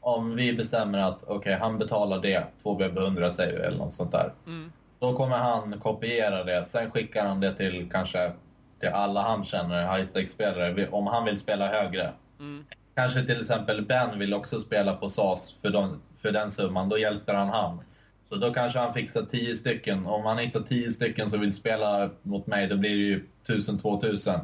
om 0.00 0.36
vi 0.36 0.52
bestämmer 0.52 0.98
att 0.98 1.22
okej, 1.22 1.36
okay, 1.36 1.54
han 1.54 1.78
betalar 1.78 2.18
det, 2.18 2.44
2 2.62 2.78
BB100 2.78 3.30
säger 3.30 3.58
vi 3.58 3.64
eller 3.64 3.78
något 3.78 3.94
sånt 3.94 4.12
där. 4.12 4.32
Mm. 4.46 4.72
Då 4.98 5.16
kommer 5.16 5.36
han 5.36 5.80
kopiera 5.80 6.44
det, 6.44 6.64
sen 6.64 6.90
skickar 6.90 7.26
han 7.26 7.40
det 7.40 7.54
till 7.54 7.90
kanske 7.92 8.32
till 8.80 8.88
alla 8.88 9.22
han 9.22 9.44
känner, 9.44 9.96
high 9.96 10.08
stake-spelare, 10.08 10.88
om 10.88 11.06
han 11.06 11.24
vill 11.24 11.38
spela 11.38 11.68
högre. 11.68 12.12
Mm. 12.38 12.64
Kanske 12.94 13.24
till 13.24 13.40
exempel 13.40 13.84
Ben 13.84 14.18
vill 14.18 14.34
också 14.34 14.60
spela 14.60 14.96
på 14.96 15.10
SAS 15.10 15.54
för, 15.62 15.70
de, 15.70 16.00
för 16.18 16.32
den 16.32 16.50
summan, 16.50 16.88
då 16.88 16.98
hjälper 16.98 17.34
han 17.34 17.48
han. 17.48 17.80
Så 18.24 18.36
då 18.36 18.54
kanske 18.54 18.78
han 18.78 18.94
fixar 18.94 19.22
10 19.22 19.56
stycken. 19.56 20.06
Om 20.06 20.24
han 20.24 20.38
hittar 20.38 20.60
10 20.60 20.90
stycken 20.90 21.30
som 21.30 21.40
vill 21.40 21.54
spela 21.54 22.10
mot 22.22 22.46
mig, 22.46 22.66
då 22.66 22.76
blir 22.76 22.90
det 22.90 22.96
ju 22.96 23.26
1000-2000 23.46 24.40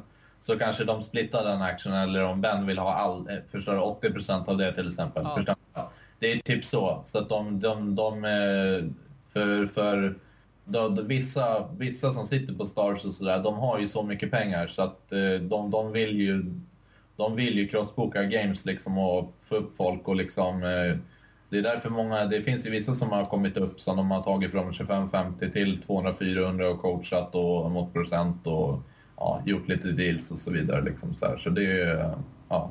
så 0.47 0.59
kanske 0.59 0.85
de 0.85 1.03
splittar 1.03 1.45
den 1.45 1.63
actionen 1.63 2.09
eller 2.09 2.25
om 2.25 2.41
Ben 2.41 2.67
vill 2.67 2.79
ha 2.79 2.93
all, 2.93 3.29
eh, 3.29 3.37
förstår 3.51 3.77
80% 4.03 4.49
av 4.49 4.59
det 4.59 4.73
till 4.73 4.89
exempel. 4.89 5.27
Ja. 5.75 5.91
Det 6.19 6.33
är 6.33 6.39
typ 6.39 6.65
så. 6.65 7.03
Så 7.05 7.19
att 7.19 7.29
de, 7.29 7.61
de, 7.61 7.95
de 7.95 8.25
eh, 8.25 8.91
för, 9.33 9.67
för 9.67 10.19
de, 10.65 11.09
vissa, 11.09 11.69
vissa 11.79 12.13
som 12.13 12.27
sitter 12.27 12.55
på 12.55 12.67
Stars 12.67 13.05
och 13.05 13.15
sådär, 13.15 13.43
de 13.43 13.55
har 13.55 13.79
ju 13.79 13.89
så 13.89 14.03
mycket 14.03 14.31
pengar 14.31 14.67
så 14.67 14.83
att 14.83 15.13
eh, 15.13 15.41
de, 15.41 15.71
de 15.71 15.93
vill 15.93 16.21
ju 16.21 16.55
de 17.17 17.37
vill 17.37 17.59
ju 17.59 17.69
crossboka 17.69 18.23
games 18.23 18.65
liksom 18.65 18.99
och 18.99 19.35
få 19.43 19.57
upp 19.57 19.77
folk 19.77 20.09
och 20.09 20.17
liksom... 20.17 20.61
Det 21.49 21.59
är 21.59 21.63
därför 21.63 21.91
många, 21.91 22.25
det 22.25 22.43
finns 22.43 22.67
ju 22.67 22.71
vissa 22.71 22.95
som 22.95 23.13
har 23.13 23.25
kommit 23.25 23.57
upp 23.57 23.81
som 23.81 23.97
de 23.97 24.11
har 24.11 24.23
tagit 24.23 24.51
från 24.51 24.73
25-50 24.73 25.53
till 25.53 25.83
200-400 25.87 26.63
och 26.63 26.83
coachat 26.83 27.35
och 27.35 27.71
mot 27.71 27.93
procent 27.93 28.47
och 28.47 28.83
ja, 29.17 29.43
gjort 29.47 29.69
lite 29.69 29.89
deals 29.89 30.31
och 30.31 30.39
så 30.39 30.51
vidare. 30.51 30.83
Liksom 30.83 31.15
så, 31.15 31.27
här. 31.27 31.37
så 31.37 31.51
det 31.51 31.81
är 31.81 32.15
ja, 32.49 32.71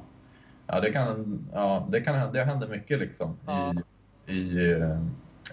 ja, 0.68 0.80
det 0.80 0.92
kan, 0.92 1.40
ja, 1.54 1.88
det 1.90 2.02
kan 2.02 2.34
det 2.34 2.44
händer 2.44 2.68
mycket 2.68 3.00
liksom 3.00 3.38
ja. 3.46 3.74
i, 4.28 4.34
i, 4.34 4.84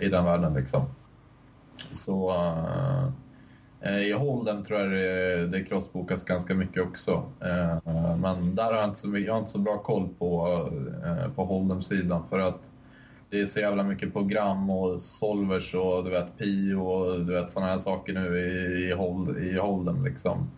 i 0.01 0.09
den 0.09 0.25
världen 0.25 0.55
liksom. 0.55 0.83
Så 1.93 2.31
uh, 3.83 4.01
i 4.09 4.13
Holden 4.13 4.65
tror 4.65 4.81
jag 4.81 4.91
det, 4.91 5.47
det 5.47 5.65
crossbokas 5.65 6.25
ganska 6.25 6.55
mycket 6.55 6.83
också. 6.83 7.13
Uh, 7.13 8.17
men 8.17 8.55
där 8.55 8.65
har 8.65 8.75
jag 8.75 8.85
inte 8.85 9.01
så, 9.01 9.19
jag 9.19 9.39
inte 9.39 9.51
så 9.51 9.59
bra 9.59 9.79
koll 9.79 10.09
på, 10.19 10.47
uh, 11.05 11.35
på 11.35 11.45
Holden-sidan 11.45 12.23
för 12.31 12.41
att 12.41 12.61
det 13.31 13.41
är 13.41 13.47
så 13.47 13.61
jävla 13.61 13.83
mycket 13.83 14.13
program 14.13 14.71
och 14.71 15.03
solvers 15.03 15.75
och 15.75 16.05
du 16.05 16.11
vet 16.11 16.39
Pi 16.39 16.75
och 16.75 17.27
du 17.27 17.33
vet 17.33 17.53
sådana 17.53 17.73
här 17.73 17.79
saker 17.79 18.13
nu 18.13 18.39
i, 18.39 18.89
i, 18.89 18.93
hold, 18.93 19.39
i 19.39 19.59
Holden 19.59 20.05
liksom. 20.05 20.51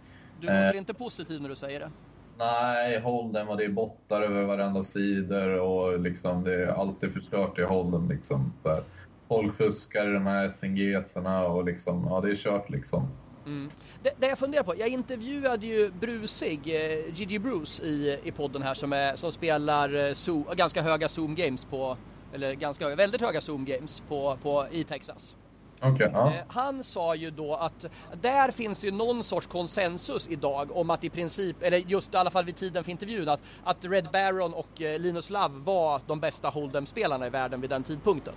Du 0.42 0.48
låter 0.48 0.78
inte 0.78 0.94
positiv 0.94 1.42
när 1.42 1.48
du 1.48 1.56
säger 1.56 1.80
det. 1.80 1.90
Nej, 2.38 3.00
Holden 3.00 3.48
och 3.48 3.56
det 3.56 3.64
är 3.64 3.68
bottar 3.68 4.22
över 4.22 4.44
varenda 4.44 4.84
sidor 4.84 5.60
och 5.60 6.00
liksom 6.00 6.44
det 6.44 6.54
är 6.54 6.68
alltid 6.68 7.12
förstört 7.12 7.58
i 7.58 7.62
Holden 7.62 8.08
liksom. 8.08 8.52
För 8.62 8.82
folk 9.28 9.56
fuskar 9.56 10.10
i 10.10 10.12
de 10.12 10.26
här 10.26 10.48
SNGs-erna 10.48 11.46
och 11.46 11.64
liksom, 11.64 12.06
ja 12.10 12.20
det 12.20 12.30
är 12.30 12.36
kört 12.36 12.70
liksom. 12.70 13.08
Mm. 13.46 13.70
Det, 14.02 14.12
det, 14.18 14.26
jag 14.26 14.38
funderar 14.38 14.62
på, 14.62 14.76
jag 14.76 14.88
intervjuade 14.88 15.66
ju 15.66 15.90
Brusig, 15.90 16.60
eh, 16.66 17.14
Gigi 17.14 17.38
Bruce 17.38 17.82
i, 17.82 18.20
i 18.24 18.32
podden 18.32 18.62
här 18.62 18.74
som, 18.74 18.92
är, 18.92 19.16
som 19.16 19.32
spelar 19.32 19.94
eh, 19.94 20.54
ganska 20.54 20.82
höga 20.82 21.08
Zoom 21.08 21.34
Games 21.34 21.64
på, 21.64 21.96
eller 22.34 22.54
ganska 22.54 22.84
höga, 22.84 22.96
väldigt 22.96 23.20
höga 23.20 23.40
Zoom 23.40 23.64
Games 23.64 24.02
på, 24.08 24.38
på, 24.42 24.66
i 24.70 24.84
Texas. 24.84 25.34
Okay, 25.82 26.10
ja. 26.12 26.32
Eh, 26.32 26.42
han 26.48 26.84
sa 26.84 27.14
ju 27.14 27.30
då 27.30 27.54
att 27.54 27.86
där 28.20 28.50
finns 28.50 28.80
det 28.80 28.86
ju 28.86 28.92
någon 28.92 29.24
sorts 29.24 29.46
konsensus 29.46 30.28
idag 30.28 30.76
om 30.76 30.90
att 30.90 31.04
i 31.04 31.10
princip, 31.10 31.56
eller 31.62 31.78
just 31.78 32.14
i 32.14 32.16
alla 32.16 32.30
fall 32.30 32.44
vid 32.44 32.56
tiden 32.56 32.84
för 32.84 32.90
intervjun, 32.90 33.28
att, 33.28 33.40
att 33.64 33.84
Red 33.84 34.08
Baron 34.12 34.54
och 34.54 34.82
eh, 34.82 34.98
Linus 34.98 35.30
Love 35.30 35.54
var 35.64 36.00
de 36.06 36.20
bästa 36.20 36.50
Hold'em-spelarna 36.50 37.26
i 37.26 37.30
världen 37.30 37.60
vid 37.60 37.70
den 37.70 37.82
tidpunkten. 37.82 38.34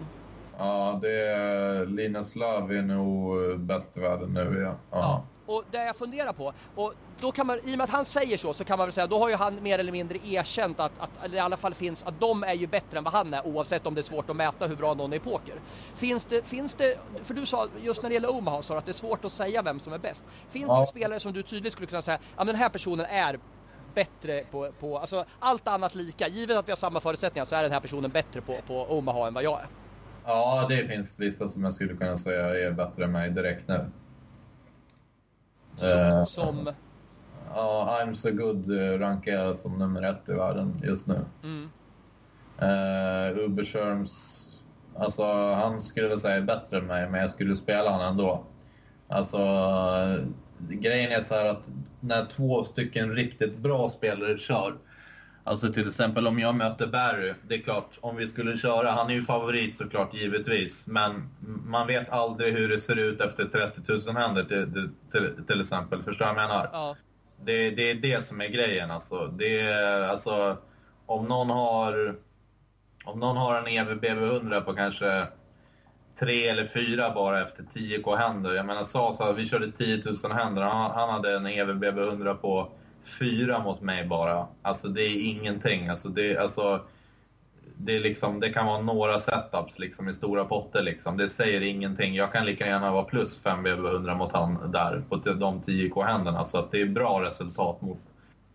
Ja, 0.58 1.00
det 1.02 1.28
är, 1.28 1.86
Linus 1.86 2.36
Love 2.36 2.78
är 2.78 2.82
nog 2.82 3.60
bäst 3.60 3.98
i 3.98 4.00
världen 4.00 4.34
nu, 4.34 4.62
ja. 4.62 4.76
ja. 4.92 5.24
Och 5.46 5.64
det 5.72 5.86
jag 5.86 5.96
funderar 5.96 6.34
på, 6.34 6.54
och 6.76 6.94
då 7.22 7.32
kan 7.32 7.48
man, 7.48 7.60
i 7.64 7.74
och 7.74 7.78
med 7.78 7.84
att 7.84 7.90
han 7.90 8.06
säger 8.06 8.38
så, 8.38 8.54
så 8.54 8.64
kan 8.64 8.78
man 8.78 8.88
väl 8.88 8.94
säga, 8.94 9.08
då 9.08 9.20
har 9.20 9.30
ju 9.30 9.36
han 9.36 9.64
mer 9.64 9.80
eller 9.80 9.92
mindre 9.92 10.18
erkänt 10.28 10.80
att, 10.80 11.00
att 11.00 11.24
eller 11.24 11.38
i 11.38 11.40
alla 11.40 11.58
fall 11.58 11.74
finns, 11.74 12.04
att 12.04 12.20
de 12.20 12.44
är 12.44 12.54
ju 12.54 12.68
bättre 12.68 12.98
än 12.98 13.04
vad 13.04 13.14
han 13.14 13.34
är, 13.34 13.48
oavsett 13.48 13.86
om 13.86 13.96
det 13.96 14.02
är 14.02 14.04
svårt 14.04 14.30
att 14.30 14.36
mäta 14.36 14.68
hur 14.68 14.76
bra 14.76 14.94
någon 14.94 15.14
är 15.14 15.18
i 15.18 15.20
poker. 15.20 15.56
Finns 15.96 16.26
det, 16.26 16.48
finns 16.48 16.76
det, 16.76 16.98
för 17.24 17.34
du 17.34 17.46
sa, 17.46 17.68
just 17.78 18.02
när 18.02 18.10
det 18.10 18.14
gäller 18.14 18.32
Omaha, 18.32 18.62
sa 18.64 18.78
att 18.78 18.86
det 18.86 18.92
är 18.92 18.94
svårt 18.94 19.26
att 19.26 19.34
säga 19.34 19.62
vem 19.62 19.80
som 19.80 19.94
är 19.94 19.98
bäst. 19.98 20.24
Finns 20.50 20.68
ja. 20.68 20.80
det 20.80 20.88
spelare 20.88 21.20
som 21.20 21.34
du 21.34 21.44
tydligt 21.44 21.74
skulle 21.74 21.88
kunna 21.88 22.02
säga, 22.02 22.20
ja 22.38 22.44
den 22.44 22.56
här 22.56 22.70
personen 22.70 23.06
är 23.06 23.40
bättre 23.96 24.44
på, 24.52 24.72
på, 24.80 24.98
alltså 24.98 25.26
allt 25.40 25.68
annat 25.68 25.96
lika, 25.96 26.28
givet 26.28 26.58
att 26.58 26.68
vi 26.68 26.72
har 26.72 26.78
samma 26.78 27.00
förutsättningar 27.00 27.46
så 27.46 27.56
är 27.56 27.64
den 27.64 27.72
här 27.72 27.80
personen 27.80 28.12
bättre 28.12 28.42
på, 28.42 28.62
på 28.68 28.98
Omaha 28.98 29.28
än 29.28 29.34
vad 29.34 29.44
jag 29.44 29.60
är? 29.60 29.68
Ja, 30.24 30.66
det 30.70 30.88
finns 30.88 31.20
vissa 31.20 31.50
som 31.50 31.64
jag 31.64 31.74
skulle 31.74 31.94
kunna 31.94 32.18
säga 32.18 32.68
är 32.68 32.72
bättre 32.72 33.04
än 33.04 33.12
mig 33.12 33.30
direkt 33.30 33.68
nu. 33.68 33.92
Som? 35.78 35.90
Uh, 35.90 36.26
som... 36.26 36.74
Ja, 37.54 38.00
I'm 38.02 38.16
so 38.16 38.32
good 38.32 38.72
uh, 38.72 39.00
rankar 39.00 39.32
jag 39.32 39.56
som 39.56 39.80
nummer 39.80 40.02
ett 40.02 40.30
i 40.30 40.34
världen 40.34 40.82
just 40.84 41.08
nu. 41.08 41.20
Mm. 41.44 41.70
Uh, 42.62 43.40
Ubershirms, 43.46 44.46
alltså 44.96 45.24
han 45.54 45.82
skulle 45.82 46.08
väl 46.08 46.20
säga 46.20 46.42
bättre 46.42 46.78
än 46.78 46.88
mig, 46.88 47.10
men 47.10 47.22
jag 47.22 47.32
skulle 47.32 47.56
spela 47.56 47.92
han 47.92 48.12
ändå. 48.12 48.44
Alltså, 49.08 49.40
grejen 50.70 51.12
är 51.12 51.22
så 51.22 51.34
här 51.34 51.46
att 51.46 51.70
när 52.00 52.26
två 52.26 52.66
stycken 52.66 53.14
riktigt 53.14 53.58
bra 53.58 53.90
spelare 53.90 54.38
kör, 54.38 54.78
Alltså 55.48 55.74
till 55.74 55.88
exempel 55.88 56.28
om 56.28 56.40
jag 56.40 56.56
möter 56.56 56.88
Barry, 56.88 57.34
det 57.48 57.56
är 57.56 57.62
klart, 57.62 57.90
om 58.02 58.16
vi 58.16 58.28
skulle 58.28 58.58
köra, 58.58 58.92
han 58.92 59.10
är 59.10 59.14
ju 59.14 59.24
favorit 59.24 59.76
såklart 59.76 60.14
givetvis, 60.14 60.88
men 60.88 61.30
man 61.66 61.88
vet 61.88 62.10
aldrig 62.10 62.54
hur 62.54 62.70
det 62.70 62.80
ser 62.80 62.96
ut 62.96 63.22
efter 63.22 63.46
30 63.46 64.08
000 64.08 64.18
händer 64.18 64.44
till, 64.44 64.90
till, 65.12 65.46
till 65.48 65.62
exempel, 65.62 66.04
förstår 66.04 66.28
jag 66.28 66.36
menar? 66.36 66.70
Ja. 66.74 66.96
Det, 67.46 67.70
det, 67.70 67.92
är 67.92 67.96
det 67.96 68.26
som 68.26 68.42
är 68.42 68.48
grejen 68.48 68.92
alltså. 68.92 69.28
Det 69.28 69.62
är, 69.62 70.08
alltså, 70.10 70.58
om 71.06 71.28
någon 71.28 71.50
har, 71.50 72.16
om 73.06 73.20
någon 73.20 73.38
har 73.38 73.58
en 73.58 73.68
EVBV 73.68 74.24
100 74.24 74.62
på 74.62 74.74
kanske 74.74 75.28
tre 76.20 76.48
eller 76.48 76.66
fyra 76.66 77.12
bara 77.16 77.42
efter 77.42 77.64
10k 77.64 78.16
händer. 78.16 78.54
Jag 78.54 78.66
menar, 78.66 78.84
Sasa, 78.84 79.34
vi 79.34 79.46
körde 79.46 79.72
10 79.72 80.04
000 80.24 80.32
händer, 80.32 80.62
han, 80.62 80.92
han 80.92 81.10
hade 81.10 81.36
en 81.36 81.48
EVBV 81.48 82.00
100 82.00 82.34
på 82.36 82.72
fyra 83.06 83.64
mot 83.64 83.82
mig 83.82 84.06
bara. 84.06 84.48
Alltså 84.62 84.88
det 84.88 85.02
är 85.02 85.30
ingenting. 85.30 85.88
Alltså 85.88 86.10
det, 86.10 86.38
alltså, 86.38 86.82
det, 87.78 87.96
är 87.96 88.00
liksom, 88.00 88.40
det 88.40 88.50
kan 88.50 88.66
vara 88.66 88.82
några 88.82 89.20
setups 89.20 89.80
liksom, 89.80 90.10
i 90.10 90.14
stora 90.14 90.46
potter. 90.46 90.84
Liksom. 90.84 91.18
Det 91.18 91.30
säger 91.30 91.62
ingenting. 91.62 92.16
Jag 92.16 92.34
kan 92.34 92.46
lika 92.46 92.68
gärna 92.68 92.92
vara 92.92 93.04
plus 93.04 93.40
5 93.40 93.66
BB100 93.66 94.16
mot 94.16 94.32
han 94.34 94.72
där 94.72 95.04
på 95.10 95.16
de 95.16 95.62
10K-händerna. 95.62 96.44
Så 96.44 96.58
att 96.58 96.72
det 96.72 96.82
är 96.82 96.86
bra 96.86 97.24
resultat 97.24 97.82
mot, 97.82 98.00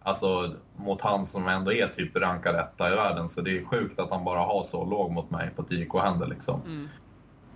alltså, 0.02 0.54
mot 0.76 1.00
han 1.00 1.26
som 1.26 1.48
ändå 1.48 1.72
är 1.72 1.88
typ 1.88 2.16
rankad 2.16 2.54
etta 2.54 2.92
i 2.92 2.96
världen. 2.96 3.28
Så 3.28 3.40
det 3.40 3.58
är 3.58 3.64
sjukt 3.64 4.00
att 4.00 4.10
han 4.10 4.24
bara 4.24 4.40
har 4.40 4.62
så 4.62 4.84
låg 4.84 5.12
mot 5.12 5.30
mig 5.30 5.50
på 5.56 5.62
10K-händer. 5.62 6.26
Liksom. 6.26 6.60
Mm. 6.66 6.88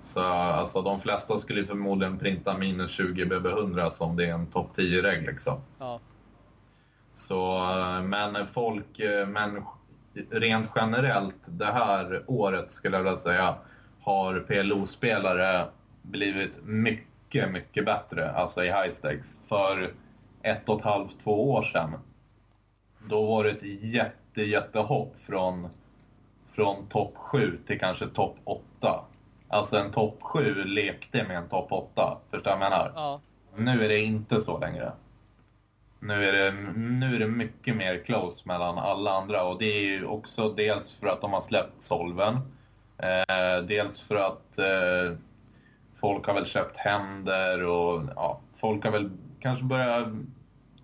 Så 0.03 0.21
alltså, 0.21 0.83
de 0.83 1.01
flesta 1.01 1.39
skulle 1.39 1.67
förmodligen 1.67 2.19
printa 2.19 2.59
minus 2.59 2.91
20 2.91 3.25
BB100 3.25 3.91
som 3.91 4.17
det 4.17 4.25
är 4.25 4.35
en 4.35 4.47
topp 4.47 4.71
10-reg. 4.77 5.27
Liksom. 5.27 5.61
Ja. 5.79 6.01
Så, 7.15 7.57
eh, 7.57 8.03
men 8.03 8.47
folk, 8.47 9.01
eh, 9.01 9.27
men 9.27 9.65
rent 10.31 10.71
generellt 10.77 11.43
det 11.47 11.65
här 11.65 12.25
året 12.27 12.73
skulle 12.73 12.97
jag 12.97 13.05
vilja 13.05 13.19
säga 13.19 13.55
har 14.01 14.41
PLO-spelare 14.41 15.67
blivit 16.03 16.65
mycket, 16.65 17.51
mycket 17.51 17.87
bättre, 17.87 18.31
alltså 18.33 18.65
i 18.65 18.67
high 18.67 18.91
stakes. 18.93 19.39
För 19.49 19.95
ett 20.43 20.69
och 20.69 20.79
ett 20.79 20.85
halvt, 20.85 21.21
två 21.25 21.53
år 21.53 21.63
sedan, 21.63 21.97
då 23.09 23.27
var 23.27 23.45
det 23.45 23.51
ett 23.51 23.83
jätte, 23.83 24.43
jättehopp 24.43 25.17
från, 25.27 25.69
från 26.53 26.87
topp 26.87 27.17
7 27.17 27.59
till 27.67 27.81
kanske 27.81 28.07
topp 28.07 28.37
8. 28.45 29.05
Alltså 29.49 29.77
en 29.77 29.91
topp 29.91 30.19
7 30.21 30.65
lekte 30.65 31.25
med 31.29 31.37
en 31.37 31.49
topp 31.49 31.73
8, 31.73 32.19
förstår 32.31 32.51
jag 32.51 32.59
menar? 32.59 32.93
Ja. 32.95 33.21
Nu 33.57 33.85
är 33.85 33.89
det 33.89 33.99
inte 33.99 34.41
så 34.41 34.59
längre. 34.59 34.93
Nu 36.07 36.25
är, 36.25 36.33
det, 36.33 36.73
nu 36.77 37.15
är 37.15 37.19
det 37.19 37.27
mycket 37.27 37.77
mer 37.77 38.05
close 38.05 38.43
mellan 38.45 38.79
alla 38.79 39.11
andra 39.11 39.45
och 39.45 39.59
det 39.59 39.65
är 39.65 39.99
ju 39.99 40.05
också 40.05 40.49
dels 40.49 40.91
för 40.91 41.07
att 41.07 41.21
de 41.21 41.33
har 41.33 41.43
släppt 41.43 41.83
Solven. 41.83 42.35
Eh, 42.99 43.65
dels 43.69 44.01
för 44.01 44.17
att 44.17 44.59
eh, 44.59 45.19
folk 46.01 46.27
har 46.27 46.35
väl 46.35 46.47
köpt 46.47 46.77
händer 46.77 47.67
och 47.67 48.03
ja, 48.17 48.41
folk 48.57 48.85
har 48.85 48.93
väl 48.93 49.11
kanske 49.41 49.65
börjat 49.65 50.09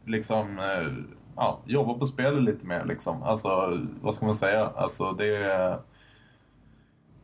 liksom 0.05 0.59
eh, 0.59 0.93
ja, 1.37 1.61
jobba 1.64 1.95
på 1.95 2.07
spelet 2.07 2.43
lite 2.43 2.66
mer 2.66 2.85
liksom. 2.85 3.23
Alltså, 3.23 3.81
vad 4.01 4.14
ska 4.14 4.27
man 4.27 4.35
säga? 4.35 4.71
Alltså 4.77 5.12
det 5.12 5.37
är... 5.37 5.79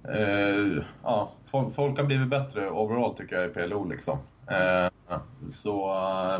Eh, 0.08 0.84
ja, 1.02 1.32
folk, 1.46 1.74
folk 1.74 1.98
har 1.98 2.04
blivit 2.04 2.28
bättre 2.28 2.70
overall 2.70 3.16
tycker 3.16 3.36
jag 3.36 3.46
i 3.46 3.54
PLO 3.54 3.84
liksom. 3.84 4.18
Eh, 4.50 4.88
så, 5.50 5.92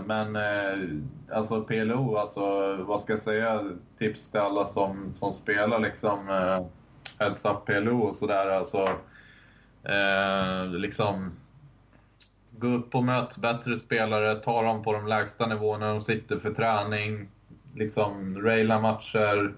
men 0.07 0.37
eh, 0.37 1.37
alltså 1.37 1.63
PLO, 1.63 2.17
alltså 2.17 2.77
vad 2.77 3.01
ska 3.01 3.13
jag 3.13 3.23
säga, 3.23 3.71
tips 3.99 4.31
till 4.31 4.41
alla 4.41 4.67
som, 4.67 5.15
som 5.15 5.33
spelar 5.33 5.79
liksom 5.79 6.29
eh, 6.29 6.67
Heads 7.19 7.45
Up 7.45 7.65
PLO 7.67 7.99
och 7.99 8.17
sådär. 8.17 8.51
Alltså, 8.51 8.89
eh, 9.83 10.71
liksom 10.71 11.33
gå 12.59 12.67
upp 12.67 12.95
och 12.95 13.05
möt 13.05 13.37
bättre 13.37 13.79
spelare, 13.79 14.35
ta 14.35 14.63
dem 14.63 14.83
på 14.83 14.93
de 14.93 15.07
lägsta 15.07 15.47
nivåerna 15.47 15.93
de 15.93 16.01
sitter 16.01 16.39
för 16.39 16.51
träning, 16.51 17.29
liksom 17.75 18.43
raila 18.43 18.81
matcher. 18.81 19.55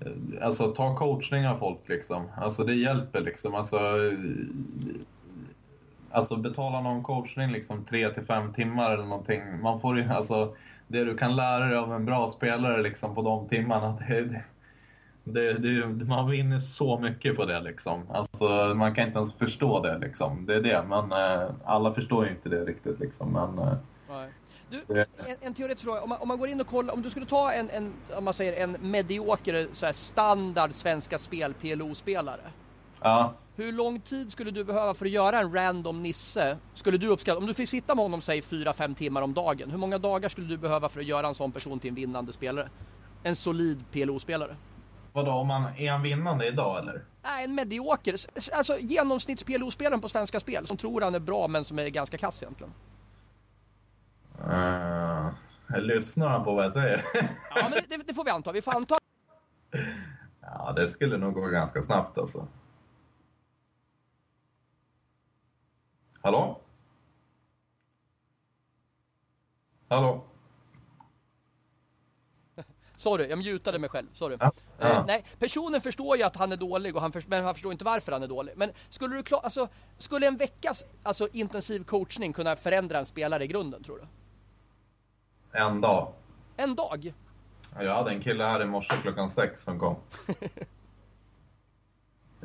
Eh, 0.00 0.46
alltså 0.46 0.68
ta 0.68 0.96
coachning 0.96 1.48
av 1.48 1.58
folk 1.58 1.88
liksom. 1.88 2.28
Alltså 2.36 2.64
det 2.64 2.74
hjälper 2.74 3.20
liksom. 3.20 3.54
Alltså, 3.54 3.78
alltså 6.12 6.36
betala 6.36 6.80
någon 6.80 7.02
coachning 7.02 7.52
liksom 7.52 7.84
tre 7.84 8.08
till 8.08 8.24
fem 8.24 8.52
timmar 8.52 8.92
eller 8.92 9.04
någonting. 9.04 9.60
Man 9.62 9.80
får 9.80 9.98
ju, 9.98 10.08
alltså, 10.08 10.56
det 10.88 11.04
du 11.04 11.16
kan 11.16 11.36
lära 11.36 11.64
dig 11.64 11.76
av 11.76 11.92
en 11.92 12.04
bra 12.04 12.30
spelare 12.30 12.82
liksom 12.82 13.14
på 13.14 13.22
de 13.22 13.48
timmarna, 13.48 13.98
det, 14.08 14.42
det, 15.24 15.52
det, 15.52 16.04
man 16.04 16.30
vinner 16.30 16.58
så 16.58 16.98
mycket 16.98 17.36
på 17.36 17.44
det 17.44 17.60
liksom. 17.60 18.10
Alltså, 18.10 18.74
man 18.74 18.94
kan 18.94 19.06
inte 19.06 19.18
ens 19.18 19.34
förstå 19.34 19.82
det 19.82 19.98
liksom. 19.98 20.46
Det 20.46 20.54
är 20.54 20.62
det, 20.62 20.84
men 20.88 21.12
eh, 21.12 21.50
alla 21.64 21.94
förstår 21.94 22.24
ju 22.24 22.30
inte 22.30 22.48
det 22.48 22.64
riktigt 22.64 23.00
liksom. 23.00 23.32
Men, 23.32 23.58
eh, 23.58 23.74
Du, 24.70 25.00
en, 25.00 25.36
en 25.40 25.54
teoretisk 25.54 25.84
fråga. 25.84 26.00
Om 26.00 26.08
man, 26.08 26.18
om 26.20 26.28
man 26.28 26.38
går 26.38 26.48
in 26.48 26.60
och 26.60 26.66
kollar, 26.66 26.94
om 26.94 27.02
du 27.02 27.10
skulle 27.10 27.26
ta 27.26 27.52
en, 27.52 27.70
en 27.70 27.92
om 28.16 28.24
man 28.24 28.34
säger 28.34 28.62
en 28.64 28.76
medioker 28.80 29.68
så 29.72 29.86
här, 29.86 29.92
standard 29.92 30.72
svenska 30.74 31.18
spel 31.18 31.54
PLO-spelare. 31.54 32.50
Ja. 33.02 33.34
Hur 33.56 33.72
lång 33.72 34.00
tid 34.00 34.32
skulle 34.32 34.50
du 34.50 34.64
behöva 34.64 34.94
för 34.94 35.06
att 35.06 35.12
göra 35.12 35.38
en 35.38 35.54
random 35.54 36.02
Nisse? 36.02 36.58
Skulle 36.74 36.98
du 36.98 37.08
uppskatta, 37.08 37.38
om 37.38 37.46
du 37.46 37.54
fick 37.54 37.68
sitta 37.68 37.94
med 37.94 38.04
honom 38.04 38.20
säg 38.20 38.40
4-5 38.40 38.94
timmar 38.94 39.22
om 39.22 39.34
dagen, 39.34 39.70
hur 39.70 39.78
många 39.78 39.98
dagar 39.98 40.28
skulle 40.28 40.46
du 40.46 40.56
behöva 40.56 40.88
för 40.88 41.00
att 41.00 41.06
göra 41.06 41.28
en 41.28 41.34
sån 41.34 41.52
person 41.52 41.80
till 41.80 41.88
en 41.88 41.94
vinnande 41.94 42.32
spelare? 42.32 42.68
En 43.22 43.36
solid 43.36 43.84
PLO-spelare? 43.92 44.56
Vadå, 45.12 45.30
om 45.30 45.46
man, 45.46 45.64
är 45.76 45.90
han 45.90 46.02
vinnande 46.02 46.46
idag 46.46 46.78
eller? 46.78 47.04
Nej, 47.22 47.44
en 47.44 47.54
medioker. 47.54 48.16
Alltså 48.52 48.78
genomsnitts 48.78 49.44
PLO-spelaren 49.44 50.00
på 50.00 50.08
Svenska 50.08 50.40
Spel 50.40 50.66
som 50.66 50.76
tror 50.76 51.00
han 51.00 51.14
är 51.14 51.20
bra 51.20 51.48
men 51.48 51.64
som 51.64 51.78
är 51.78 51.88
ganska 51.88 52.18
kass 52.18 52.42
egentligen. 52.42 52.72
Uh, 54.40 55.80
lyssnar 55.80 56.28
han 56.28 56.44
på 56.44 56.54
vad 56.54 56.64
jag 56.64 56.72
säger? 56.72 57.04
ja, 57.54 57.68
men 57.70 57.72
det, 57.88 57.96
det, 58.06 58.14
får 58.14 58.24
vi 58.24 58.30
anta. 58.30 58.52
Vi 58.52 58.62
får 58.62 58.74
anta. 58.74 58.98
Ja, 60.54 60.72
det 60.76 60.88
skulle 60.88 61.16
nog 61.16 61.34
gå 61.34 61.46
ganska 61.46 61.82
snabbt 61.82 62.18
alltså. 62.18 62.48
Hallå? 66.22 66.60
Hallå? 69.88 70.24
Sorry, 72.96 73.28
jag 73.28 73.38
mutade 73.38 73.78
mig 73.78 73.90
själv. 73.90 74.06
Sorry. 74.12 74.36
Ja. 74.40 74.52
Ja. 74.78 74.86
Eh, 74.86 75.04
nej, 75.06 75.24
personen 75.38 75.80
förstår 75.80 76.16
ju 76.16 76.22
att 76.22 76.36
han 76.36 76.52
är 76.52 76.56
dålig, 76.56 76.96
och 76.96 77.02
han 77.02 77.12
för, 77.12 77.24
men 77.26 77.44
han 77.44 77.54
förstår 77.54 77.72
inte 77.72 77.84
varför 77.84 78.12
han 78.12 78.22
är 78.22 78.28
dålig. 78.28 78.52
Men 78.56 78.72
skulle, 78.90 79.16
du 79.16 79.22
klar, 79.22 79.40
alltså, 79.40 79.68
skulle 79.98 80.26
en 80.26 80.36
veckas 80.36 80.84
alltså, 81.02 81.28
intensiv 81.32 81.84
coachning 81.84 82.32
kunna 82.32 82.56
förändra 82.56 82.98
en 82.98 83.06
spelare 83.06 83.44
i 83.44 83.46
grunden, 83.46 83.82
tror 83.82 83.98
du? 83.98 84.06
En 85.58 85.80
dag. 85.80 86.12
En 86.56 86.74
dag? 86.74 87.14
Jag 87.80 87.94
hade 87.94 88.10
en 88.10 88.20
kille 88.20 88.44
här 88.44 88.62
i 88.62 88.66
morse 88.66 88.94
klockan 89.02 89.30
sex 89.30 89.62
som 89.62 89.78
kom. 89.78 89.96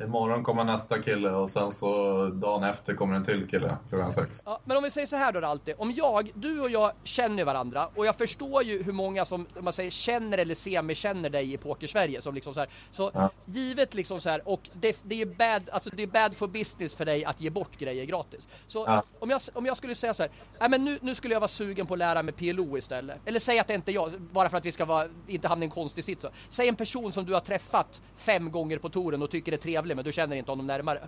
Imorgon 0.04 0.44
kommer 0.44 0.64
nästa 0.64 1.02
kille 1.02 1.30
och 1.30 1.50
sen 1.50 1.70
så 1.70 2.26
dagen 2.26 2.64
efter 2.64 2.94
kommer 2.94 3.14
en 3.16 3.24
till 3.24 3.48
kille 3.48 3.76
klockan 3.88 4.12
sex. 4.12 4.42
Ja, 4.46 4.60
men 4.64 4.76
om 4.76 4.82
vi 4.82 4.90
säger 4.90 5.06
så 5.06 5.16
här 5.16 5.32
då 5.32 5.46
alltid. 5.46 5.74
Om 5.78 5.92
jag, 5.92 6.30
du 6.34 6.60
och 6.60 6.70
jag 6.70 6.92
känner 7.04 7.44
varandra 7.44 7.88
och 7.94 8.06
jag 8.06 8.16
förstår 8.16 8.62
ju 8.62 8.82
hur 8.82 8.92
många 8.92 9.24
som 9.26 9.46
man 9.60 9.72
säger 9.72 9.90
känner 9.90 10.38
eller 10.38 10.54
semi-känner 10.54 11.30
dig 11.30 11.52
i 11.52 11.56
Pokersverige 11.56 12.22
som 12.22 12.34
liksom 12.34 12.54
så 12.54 12.60
här. 12.60 12.68
Så 12.90 13.10
Ja. 13.14 13.30
givet 13.44 13.94
liksom 13.94 14.20
så 14.20 14.28
här 14.28 14.48
och 14.48 14.68
det, 14.72 14.98
det 15.02 15.22
är 15.22 15.26
bad, 15.26 15.70
alltså 15.72 15.90
det 15.92 16.02
är 16.02 16.06
bad 16.06 16.36
for 16.36 16.46
business 16.46 16.94
för 16.94 17.04
dig 17.04 17.24
att 17.24 17.40
ge 17.40 17.50
bort 17.50 17.78
grejer 17.78 18.04
gratis. 18.04 18.48
Så 18.66 18.84
Ja. 18.86 19.02
om, 19.18 19.30
jag, 19.30 19.40
om 19.52 19.66
jag 19.66 19.76
skulle 19.76 19.94
säga 19.94 20.14
så 20.14 20.22
här, 20.22 20.32
nej 20.60 20.68
men 20.70 20.84
nu, 20.84 20.98
nu 21.02 21.14
skulle 21.14 21.34
jag 21.34 21.40
vara 21.40 21.48
sugen 21.48 21.86
på 21.86 21.94
att 21.94 21.98
lära 21.98 22.22
mig 22.22 22.34
PLO 22.34 22.78
istället. 22.78 23.16
Eller 23.24 23.40
säg 23.40 23.58
att 23.58 23.66
det 23.68 23.74
inte 23.74 23.90
är 23.90 23.94
jag, 23.94 24.20
bara 24.20 24.48
för 24.50 24.56
att 24.58 24.64
vi 24.64 24.72
ska 24.72 24.84
vara, 24.84 25.08
inte 25.26 25.48
hamna 25.48 25.64
i 25.64 25.66
en 25.66 25.70
konstig 25.70 26.04
sits. 26.04 26.22
Så. 26.22 26.28
Säg 26.48 26.68
en 26.68 26.76
person 26.76 27.12
som 27.12 27.24
du 27.26 27.32
har 27.32 27.40
träffat 27.40 28.00
fem 28.16 28.50
gånger 28.50 28.78
på 28.78 28.88
touren 28.88 29.22
och 29.22 29.30
tycker 29.30 29.52
är 29.52 29.56
trevlig 29.56 29.87
men 29.94 30.04
du 30.04 30.12
känner 30.12 30.36
inte 30.36 30.50
honom 30.50 30.66
närmare. 30.66 31.00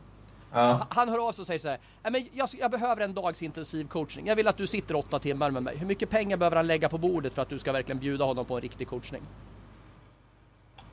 Ja. 0.53 0.87
Han 0.91 1.09
hör 1.09 1.29
av 1.29 1.33
sig 1.33 1.43
och 1.43 1.47
säger 1.47 1.61
så 1.61 1.69
här, 1.69 1.79
"Nej, 2.03 2.13
men 2.13 2.29
jag, 2.33 2.49
jag 2.59 2.71
behöver 2.71 3.03
en 3.05 3.15
dags 3.15 3.43
intensiv 3.43 3.89
coachning. 3.89 4.27
Jag 4.27 4.37
vill 4.37 4.49
att 4.49 4.57
du 4.57 4.67
sitter 4.67 4.97
åtta 4.97 5.19
timmar 5.19 5.51
med 5.51 5.63
mig. 5.63 5.77
Hur 5.77 5.87
mycket 5.87 6.11
pengar 6.11 6.37
behöver 6.37 6.57
han 6.57 6.67
lägga 6.67 6.89
på 6.89 6.99
bordet 6.99 7.35
för 7.35 7.43
att 7.43 7.49
du 7.49 7.59
ska 7.59 7.73
verkligen 7.73 7.99
bjuda 7.99 8.25
honom 8.25 8.45
på 8.45 8.55
en 8.55 8.61
riktig 8.61 8.89
coachning? 8.89 9.23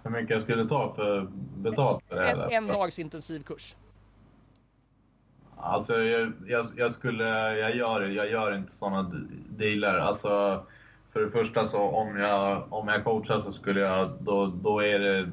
Hur 0.03 0.11
mycket 0.11 0.29
jag 0.29 0.41
skulle 0.41 0.65
ta 0.65 0.93
för 0.95 1.27
betalt 1.57 2.03
för 2.07 2.15
det 2.15 2.21
här? 2.21 2.35
En, 2.51 2.51
en 2.63 2.67
dags 2.67 2.99
intensiv 2.99 3.43
kurs. 3.43 3.75
Alltså 5.59 5.93
jag, 5.97 6.33
jag, 6.47 6.67
jag 6.75 6.93
skulle, 6.93 7.57
jag 7.57 7.75
gör, 7.75 8.01
jag 8.05 8.31
gör 8.31 8.55
inte 8.55 8.71
sådana 8.71 9.11
dealer. 9.49 9.99
Alltså 9.99 10.63
för 11.13 11.19
det 11.19 11.31
första 11.31 11.65
så 11.65 11.79
om 11.81 12.17
jag, 12.19 12.73
om 12.73 12.87
jag 12.87 13.03
coachar 13.03 13.41
så 13.41 13.53
skulle 13.53 13.79
jag, 13.79 14.11
då, 14.19 14.45
då 14.45 14.83
är 14.83 14.99
det, 14.99 15.29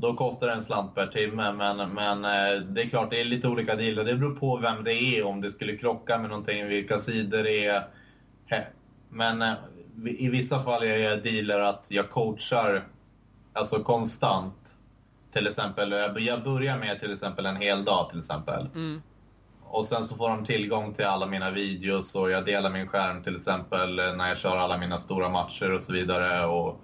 då 0.00 0.14
kostar 0.14 0.46
det 0.46 0.52
en 0.52 0.62
slant 0.62 0.94
per 0.94 1.06
timme. 1.06 1.52
Men, 1.52 1.90
men 1.90 2.24
eh, 2.24 2.60
det 2.62 2.82
är 2.82 2.88
klart, 2.88 3.10
det 3.10 3.20
är 3.20 3.24
lite 3.24 3.48
olika 3.48 3.76
dealer. 3.76 4.04
Det 4.04 4.14
beror 4.14 4.34
på 4.34 4.56
vem 4.56 4.84
det 4.84 4.94
är, 4.94 5.24
om 5.24 5.40
det 5.40 5.50
skulle 5.50 5.76
krocka 5.76 6.18
med 6.18 6.30
någonting, 6.30 6.66
vilka 6.66 6.98
sidor 6.98 7.42
det 7.42 7.66
är. 7.66 7.84
Men 9.08 9.42
eh, 9.42 9.54
i 10.06 10.28
vissa 10.28 10.62
fall 10.62 10.82
är 10.82 10.96
jag 10.96 11.22
dealer 11.22 11.60
att 11.60 11.86
jag 11.88 12.10
coachar 12.10 12.84
alltså 13.52 13.82
konstant. 13.82 14.74
Till 15.32 15.46
exempel, 15.46 15.92
jag 15.92 16.20
jag 16.20 16.44
börjar 16.44 16.78
med 16.78 17.00
till 17.00 17.12
exempel 17.12 17.46
en 17.46 17.56
hel 17.56 17.84
dag 17.84 18.10
till 18.10 18.18
exempel. 18.18 18.68
Mm. 18.74 19.02
Och 19.64 19.86
sen 19.86 20.04
så 20.04 20.16
får 20.16 20.28
de 20.28 20.44
tillgång 20.44 20.94
till 20.94 21.04
alla 21.04 21.26
mina 21.26 21.50
videos 21.50 22.14
och 22.14 22.30
jag 22.30 22.44
delar 22.44 22.70
min 22.70 22.88
skärm 22.88 23.22
till 23.22 23.36
exempel 23.36 23.98
eh, 23.98 24.16
när 24.16 24.28
jag 24.28 24.38
kör 24.38 24.56
alla 24.56 24.78
mina 24.78 25.00
stora 25.00 25.28
matcher 25.28 25.74
och 25.74 25.82
så 25.82 25.92
vidare. 25.92 26.46
Och, 26.46 26.80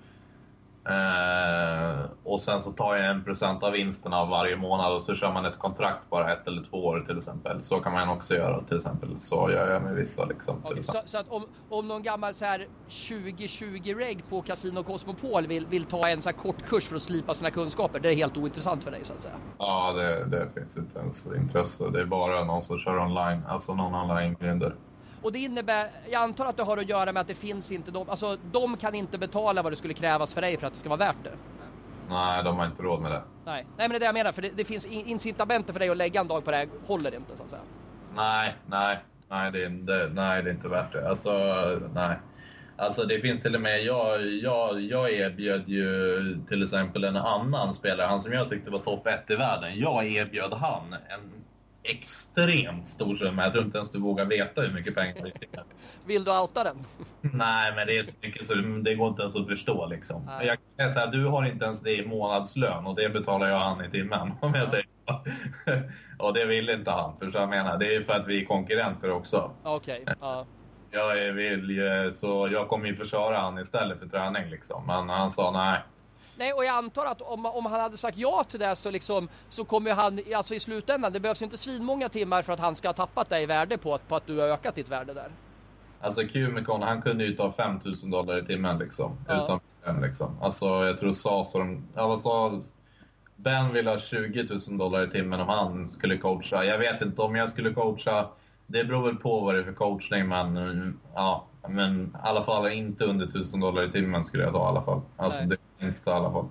eh, 0.89 2.11
och 2.24 2.41
sen 2.41 2.62
så 2.62 2.70
tar 2.70 2.97
jag 2.97 3.07
en 3.07 3.24
procent 3.24 3.62
av 3.62 3.72
vinsten 3.72 4.12
av 4.12 4.28
varje 4.28 4.57
månad 4.57 4.97
och 4.97 5.03
så 5.03 5.14
kör 5.14 5.32
man 5.32 5.45
ett 5.45 5.59
kontrakt 5.59 6.11
bara 6.11 6.32
ett 6.32 6.47
eller 6.47 6.62
två 6.70 6.76
år 6.76 7.01
till 7.01 7.18
exempel. 7.18 7.62
Så 7.62 7.80
kan 7.80 7.93
man 7.93 8.09
också 8.09 8.34
göra 8.34 8.62
till 8.62 8.76
exempel. 8.76 9.20
Så 9.20 9.51
gör 9.51 9.72
jag 9.72 9.82
med 9.82 9.95
vissa 9.95 10.24
liksom. 10.24 10.62
Okej, 10.64 10.82
så, 10.82 11.03
så 11.05 11.18
att 11.18 11.28
om, 11.28 11.47
om 11.68 11.89
någon 11.89 12.03
gammal 12.03 12.34
så 12.34 12.45
här 12.45 12.68
2020-reg 12.89 14.24
på 14.28 14.43
Casino 14.43 14.82
Cosmopol 14.82 15.47
vill, 15.47 15.66
vill 15.66 15.84
ta 15.84 16.09
en 16.09 16.22
så 16.22 16.28
här 16.28 16.37
kort 16.37 16.62
kurs 16.62 16.84
för 16.84 16.97
att 16.97 17.03
slipa 17.03 17.34
sina 17.34 17.51
kunskaper, 17.51 18.01
det 18.01 18.12
är 18.12 18.14
helt 18.14 18.37
ointressant 18.37 18.84
för 18.84 18.91
dig 18.91 19.05
så 19.05 19.12
att 19.12 19.22
säga. 19.22 19.34
Ja, 19.59 19.93
det, 19.93 20.24
det 20.24 20.49
finns 20.55 20.76
inte 20.76 20.99
ens 20.99 21.26
intresse. 21.26 21.91
Det 21.91 22.01
är 22.01 22.07
bara 22.07 22.45
någon 22.45 22.62
som 22.62 22.78
kör 22.78 22.99
online, 22.99 23.43
alltså 23.49 23.74
någon 23.74 23.95
online-gründer. 23.95 24.72
Och 25.23 25.33
det 25.33 25.39
innebär, 25.39 25.91
jag 26.11 26.23
antar 26.23 26.47
att 26.47 26.57
det 26.57 26.62
har 26.62 26.77
att 26.77 26.89
göra 26.89 27.12
med 27.12 27.21
att 27.21 27.27
det 27.29 27.35
finns 27.35 27.73
inte 27.73 27.91
de, 27.91 28.11
alltså 28.11 28.37
de 28.53 28.77
kan 28.77 28.95
inte 28.95 29.19
betala 29.19 29.62
vad 29.62 29.73
det 29.73 29.77
skulle 29.77 29.95
krävas 29.95 30.35
för 30.35 30.41
dig 30.41 30.59
för 30.59 30.67
att 30.67 30.73
det 30.73 30.79
ska 30.79 30.89
vara 30.89 30.99
värt 30.99 31.25
det. 31.25 31.33
Nej, 32.09 32.45
de 32.45 32.57
har 32.59 32.67
inte 32.67 32.83
råd 32.83 33.01
med 33.03 33.11
det. 33.11 33.23
Nej, 33.45 33.67
nej 33.77 33.89
men 33.89 33.91
det 33.91 33.97
är 33.97 34.01
det 34.01 34.07
jag 34.07 34.14
menar, 34.14 34.33
för 34.33 34.43
det, 34.43 34.51
det 34.57 34.64
finns 34.64 34.87
in- 34.87 35.07
incitamenter 35.07 35.73
för 35.73 35.81
dig 35.81 35.89
att 35.89 35.97
lägga 35.97 36.21
en 36.21 36.29
dag 36.29 36.45
på 36.45 36.51
det 36.51 36.57
här, 36.57 36.69
håller 36.87 37.14
inte 37.14 37.37
så 37.37 37.43
att 37.43 37.51
säga. 37.51 37.62
Nej, 38.14 38.55
nej, 38.67 38.99
nej 39.29 39.53
det, 39.53 39.69
det, 39.69 40.11
nej, 40.14 40.43
det 40.43 40.51
är 40.51 40.55
inte 40.55 40.69
värt 40.69 40.93
det. 40.93 41.09
Alltså, 41.09 41.33
nej. 41.95 42.17
Alltså 42.79 43.05
det 43.05 43.21
finns 43.21 43.43
till 43.43 43.55
och 43.55 43.61
med, 43.61 43.83
jag, 43.83 44.27
jag, 44.27 44.81
jag 44.81 45.11
erbjöd 45.12 45.69
ju 45.69 46.39
till 46.49 46.62
exempel 46.62 47.05
en 47.05 47.17
annan 47.17 47.75
spelare, 47.75 48.07
han 48.07 48.21
som 48.21 48.33
jag 48.33 48.49
tyckte 48.51 48.71
var 48.71 48.79
topp 48.79 49.07
ett 49.07 49.31
i 49.31 49.37
världen. 49.37 49.81
Jag 49.81 50.07
erbjöd 50.07 50.53
han 50.53 50.93
en 50.93 51.36
extremt 51.91 52.89
stor 52.89 53.16
summa. 53.16 53.43
Jag 53.43 53.53
tror 53.53 53.64
inte 53.64 53.78
ens 53.78 53.91
du 53.91 53.99
vågar 53.99 54.24
veta 54.24 54.62
hur 54.62 54.72
mycket 54.72 54.95
pengar 54.95 55.14
det 55.14 55.59
är. 55.59 55.64
Vill 56.07 56.24
du 56.24 56.39
outa 56.39 56.64
den? 56.64 56.84
Nej, 57.20 57.72
men 57.76 57.87
det 57.87 57.99
är 57.99 58.05
så 58.05 58.12
mycket 58.22 58.47
så 58.47 58.55
det 58.55 58.95
går 58.95 59.09
inte 59.09 59.22
ens 59.22 59.37
att 59.37 59.47
förstå 59.47 59.87
liksom. 59.87 60.24
Nej. 60.26 60.47
Jag 60.47 60.59
kan 60.76 60.93
säga 60.93 61.07
du 61.07 61.24
har 61.24 61.47
inte 61.47 61.64
ens 61.64 61.80
det 61.80 61.97
i 61.97 62.07
månadslön 62.07 62.87
och 62.87 62.97
det 62.97 63.09
betalar 63.09 63.49
jag 63.49 63.59
han 63.59 63.84
i 63.84 63.91
timmen 63.91 64.32
om 64.41 64.55
jag 64.55 64.68
säger 64.68 64.87
så. 65.09 65.20
och 66.26 66.34
det 66.34 66.45
vill 66.45 66.70
inte 66.70 66.91
han, 66.91 67.16
för 67.18 67.30
så 67.30 67.39
jag 67.39 67.49
menar, 67.49 67.78
det 67.78 67.95
är 67.95 68.03
för 68.03 68.12
att 68.12 68.26
vi 68.26 68.43
är 68.43 68.47
konkurrenter 68.47 69.11
också. 69.11 69.51
Okej, 69.62 70.05
ja. 70.20 70.47
Jag 70.91 71.32
vill 71.32 71.70
ju, 71.70 72.12
så 72.12 72.49
jag 72.53 72.68
kommer 72.68 72.87
ju 72.87 72.95
försvara 72.95 73.37
han 73.37 73.59
istället 73.59 73.99
för 73.99 74.07
träning 74.07 74.51
liksom. 74.51 74.87
Men 74.87 75.09
han 75.09 75.30
sa 75.30 75.51
nej. 75.51 75.80
Nej, 76.39 76.53
och 76.53 76.64
jag 76.64 76.74
antar 76.76 77.05
att 77.07 77.22
om, 77.22 77.47
om 77.47 77.66
han 77.66 77.80
hade 77.80 77.97
sagt 77.97 78.18
ja 78.18 78.45
till 78.49 78.61
det 78.61 78.76
så 78.76 78.91
liksom 78.91 79.28
så 79.49 79.64
kommer 79.64 79.95
han, 79.95 80.20
alltså 80.37 80.55
i 80.55 80.61
slutändan, 80.61 81.12
det 81.12 81.20
behövs 81.20 81.43
inte 81.43 81.57
svinmånga 81.57 82.09
timmar 82.09 82.43
för 82.43 82.53
att 82.53 82.61
han 82.61 82.76
ska 82.76 82.89
ha 82.89 82.93
tappat 82.93 83.28
dig 83.28 83.43
i 83.43 83.47
värde 83.47 83.78
på, 83.78 83.95
att- 83.95 84.09
på 84.09 84.16
att 84.16 84.26
du 84.26 84.39
har 84.39 84.49
ökat 84.49 84.74
ditt 84.74 84.89
värde 84.89 85.14
där. 85.14 85.30
Alltså 86.01 86.20
Qmicon, 86.22 86.82
han 86.82 87.03
kunde 87.03 87.24
ju 87.24 87.34
ta 87.37 87.53
5000 87.53 88.11
dollar 88.11 88.39
i 88.39 88.47
timmen 88.47 88.78
liksom. 88.78 89.18
Ja. 89.28 89.45
Utan 89.45 89.61
problem 89.84 90.03
liksom. 90.09 90.39
Alltså 90.43 90.66
jag 90.66 90.99
tror 91.01 91.12
SAS 91.12 91.55
och 91.55 91.61
de, 91.95 92.18
sa 92.22 92.61
Ben 93.37 93.72
vill 93.72 93.87
ha 93.87 93.99
20 93.99 94.49
000 94.68 94.78
dollar 94.78 95.05
i 95.05 95.11
timmen 95.11 95.41
om 95.41 95.49
han 95.49 95.89
skulle 95.89 96.18
coacha. 96.18 96.64
Jag 96.64 96.78
vet 96.78 97.03
inte 97.03 97.22
om 97.22 97.37
jag 97.37 97.51
skulle 97.51 97.74
coacha. 97.74 98.28
Det 98.66 98.84
beror 98.84 99.03
väl 99.07 99.16
på 99.16 99.41
vad 99.41 99.55
det 99.55 99.61
är 99.61 99.64
för 99.64 99.72
coachning 99.72 100.28
men 100.28 101.01
ja. 101.14 101.45
Men 101.68 102.05
i 102.07 102.28
alla 102.28 102.45
fall 102.45 102.72
inte 102.72 103.05
under 103.05 103.26
1000 103.26 103.61
dollar 103.61 103.82
i 103.82 103.91
timmen 103.93 104.24
skulle 104.24 104.43
jag 104.43 104.53
ta 104.53 104.59
i 104.64 104.68
alla 104.68 104.82
fall. 104.82 105.01
Alltså 105.16 105.43
det 105.45 105.57
minsta 105.79 106.11
i 106.11 106.14
alla 106.14 106.33
fall. 106.33 106.49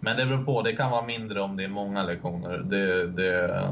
Men 0.00 0.16
det 0.16 0.26
beror 0.26 0.44
på, 0.44 0.62
det 0.62 0.72
kan 0.72 0.90
vara 0.90 1.06
mindre 1.06 1.40
om 1.40 1.56
det 1.56 1.64
är 1.64 1.68
många 1.68 2.02
lektioner. 2.02 2.58
Det, 2.58 3.06
det, 3.06 3.62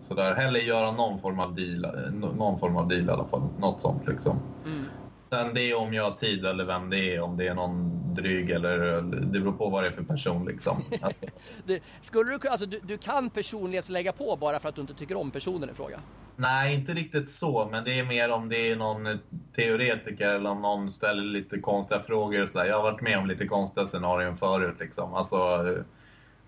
sådär. 0.00 0.34
Hellre 0.34 0.60
göra 0.60 0.92
någon 0.92 1.18
form 1.18 1.40
av 1.40 1.54
deal, 1.54 1.86
någon 2.12 2.58
form 2.58 2.76
av 2.76 2.88
deal 2.88 3.06
i 3.06 3.10
alla 3.10 3.24
fall. 3.24 3.42
Något 3.58 3.82
sånt 3.82 4.06
liksom. 4.06 4.38
Mm. 4.64 4.84
Sen 5.24 5.54
det 5.54 5.70
är 5.70 5.78
om 5.78 5.94
jag 5.94 6.04
har 6.04 6.10
tid 6.10 6.46
eller 6.46 6.64
vem 6.64 6.90
det 6.90 7.14
är, 7.14 7.20
om 7.20 7.36
det 7.36 7.48
är 7.48 7.54
någon 7.54 7.99
dryg 8.14 8.50
eller 8.50 9.02
det 9.02 9.40
beror 9.40 9.52
på 9.52 9.70
vad 9.70 9.82
det 9.82 9.86
är 9.86 9.92
för 9.92 10.02
person 10.02 10.46
liksom. 10.46 10.84
Det, 11.66 11.82
skulle 12.00 12.38
du, 12.38 12.48
alltså, 12.48 12.66
du, 12.66 12.80
du 12.82 12.98
kan 12.98 13.30
personlighetslägga 13.30 14.12
på 14.12 14.36
bara 14.40 14.60
för 14.60 14.68
att 14.68 14.74
du 14.74 14.80
inte 14.80 14.94
tycker 14.94 15.16
om 15.16 15.30
personen 15.30 15.70
i 15.70 15.74
fråga? 15.74 16.00
nej, 16.40 16.74
inte 16.74 16.94
riktigt 16.94 17.30
så, 17.30 17.68
men 17.70 17.84
det 17.84 17.98
är 17.98 18.04
mer 18.04 18.30
om 18.30 18.48
det 18.48 18.70
är 18.70 18.76
någon 18.76 19.18
teoretiker 19.56 20.28
eller 20.28 20.50
om 20.50 20.62
någon 20.62 20.92
ställer 20.92 21.22
lite 21.22 21.58
konstiga 21.60 22.00
frågor. 22.00 22.42
Och 22.42 22.48
så 22.48 22.58
där. 22.58 22.64
Jag 22.64 22.76
har 22.76 22.82
varit 22.82 23.00
med 23.00 23.18
om 23.18 23.26
lite 23.26 23.46
konstiga 23.46 23.86
scenarion 23.86 24.36
förut 24.36 24.76
liksom. 24.80 25.14
Alltså, 25.14 25.36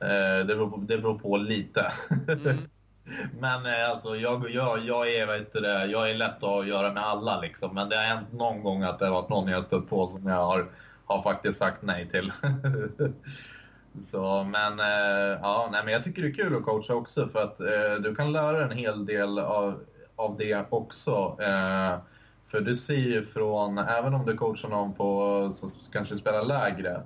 eh, 0.00 0.46
det, 0.46 0.54
beror 0.54 0.70
på, 0.70 0.76
det 0.76 0.98
beror 0.98 1.18
på 1.18 1.36
lite. 1.36 1.92
Mm. 2.28 2.58
Men 3.40 3.66
eh, 3.66 3.90
alltså, 3.90 4.16
jag, 4.16 4.50
jag, 4.50 4.78
jag, 4.84 5.14
är, 5.14 5.26
vet 5.26 5.52
det, 5.52 5.86
jag 5.86 6.10
är 6.10 6.14
lätt 6.14 6.42
att 6.42 6.66
göra 6.66 6.92
med 6.92 7.02
alla 7.02 7.40
liksom. 7.40 7.74
Men 7.74 7.88
det 7.88 7.96
har 7.96 8.04
hänt 8.04 8.32
någon 8.32 8.62
gång 8.62 8.82
att 8.82 8.98
det 8.98 9.06
har 9.06 9.12
varit 9.12 9.28
någon 9.28 9.48
jag 9.48 9.64
stött 9.64 9.88
på 9.88 10.08
som 10.08 10.26
jag 10.26 10.44
har, 10.44 10.70
har 11.06 11.22
faktiskt 11.22 11.58
sagt 11.58 11.82
nej 11.82 12.08
till. 12.08 12.32
Så, 14.02 14.44
men, 14.44 14.80
eh, 14.80 15.38
ja, 15.42 15.68
nej, 15.72 15.80
men 15.84 15.92
jag 15.92 16.04
tycker 16.04 16.22
det 16.22 16.28
är 16.28 16.34
kul 16.34 16.56
att 16.56 16.64
coacha 16.64 16.94
också 16.94 17.28
för 17.28 17.42
att 17.42 17.60
eh, 17.60 18.02
du 18.02 18.14
kan 18.14 18.32
lära 18.32 18.64
en 18.64 18.78
hel 18.78 19.06
del 19.06 19.38
av, 19.38 19.80
av 20.16 20.36
det 20.38 20.66
också. 20.70 21.36
Eh, 21.40 21.98
för 22.46 22.60
du 22.60 22.76
ser 22.76 22.94
ju 22.94 23.24
från, 23.24 23.78
även 23.78 24.14
om 24.14 24.26
du 24.26 24.36
coachar 24.36 24.68
någon 24.68 24.94
på, 24.94 25.52
som 25.56 25.70
kanske 25.92 26.16
spelar 26.16 26.44
lägre, 26.44 27.02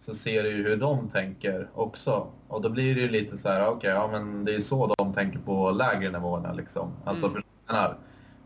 så 0.00 0.14
ser 0.14 0.42
du 0.42 0.50
ju 0.50 0.68
hur 0.68 0.76
de 0.76 1.08
tänker 1.08 1.68
också. 1.74 2.26
Och 2.48 2.62
då 2.62 2.68
blir 2.68 2.94
det 2.94 3.00
ju 3.00 3.08
lite 3.08 3.36
så 3.36 3.48
här, 3.48 3.66
okej, 3.66 3.76
okay, 3.76 3.90
ja 3.90 4.08
men 4.12 4.44
det 4.44 4.54
är 4.54 4.60
så 4.60 4.94
de 4.98 5.14
tänker 5.14 5.38
på 5.38 5.70
lägre 5.70 6.10
nivåerna 6.10 6.52
liksom. 6.52 6.92
Alltså 7.04 7.26
mm. 7.26 7.42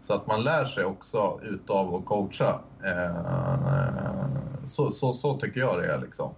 Så 0.01 0.15
att 0.15 0.27
man 0.27 0.45
lär 0.45 0.65
sig 0.65 0.85
också 0.85 1.41
utav 1.43 1.95
att 1.95 2.05
coacha. 2.05 2.61
Eh, 2.85 4.27
så, 4.69 4.93
så, 4.93 5.13
så 5.13 5.39
tycker 5.39 5.61
jag 5.61 5.79
det 5.79 5.93
är 5.93 6.01
liksom. 6.01 6.35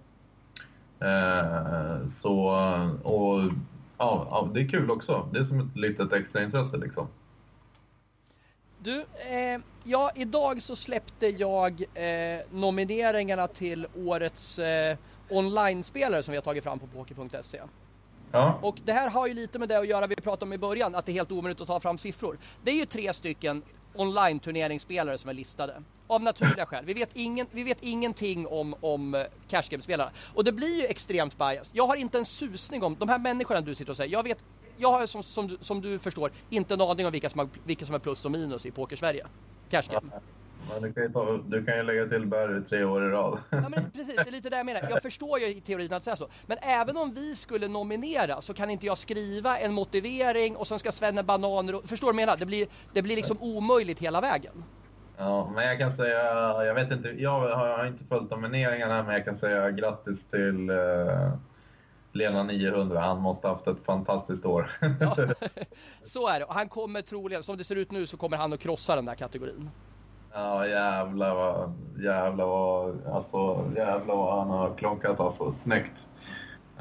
Eh, 0.99 2.07
så, 2.07 2.49
och 3.03 3.51
ja, 3.97 4.49
det 4.53 4.61
är 4.61 4.69
kul 4.69 4.91
också. 4.91 5.29
Det 5.33 5.39
är 5.39 5.43
som 5.43 5.59
ett 5.59 5.75
litet 5.75 6.13
extraintresse 6.13 6.77
liksom. 6.77 7.07
Du, 8.79 9.05
eh, 9.29 9.61
ja 9.83 10.11
idag 10.15 10.61
så 10.61 10.75
släppte 10.75 11.27
jag 11.27 11.83
eh, 11.93 12.39
nomineringarna 12.51 13.47
till 13.47 13.87
årets 13.95 14.59
eh, 14.59 14.97
online-spelare 15.29 16.23
som 16.23 16.31
vi 16.31 16.37
har 16.37 16.43
tagit 16.43 16.63
fram 16.63 16.79
på 16.79 16.87
Poker.se. 16.87 17.61
Ja. 18.31 18.59
Och 18.61 18.77
det 18.85 18.93
här 18.93 19.09
har 19.09 19.27
ju 19.27 19.33
lite 19.33 19.59
med 19.59 19.69
det 19.69 19.77
att 19.77 19.87
göra 19.87 20.07
vi 20.07 20.15
pratade 20.15 20.45
om 20.45 20.53
i 20.53 20.57
början, 20.57 20.95
att 20.95 21.05
det 21.05 21.11
är 21.11 21.13
helt 21.13 21.31
omöjligt 21.31 21.61
att 21.61 21.67
ta 21.67 21.79
fram 21.79 21.97
siffror. 21.97 22.37
Det 22.63 22.71
är 22.71 22.75
ju 22.75 22.85
tre 22.85 23.13
stycken 23.13 23.61
online-turneringsspelare 23.93 25.17
som 25.17 25.29
är 25.29 25.33
listade. 25.33 25.83
Av 26.07 26.23
naturliga 26.23 26.65
skäl. 26.65 26.85
Vi 26.85 26.93
vet, 26.93 27.09
ingen, 27.13 27.47
vi 27.51 27.63
vet 27.63 27.77
ingenting 27.81 28.47
om, 28.47 28.75
om 28.79 29.15
eh, 29.15 29.23
cash 29.47 29.63
game-spelarna. 29.69 30.11
Och 30.35 30.43
det 30.43 30.51
blir 30.51 30.81
ju 30.81 30.85
extremt 30.85 31.37
bias. 31.37 31.69
Jag 31.73 31.87
har 31.87 31.95
inte 31.95 32.17
en 32.17 32.25
susning 32.25 32.83
om, 32.83 32.95
de 32.99 33.09
här 33.09 33.19
människorna 33.19 33.61
du 33.61 33.75
sitter 33.75 33.91
och 33.91 33.97
säger, 33.97 34.13
jag 34.13 34.23
vet 34.23 34.43
jag 34.77 34.91
har 34.91 35.05
som, 35.05 35.23
som, 35.23 35.47
du, 35.47 35.57
som 35.61 35.81
du 35.81 35.99
förstår 35.99 36.31
inte 36.49 36.73
en 36.73 36.81
aning 36.81 37.05
om 37.05 37.11
vilka 37.11 37.29
som, 37.29 37.39
har, 37.39 37.49
vilka 37.63 37.85
som 37.85 37.95
är 37.95 37.99
plus 37.99 38.25
och 38.25 38.31
minus 38.31 38.65
i 38.65 38.71
Poker-Sverige. 38.71 39.27
Cash 39.69 39.83
game. 39.91 40.11
Men 40.69 40.81
du 40.81 40.93
kan 40.93 41.03
ju, 41.03 41.09
ta, 41.09 41.39
du 41.47 41.65
kan 41.65 41.77
ju 41.77 41.83
lägga 41.83 42.05
till 42.05 42.25
Barry 42.25 42.63
tre 42.63 42.83
år 42.83 43.05
i 43.05 43.09
rad. 43.09 43.39
Ja, 43.49 43.69
men 43.69 43.91
precis, 43.91 44.15
det 44.15 44.27
är 44.27 44.31
lite 44.31 44.49
det 44.49 44.57
jag 44.57 44.65
menar. 44.65 44.87
Jag 44.89 45.01
förstår 45.01 45.39
ju 45.39 45.47
i 45.47 45.61
teorin 45.61 45.93
att 45.93 46.07
är 46.07 46.15
så. 46.15 46.27
Men 46.45 46.57
även 46.61 46.97
om 46.97 47.13
vi 47.13 47.35
skulle 47.35 47.67
nominera 47.67 48.41
så 48.41 48.53
kan 48.53 48.69
inte 48.69 48.85
jag 48.85 48.97
skriva 48.97 49.59
en 49.59 49.73
motivering 49.73 50.55
och 50.55 50.67
sen 50.67 50.79
ska 50.79 50.91
Svenne 50.91 51.23
bananer 51.23 51.81
Förstår 51.87 52.07
du 52.07 52.13
vad 52.13 52.21
jag 52.21 52.27
menar? 52.27 52.37
Det 52.37 52.45
blir, 52.45 52.67
det 52.93 53.01
blir 53.01 53.15
liksom 53.15 53.37
omöjligt 53.41 53.99
hela 53.99 54.21
vägen. 54.21 54.63
Ja, 55.17 55.51
men 55.55 55.65
jag 55.65 55.79
kan 55.79 55.91
säga, 55.91 56.23
jag 56.65 56.73
vet 56.73 56.91
inte, 56.91 57.09
jag 57.09 57.55
har 57.55 57.87
inte 57.87 58.03
följt 58.03 58.31
nomineringarna 58.31 59.03
men 59.03 59.13
jag 59.13 59.25
kan 59.25 59.35
säga 59.35 59.71
grattis 59.71 60.27
till 60.27 60.69
uh, 60.69 61.33
Lena 62.13 62.43
900. 62.43 62.99
Han 62.99 63.21
måste 63.21 63.47
ha 63.47 63.55
haft 63.55 63.67
ett 63.67 63.85
fantastiskt 63.85 64.45
år. 64.45 64.71
Ja, 64.99 65.17
så 66.05 66.27
är 66.27 66.39
det. 66.39 66.45
Han 66.49 66.69
kommer 66.69 67.01
troligen, 67.01 67.43
som 67.43 67.57
det 67.57 67.63
ser 67.63 67.75
ut 67.75 67.91
nu 67.91 68.07
så 68.07 68.17
kommer 68.17 68.37
han 68.37 68.53
att 68.53 68.59
krossa 68.59 68.95
den 68.95 69.05
där 69.05 69.15
kategorin. 69.15 69.69
Ja 70.33 70.67
jävlar 70.67 71.35
vad, 71.35 71.73
jävlar 72.03 72.45
vad, 72.45 73.05
alltså 73.07 73.71
jävlar 73.75 74.15
vad 74.15 74.39
han 74.39 74.49
har 74.49 74.77
klonkat 74.77 75.19
alltså. 75.19 75.51
Snyggt. 75.51 76.07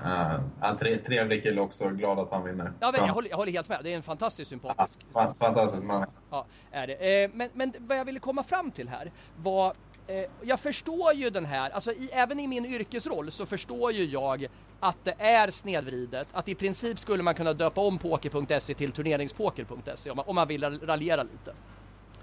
Uh, 0.04 0.76
tre, 0.76 0.96
trevlig 0.96 1.42
kille 1.42 1.60
också, 1.60 1.88
glad 1.88 2.18
att 2.18 2.32
han 2.32 2.44
vinner. 2.44 2.72
Ja, 2.80 2.92
men 2.92 3.06
jag, 3.06 3.14
håller, 3.14 3.30
jag 3.30 3.36
håller 3.36 3.52
helt 3.52 3.68
med, 3.68 3.80
det 3.82 3.92
är 3.92 3.96
en 3.96 4.02
fantastiskt 4.02 4.50
sympatisk. 4.50 4.98
Ja, 5.14 5.34
fantastisk 5.38 5.82
man. 5.82 6.06
Ja, 6.30 6.46
är 6.70 6.86
det. 6.86 7.24
Eh, 7.24 7.30
men, 7.34 7.50
men 7.54 7.72
vad 7.78 7.98
jag 7.98 8.04
ville 8.04 8.20
komma 8.20 8.42
fram 8.42 8.70
till 8.70 8.88
här 8.88 9.12
var, 9.36 9.74
eh, 10.06 10.24
jag 10.42 10.60
förstår 10.60 11.14
ju 11.14 11.30
den 11.30 11.44
här, 11.44 11.70
alltså 11.70 11.92
i, 11.92 12.10
även 12.12 12.40
i 12.40 12.46
min 12.46 12.66
yrkesroll 12.66 13.30
så 13.30 13.46
förstår 13.46 13.92
ju 13.92 14.04
jag 14.04 14.46
att 14.80 15.04
det 15.04 15.14
är 15.18 15.50
snedvridet, 15.50 16.28
att 16.32 16.48
i 16.48 16.54
princip 16.54 16.98
skulle 16.98 17.22
man 17.22 17.34
kunna 17.34 17.52
döpa 17.52 17.80
om 17.80 17.98
poker.se 17.98 18.74
till 18.74 18.92
turneringspoker.se 18.92 20.10
om 20.10 20.16
man, 20.16 20.26
om 20.28 20.34
man 20.34 20.48
vill 20.48 20.80
raljera 20.80 21.22
lite. 21.22 21.54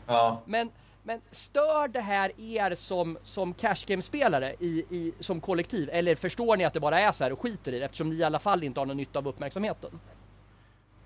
Ja. 0.06 0.42
Men 0.46 0.70
men 1.04 1.22
stör 1.32 1.88
det 1.88 2.00
här 2.00 2.32
er 2.38 2.76
som, 2.76 3.18
som 3.24 3.54
cash 3.54 3.86
game-spelare 3.88 4.56
i, 4.60 4.86
i, 4.90 5.14
som 5.20 5.42
kollektiv? 5.42 5.90
Eller 5.92 6.16
förstår 6.16 6.58
ni 6.58 6.66
att 6.66 6.74
det 6.74 6.80
bara 6.80 7.00
är 7.00 7.12
så 7.12 7.24
här 7.24 7.32
och 7.34 7.40
skiter 7.40 7.74
i 7.74 7.80
det 7.80 7.86
eftersom 7.86 8.10
ni 8.10 8.16
i 8.16 8.24
alla 8.24 8.40
fall 8.40 8.64
inte 8.64 8.80
har 8.80 8.86
någon 8.86 8.98
nytta 8.98 9.20
av 9.20 9.28
uppmärksamheten? 9.28 10.00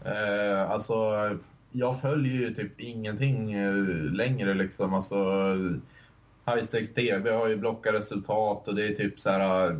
Eh, 0.05 0.71
alltså, 0.71 0.95
jag 1.71 2.01
följer 2.01 2.33
ju 2.33 2.53
typ 2.53 2.79
ingenting 2.79 3.53
eh, 3.53 3.73
längre 4.13 4.53
liksom. 4.53 4.93
Alltså, 4.93 5.15
High 6.45 6.63
Stakes 6.63 6.93
TV 6.93 7.31
har 7.31 7.47
ju 7.47 7.57
blockat 7.57 7.95
resultat 7.95 8.67
och 8.67 8.75
det 8.75 8.87
är 8.87 8.93
typ 8.93 9.19
så 9.19 9.29
här... 9.29 9.69
Eh, 9.69 9.75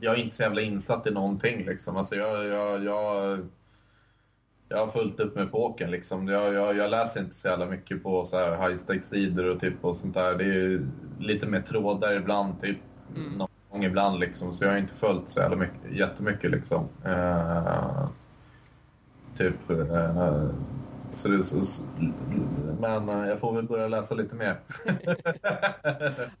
jag 0.00 0.14
är 0.14 0.22
inte 0.22 0.36
så 0.36 0.42
jävla 0.42 0.60
insatt 0.60 1.06
i 1.06 1.10
någonting 1.10 1.64
liksom. 1.66 1.96
Alltså, 1.96 2.16
jag, 2.16 2.44
jag, 2.44 2.84
jag 2.84 3.38
jag 4.68 4.78
har 4.78 4.86
fullt 4.86 5.20
upp 5.20 5.34
med 5.34 5.52
pokern 5.52 5.90
liksom. 5.90 6.28
Jag, 6.28 6.54
jag, 6.54 6.76
jag, 6.76 6.90
läser 6.90 7.20
inte 7.20 7.34
så 7.34 7.48
jävla 7.48 7.66
mycket 7.66 8.02
på 8.02 8.24
så 8.24 8.36
här 8.36 8.68
high 8.68 8.76
stakes-sidor 8.76 9.50
och 9.50 9.60
typ 9.60 9.84
och 9.84 9.96
sånt 9.96 10.14
där. 10.14 10.38
Det 10.38 10.44
är 10.44 10.86
lite 11.18 11.46
mer 11.46 11.60
trådar 11.60 12.16
ibland, 12.16 12.60
typ 12.60 12.78
mm. 13.16 13.32
någon 13.32 13.48
gång 13.70 13.84
ibland 13.84 14.20
liksom. 14.20 14.54
Så 14.54 14.64
jag 14.64 14.70
har 14.70 14.78
inte 14.78 14.94
följt 14.94 15.30
så 15.30 15.40
jävla 15.40 15.56
mycket, 15.56 15.92
jättemycket 15.92 16.50
liksom. 16.50 16.88
Uh, 17.06 18.08
typ 19.36 19.70
uh, 19.70 20.50
så 21.12 21.28
det, 21.28 21.44
så, 21.44 21.82
men 22.80 23.08
eh, 23.08 23.28
jag 23.28 23.40
får 23.40 23.52
väl 23.52 23.64
börja 23.64 23.88
läsa 23.88 24.14
lite 24.14 24.34
mer. 24.34 24.60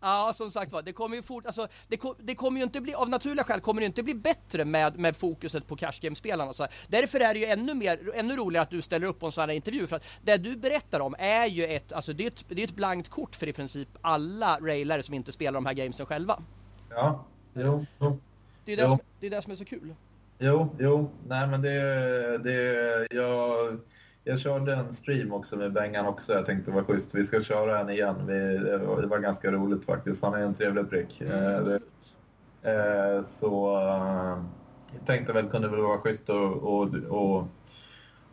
ja, 0.00 0.32
som 0.34 0.50
sagt 0.50 0.72
var, 0.72 0.82
det 0.82 0.92
kommer 0.92 1.16
ju 1.16 1.22
fort, 1.22 1.46
alltså, 1.46 1.68
det, 1.88 2.00
det, 2.18 2.34
kommer 2.34 2.58
ju 2.58 2.64
inte 2.64 2.80
bli, 2.80 2.94
av 2.94 3.08
naturliga 3.08 3.44
skäl 3.44 3.60
kommer 3.60 3.80
det 3.80 3.86
inte 3.86 4.02
bli 4.02 4.14
bättre 4.14 4.64
med, 4.64 4.98
med 4.98 5.16
fokuset 5.16 5.66
på 5.66 5.76
cash 5.76 6.00
game-spelarna. 6.00 6.52
Därför 6.88 7.20
är 7.20 7.34
det 7.34 7.40
ju 7.40 7.46
ännu, 7.46 7.74
mer, 7.74 8.12
ännu 8.14 8.36
roligare 8.36 8.62
att 8.62 8.70
du 8.70 8.82
ställer 8.82 9.06
upp 9.06 9.20
på 9.20 9.26
en 9.26 9.32
sån 9.32 9.42
här 9.42 9.56
intervju. 9.56 9.86
För 9.86 9.96
att 9.96 10.04
det 10.22 10.36
du 10.36 10.56
berättar 10.56 11.00
om 11.00 11.14
är 11.18 11.46
ju 11.46 11.64
ett, 11.64 11.92
alltså 11.92 12.12
det 12.12 12.24
är 12.24 12.28
ett, 12.28 12.44
det 12.48 12.62
är 12.62 12.66
ett 12.66 12.76
blankt 12.76 13.08
kort 13.08 13.36
för 13.36 13.46
i 13.46 13.52
princip 13.52 13.88
alla 14.00 14.58
railare 14.60 15.02
som 15.02 15.14
inte 15.14 15.32
spelar 15.32 15.52
de 15.52 15.66
här 15.66 15.74
gamesen 15.74 16.06
själva. 16.06 16.42
Ja, 16.90 17.24
jo. 17.54 17.86
jo. 17.98 18.18
Det 18.64 18.72
är 18.72 18.76
det, 18.76 18.88
som, 18.88 18.98
det 19.20 19.26
är 19.26 19.30
det 19.30 19.42
som 19.42 19.52
är 19.52 19.56
så 19.56 19.64
kul. 19.64 19.94
Jo, 20.38 20.76
jo, 20.78 21.10
nej 21.28 21.48
men 21.48 21.62
det, 21.62 22.38
det, 22.38 23.06
jag 23.10 23.78
jag 24.28 24.38
körde 24.38 24.74
en 24.74 24.92
stream 24.92 25.32
också 25.32 25.56
med 25.56 25.72
Bengan 25.72 26.06
också. 26.06 26.32
Jag 26.32 26.46
tänkte 26.46 26.70
vad 26.70 26.86
schysst, 26.86 27.14
vi 27.14 27.24
ska 27.24 27.42
köra 27.42 27.78
en 27.78 27.90
igen. 27.90 28.26
Vi, 28.26 28.58
det 29.00 29.06
var 29.06 29.18
ganska 29.18 29.52
roligt 29.52 29.84
faktiskt. 29.84 30.22
Han 30.24 30.34
är 30.34 30.40
en 30.40 30.54
trevlig 30.54 30.90
prick. 30.90 31.20
Mm. 31.20 31.32
Eh, 31.32 31.62
det, 31.62 31.80
eh, 32.62 33.22
så 33.24 33.78
eh, 33.78 34.42
jag 34.92 35.06
tänkte 35.06 35.32
väl 35.32 35.48
kunde 35.48 35.68
väl 35.68 35.80
vara 35.80 35.98
schysst 35.98 36.30
att 36.30 37.48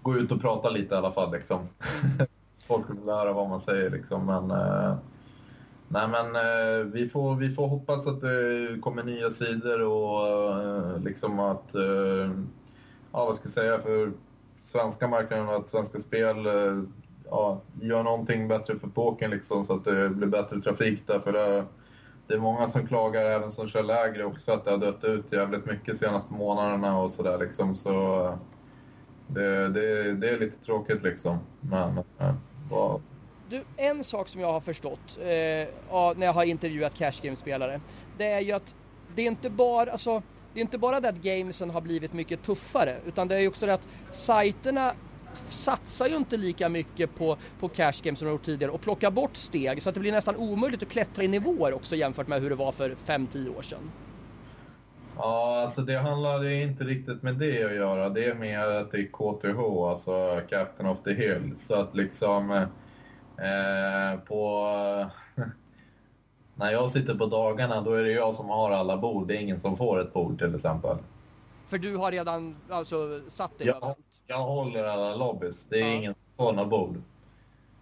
gå 0.01 0.17
ut 0.17 0.31
och 0.31 0.41
prata 0.41 0.69
lite 0.69 0.95
i 0.95 0.97
alla 0.97 1.11
fall. 1.11 1.31
Liksom. 1.31 1.59
Mm. 1.59 2.27
Folk 2.67 2.89
vill 2.89 3.09
höra 3.09 3.33
vad 3.33 3.49
man 3.49 3.61
säger 3.61 3.89
liksom. 3.89 4.25
Men, 4.25 4.51
eh, 4.51 4.95
nej, 5.87 6.07
men 6.07 6.35
eh, 6.35 6.85
vi, 6.85 7.09
får, 7.09 7.35
vi 7.35 7.49
får 7.49 7.67
hoppas 7.67 8.07
att 8.07 8.21
det 8.21 8.77
kommer 8.81 9.03
nya 9.03 9.29
sidor 9.29 9.81
och 9.81 10.27
eh, 10.27 10.99
liksom 10.99 11.39
att, 11.39 11.75
ja 13.11 13.25
vad 13.25 13.35
ska 13.35 13.45
jag 13.45 13.53
säga, 13.53 13.79
för 13.79 14.11
svenska 14.65 15.07
marknaden 15.07 15.47
och 15.47 15.55
att 15.55 15.69
Svenska 15.69 15.99
Spel 15.99 16.45
eh, 16.45 16.83
ja, 17.29 17.61
gör 17.81 18.03
någonting 18.03 18.47
bättre 18.47 18.75
för 18.75 18.87
Poken 18.87 19.31
liksom, 19.31 19.65
så 19.65 19.73
att 19.73 19.85
det 19.85 20.09
blir 20.09 20.27
bättre 20.27 20.61
trafik 20.61 21.07
där. 21.07 21.19
För 21.19 21.33
det, 21.33 21.65
det 22.27 22.33
är 22.33 22.39
många 22.39 22.67
som 22.67 22.87
klagar, 22.87 23.25
även 23.25 23.51
som 23.51 23.67
kör 23.67 23.83
lägre 23.83 24.25
också, 24.25 24.51
att 24.51 24.65
det 24.65 24.71
har 24.71 24.77
dött 24.77 25.03
ut 25.03 25.31
jävligt 25.31 25.65
mycket 25.65 25.85
de 25.85 25.95
senaste 25.95 26.33
månaderna 26.33 26.99
och 26.99 27.11
sådär 27.11 27.37
liksom. 27.37 27.75
Så 27.75 27.91
det, 29.27 29.69
det, 29.69 30.13
det 30.13 30.29
är 30.29 30.39
lite 30.39 30.65
tråkigt 30.65 31.03
liksom. 31.03 31.39
Men, 31.61 32.03
ja, 32.17 32.25
eh, 32.69 32.99
du, 33.49 33.63
en 33.77 34.03
sak 34.03 34.27
som 34.27 34.41
jag 34.41 34.51
har 34.51 34.61
förstått 34.61 35.17
eh, 35.19 35.25
när 36.15 36.25
jag 36.25 36.33
har 36.33 36.43
intervjuat 36.43 36.93
Cash 36.93 37.21
Game-spelare, 37.21 37.81
det 38.17 38.31
är 38.31 38.39
ju 38.39 38.51
att 38.51 38.75
det 39.15 39.21
är 39.21 39.27
inte 39.27 39.49
bara, 39.49 39.91
alltså 39.91 40.21
det 40.55 40.59
är 40.59 40.61
inte 40.61 40.77
bara 40.77 40.99
det 40.99 41.09
att 41.09 41.21
gamesen 41.21 41.69
har 41.69 41.81
blivit 41.81 42.13
mycket 42.13 42.43
tuffare 42.43 42.97
utan 43.07 43.27
det 43.27 43.35
är 43.35 43.47
också 43.47 43.65
det 43.65 43.73
att 43.73 43.87
sajterna 44.11 44.93
satsar 45.49 46.07
ju 46.07 46.15
inte 46.15 46.37
lika 46.37 46.69
mycket 46.69 47.15
på, 47.15 47.37
på 47.59 47.69
cash 47.69 48.01
games 48.03 48.19
som 48.19 48.27
de 48.27 48.31
gjort 48.31 48.45
tidigare 48.45 48.71
och 48.71 48.81
plockar 48.81 49.11
bort 49.11 49.35
steg 49.35 49.81
så 49.81 49.89
att 49.89 49.95
det 49.95 50.01
blir 50.01 50.11
nästan 50.11 50.35
omöjligt 50.35 50.83
att 50.83 50.89
klättra 50.89 51.23
i 51.23 51.27
nivåer 51.27 51.73
också 51.73 51.95
jämfört 51.95 52.27
med 52.27 52.41
hur 52.41 52.49
det 52.49 52.55
var 52.55 52.71
för 52.71 52.95
5-10 53.05 53.57
år 53.57 53.61
sedan. 53.61 53.91
Ja, 55.17 55.61
alltså 55.61 55.81
det 55.81 55.97
handlar 55.97 56.45
inte 56.51 56.83
riktigt 56.83 57.23
med 57.23 57.35
det 57.35 57.63
att 57.63 57.75
göra. 57.75 58.09
Det 58.09 58.25
är 58.25 58.35
mer 58.35 58.59
att 58.59 58.91
det 58.91 58.97
är 58.97 59.07
KTH, 59.07 59.59
alltså 59.89 60.41
Captain 60.49 60.89
of 60.89 60.97
the 61.03 61.13
Hill. 61.13 61.53
Så 61.57 61.75
att 61.75 61.95
liksom 61.95 62.51
eh, 62.51 64.19
på 64.27 64.65
när 66.55 66.71
jag 66.71 66.89
sitter 66.89 67.15
på 67.15 67.25
dagarna 67.25 67.81
då 67.81 67.93
är 67.93 68.03
det 68.03 68.11
jag 68.11 68.35
som 68.35 68.49
har 68.49 68.71
alla 68.71 68.97
bord. 68.97 69.27
Det 69.27 69.37
är 69.37 69.41
ingen 69.41 69.59
som 69.59 69.77
får 69.77 70.01
ett 70.01 70.13
bord 70.13 70.39
till 70.39 70.55
exempel. 70.55 70.97
För 71.67 71.77
du 71.77 71.95
har 71.95 72.11
redan 72.11 72.55
alltså, 72.69 73.21
satt 73.27 73.57
dig 73.57 73.67
jag? 73.67 73.95
Jag 74.27 74.43
håller 74.43 74.83
alla 74.83 75.15
lobbys. 75.15 75.65
Det 75.69 75.81
är 75.81 75.87
ja. 75.87 75.93
ingen 75.93 76.15
sådana 76.37 76.65
bord. 76.65 77.01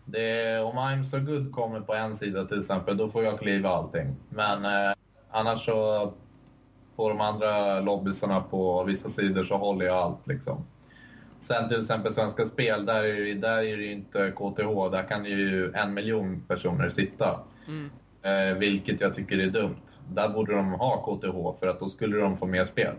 Det 0.05 0.41
är, 0.41 0.63
om 0.63 0.77
I'm 0.77 1.03
so 1.03 1.19
good 1.19 1.51
kommer 1.51 1.79
på 1.79 1.93
en 1.93 2.15
sida 2.15 2.45
till 2.45 2.59
exempel, 2.59 2.97
då 2.97 3.09
får 3.09 3.23
jag 3.23 3.39
kliva 3.39 3.69
allting. 3.69 4.15
Men 4.29 4.65
eh, 4.65 4.93
annars 5.31 5.65
så 5.65 6.13
på 6.95 7.09
de 7.09 7.21
andra 7.21 7.79
lobbysarna 7.79 8.41
på 8.41 8.83
vissa 8.83 9.09
sidor 9.09 9.43
så 9.43 9.57
håller 9.57 9.85
jag 9.85 9.95
allt 9.95 10.27
liksom. 10.27 10.65
Sen 11.39 11.69
till 11.69 11.79
exempel 11.79 12.13
Svenska 12.13 12.45
Spel, 12.45 12.85
där 12.85 13.03
är, 13.03 13.25
det, 13.25 13.33
där 13.33 13.63
är 13.63 13.77
det 13.77 13.85
inte 13.85 14.31
KTH. 14.31 14.91
Där 14.91 15.07
kan 15.09 15.25
ju 15.25 15.71
en 15.73 15.93
miljon 15.93 16.43
personer 16.47 16.89
sitta. 16.89 17.39
Mm. 17.67 17.89
Eh, 18.23 18.57
vilket 18.57 19.01
jag 19.01 19.15
tycker 19.15 19.39
är 19.39 19.47
dumt. 19.47 19.81
Där 20.09 20.29
borde 20.29 20.55
de 20.55 20.71
ha 20.71 20.97
KTH 20.97 21.59
för 21.59 21.67
att 21.67 21.79
då 21.79 21.89
skulle 21.89 22.17
de 22.17 22.37
få 22.37 22.45
mer 22.45 22.65
spel. 22.65 22.95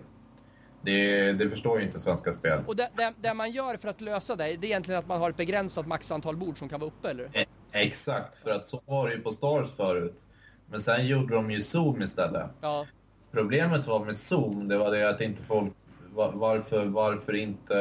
Det, 0.82 1.32
det 1.32 1.50
förstår 1.50 1.78
ju 1.78 1.86
inte 1.86 2.00
Svenska 2.00 2.32
Spel. 2.32 2.60
Och 2.66 2.76
det, 2.76 2.90
det, 2.96 3.12
det, 3.20 3.34
man 3.34 3.50
gör 3.50 3.76
för 3.76 3.88
att 3.88 4.00
lösa 4.00 4.36
det, 4.36 4.44
det 4.44 4.50
är 4.50 4.64
egentligen 4.64 4.98
att 4.98 5.08
man 5.08 5.20
har 5.20 5.30
ett 5.30 5.36
begränsat 5.36 5.86
maxantal 5.86 6.36
bord 6.36 6.58
som 6.58 6.68
kan 6.68 6.80
vara 6.80 6.88
uppe, 6.88 7.10
eller? 7.10 7.30
Eh, 7.32 7.44
exakt, 7.72 8.36
för 8.36 8.50
att 8.50 8.68
så 8.68 8.80
var 8.86 9.08
det 9.08 9.14
ju 9.14 9.20
på 9.20 9.32
Stars 9.32 9.68
förut. 9.76 10.24
Men 10.70 10.80
sen 10.80 11.06
gjorde 11.06 11.34
de 11.34 11.50
ju 11.50 11.62
Zoom 11.62 12.02
istället. 12.02 12.50
Ja. 12.60 12.86
Problemet 13.32 13.86
var 13.86 14.04
med 14.04 14.16
Zoom, 14.16 14.68
det 14.68 14.78
var 14.78 14.90
det 14.90 15.08
att 15.08 15.20
inte 15.20 15.42
folk... 15.42 15.72
Varför, 16.14 16.86
varför 16.86 17.34
inte 17.34 17.74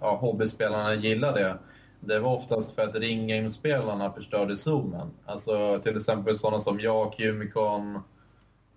ja, 0.00 0.16
hobbyspelarna 0.16 0.94
gillade 0.94 1.40
det. 1.40 1.58
Det 2.00 2.18
var 2.18 2.34
oftast 2.34 2.74
för 2.74 2.82
att 2.82 2.96
ringgame-spelarna 2.96 4.12
förstörde 4.12 4.56
zoomen. 4.56 5.10
Alltså 5.26 5.80
till 5.82 5.96
exempel 5.96 6.38
sådana 6.38 6.60
som 6.60 6.80
jag, 6.80 7.12
Kumikon, 7.12 8.02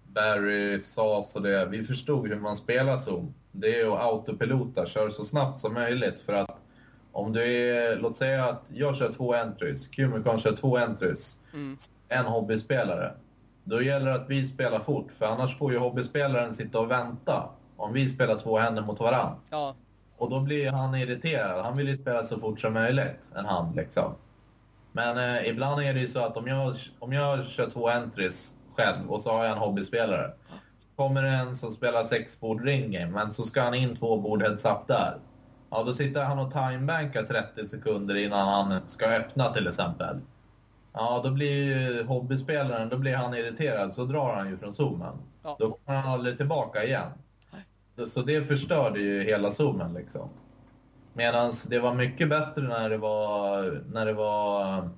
Barry, 0.07 0.81
Sas 0.81 1.35
och 1.35 1.41
det. 1.41 1.65
Vi 1.65 1.83
förstod 1.83 2.27
hur 2.27 2.39
man 2.39 2.55
spelar 2.55 2.97
zoom. 2.97 3.33
Det 3.51 3.79
är 3.79 3.93
att 3.93 4.01
autopilota, 4.01 4.85
köra 4.85 5.11
så 5.11 5.23
snabbt 5.23 5.59
som 5.59 5.73
möjligt 5.73 6.19
för 6.25 6.33
att 6.33 6.57
om 7.11 7.33
du 7.33 7.43
är, 7.43 7.97
låt 7.97 8.17
säga 8.17 8.45
att 8.45 8.63
jag 8.73 8.95
kör 8.95 9.13
två 9.13 9.33
entries, 9.33 9.87
Kumikon 9.87 10.39
kör 10.39 10.55
två 10.55 10.77
entries, 10.77 11.37
mm. 11.53 11.77
en 12.09 12.25
hobbyspelare. 12.25 13.13
Då 13.63 13.81
gäller 13.81 14.05
det 14.05 14.15
att 14.15 14.29
vi 14.29 14.45
spelar 14.45 14.79
fort, 14.79 15.11
för 15.17 15.25
annars 15.25 15.57
får 15.57 15.71
ju 15.71 15.77
hobbyspelaren 15.77 16.55
sitta 16.55 16.79
och 16.79 16.91
vänta. 16.91 17.49
Om 17.77 17.93
vi 17.93 18.09
spelar 18.09 18.39
två 18.39 18.57
händer 18.57 18.81
mot 18.81 18.99
varandra. 18.99 19.35
Ja. 19.49 19.75
Och 20.21 20.29
då 20.29 20.39
blir 20.39 20.71
han 20.71 20.95
irriterad. 20.95 21.65
Han 21.65 21.77
vill 21.77 21.87
ju 21.87 21.95
spela 21.95 22.23
så 22.23 22.39
fort 22.39 22.59
som 22.59 22.73
möjligt, 22.73 23.31
en 23.35 23.45
hand 23.45 23.75
liksom. 23.75 24.15
Men 24.91 25.17
eh, 25.17 25.47
ibland 25.47 25.81
är 25.81 25.93
det 25.93 25.99
ju 25.99 26.07
så 26.07 26.19
att 26.19 26.37
om 26.37 26.47
jag, 26.47 26.75
om 26.99 27.13
jag 27.13 27.45
kör 27.45 27.69
två 27.69 27.89
entries 27.89 28.53
själv 28.75 29.11
och 29.11 29.21
så 29.21 29.31
har 29.31 29.43
jag 29.43 29.51
en 29.51 29.57
hobbyspelare. 29.57 30.31
Så 30.77 30.87
kommer 30.95 31.21
det 31.21 31.29
en 31.29 31.55
som 31.55 31.71
spelar 31.71 32.03
sex 32.03 32.39
bord 32.39 32.65
ringgame, 32.65 33.11
men 33.11 33.31
så 33.31 33.43
ska 33.43 33.61
han 33.61 33.73
in 33.73 33.95
två 33.95 34.17
bord 34.17 34.41
heads 34.41 34.65
up 34.65 34.87
där. 34.87 35.17
Ja, 35.69 35.83
då 35.83 35.93
sitter 35.93 36.23
han 36.23 36.39
och 36.39 36.51
timebankar 36.51 37.23
30 37.23 37.65
sekunder 37.65 38.15
innan 38.15 38.47
han 38.47 38.81
ska 38.87 39.05
öppna 39.05 39.53
till 39.53 39.67
exempel. 39.67 40.19
Ja, 40.93 41.21
då 41.23 41.31
blir 41.31 41.51
ju 41.51 42.03
hobbyspelaren, 42.03 42.89
då 42.89 42.97
blir 42.97 43.15
han 43.15 43.33
irriterad, 43.33 43.93
så 43.93 44.05
drar 44.05 44.35
han 44.35 44.49
ju 44.49 44.57
från 44.57 44.73
zoomen. 44.73 45.15
Ja. 45.43 45.55
Då 45.59 45.71
kommer 45.71 45.99
han 45.99 46.11
aldrig 46.13 46.37
tillbaka 46.37 46.83
igen. 46.83 47.11
Så 48.07 48.21
det 48.21 48.43
förstörde 48.43 48.99
ju 48.99 49.23
hela 49.23 49.51
zoomen 49.51 49.93
liksom. 49.93 50.29
Medan 51.13 51.51
det 51.67 51.79
var 51.79 51.95
mycket 51.95 52.29
bättre 52.29 52.61
när 52.61 52.89
det 52.89 52.97
var, 52.97 53.81
när 53.91 54.05
det 54.05 54.13
var 54.13 54.89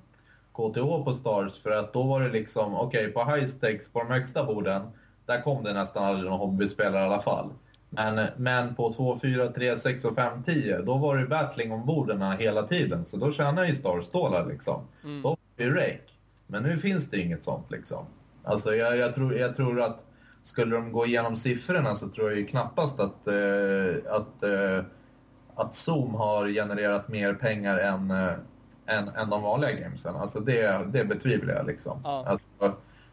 KTH 0.52 1.04
på 1.04 1.14
Stars 1.14 1.62
för 1.62 1.70
att 1.70 1.92
då 1.92 2.02
var 2.02 2.20
det 2.20 2.28
liksom, 2.28 2.74
okej 2.74 3.00
okay, 3.00 3.12
på 3.12 3.30
high 3.30 3.46
stakes, 3.46 3.88
på 3.88 3.98
de 3.98 4.10
högsta 4.10 4.44
borden, 4.44 4.82
där 5.26 5.42
kom 5.42 5.64
det 5.64 5.72
nästan 5.72 6.04
aldrig 6.04 6.30
någon 6.30 6.38
hobbyspelare 6.40 7.02
i 7.02 7.06
alla 7.06 7.20
fall. 7.20 7.50
Men, 7.90 8.26
men 8.36 8.74
på 8.74 8.92
2, 8.92 9.18
4, 9.22 9.48
3, 9.48 9.76
6 9.76 10.04
och 10.04 10.14
5, 10.14 10.42
10, 10.42 10.78
då 10.78 10.96
var 10.96 11.16
det 11.16 11.26
battling 11.26 11.72
om 11.72 11.86
borden 11.86 12.22
hela 12.22 12.62
tiden. 12.62 13.04
Så 13.04 13.16
då 13.16 13.32
tjänade 13.32 13.66
ju 13.66 13.74
Stars 13.74 14.04
stålar 14.04 14.46
liksom. 14.46 14.80
Mm. 15.04 15.22
Då 15.22 15.28
var 15.28 15.38
det 15.56 15.70
rake. 15.70 16.12
Men 16.46 16.62
nu 16.62 16.78
finns 16.78 17.10
det 17.10 17.20
inget 17.20 17.44
sånt 17.44 17.70
liksom. 17.70 18.06
Alltså 18.44 18.74
jag, 18.74 18.96
jag, 18.96 19.14
tror, 19.14 19.34
jag 19.34 19.56
tror 19.56 19.80
att 19.80 20.06
skulle 20.44 20.76
de 20.76 20.92
gå 20.92 21.06
igenom 21.06 21.36
siffrorna 21.36 21.94
så 21.94 22.08
tror 22.08 22.28
jag 22.28 22.38
ju 22.38 22.46
knappast 22.46 23.00
att, 23.00 23.26
eh, 23.26 24.12
att, 24.12 24.42
eh, 24.42 24.84
att 25.54 25.74
Zoom 25.74 26.14
har 26.14 26.48
genererat 26.48 27.08
mer 27.08 27.34
pengar 27.34 27.78
än, 27.78 28.10
eh, 28.10 28.32
än, 28.86 29.08
än 29.08 29.30
de 29.30 29.42
vanliga 29.42 29.72
gamesen. 29.72 30.16
Alltså 30.16 30.40
det, 30.40 30.86
det 30.92 31.04
betvivlar 31.04 31.54
jag 31.54 31.66
liksom. 31.66 32.00
Ja. 32.04 32.24
Alltså, 32.26 32.48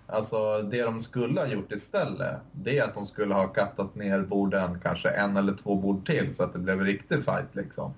alltså 0.07 0.61
det 0.61 0.83
de 0.83 1.01
skulle 1.01 1.39
ha 1.39 1.47
gjort 1.47 1.71
istället, 1.71 2.37
det 2.51 2.77
är 2.77 2.83
att 2.83 2.93
de 2.93 3.05
skulle 3.05 3.33
ha 3.33 3.47
kattat 3.47 3.95
ner 3.95 4.21
borden 4.21 4.79
kanske 4.83 5.09
en 5.09 5.37
eller 5.37 5.53
två 5.53 5.75
bord 5.75 6.05
till 6.05 6.35
så 6.35 6.43
att 6.43 6.53
det 6.53 6.59
blev 6.59 6.79
en 6.79 6.85
riktig 6.85 7.23
fight 7.23 7.55
liksom. 7.55 7.93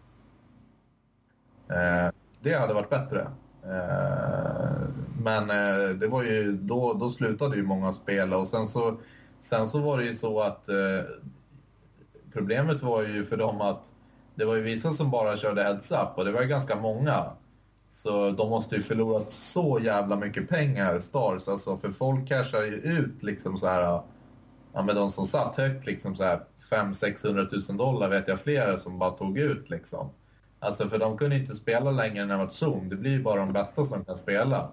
Eh, 1.69 2.11
det 2.41 2.53
hade 2.53 2.73
varit 2.73 2.89
bättre. 2.89 3.27
Eh, 3.63 4.87
men 5.23 5.49
eh, 5.49 5.89
det 5.89 6.07
var 6.07 6.23
ju, 6.23 6.57
då, 6.57 6.93
då 6.93 7.09
slutade 7.09 7.55
ju 7.55 7.63
många 7.63 7.93
spela 7.93 8.37
och 8.37 8.47
sen 8.47 8.67
så 8.67 8.97
Sen 9.43 9.67
så 9.67 9.79
var 9.79 9.97
det 9.97 10.05
ju 10.05 10.15
så 10.15 10.39
att 10.41 10.69
eh, 10.69 11.01
problemet 12.33 12.81
var 12.81 13.03
ju 13.03 13.25
för 13.25 13.37
dem 13.37 13.61
att 13.61 13.91
det 14.35 14.45
var 14.45 14.55
ju 14.55 14.61
vissa 14.61 14.91
som 14.91 15.11
bara 15.11 15.37
körde 15.37 15.63
heads 15.63 15.91
up 15.91 16.17
och 16.17 16.25
det 16.25 16.31
var 16.31 16.41
ju 16.41 16.47
ganska 16.47 16.75
många. 16.75 17.25
Så 17.89 18.31
de 18.31 18.49
måste 18.49 18.75
ju 18.75 18.81
förlorat 18.81 19.31
så 19.31 19.79
jävla 19.83 20.15
mycket 20.15 20.49
pengar, 20.49 20.99
Stars, 20.99 21.47
alltså 21.47 21.77
för 21.77 21.91
folk 21.91 22.27
cashar 22.27 22.61
ju 22.61 22.75
ut 22.75 23.23
liksom 23.23 23.57
så 23.57 23.67
här, 23.67 23.81
ja 24.73 24.83
men 24.83 24.95
de 24.95 25.11
som 25.11 25.25
satt 25.25 25.55
högt 25.57 25.85
liksom 25.85 26.15
så 26.15 26.23
här 26.23 26.39
500-600 26.71 27.69
000 27.69 27.77
dollar 27.77 28.09
vet 28.09 28.27
jag 28.27 28.39
flera 28.39 28.77
som 28.77 28.99
bara 28.99 29.11
tog 29.11 29.37
ut 29.37 29.69
liksom. 29.69 30.09
Alltså 30.59 30.89
för 30.89 30.97
de 30.97 31.17
kunde 31.17 31.35
inte 31.35 31.55
spela 31.55 31.91
längre 31.91 32.23
än 32.23 32.29
det 32.29 32.37
var 32.37 32.47
Zoom, 32.47 32.89
det 32.89 32.95
blir 32.95 33.11
ju 33.11 33.23
bara 33.23 33.39
de 33.39 33.53
bästa 33.53 33.83
som 33.83 34.05
kan 34.05 34.17
spela. 34.17 34.71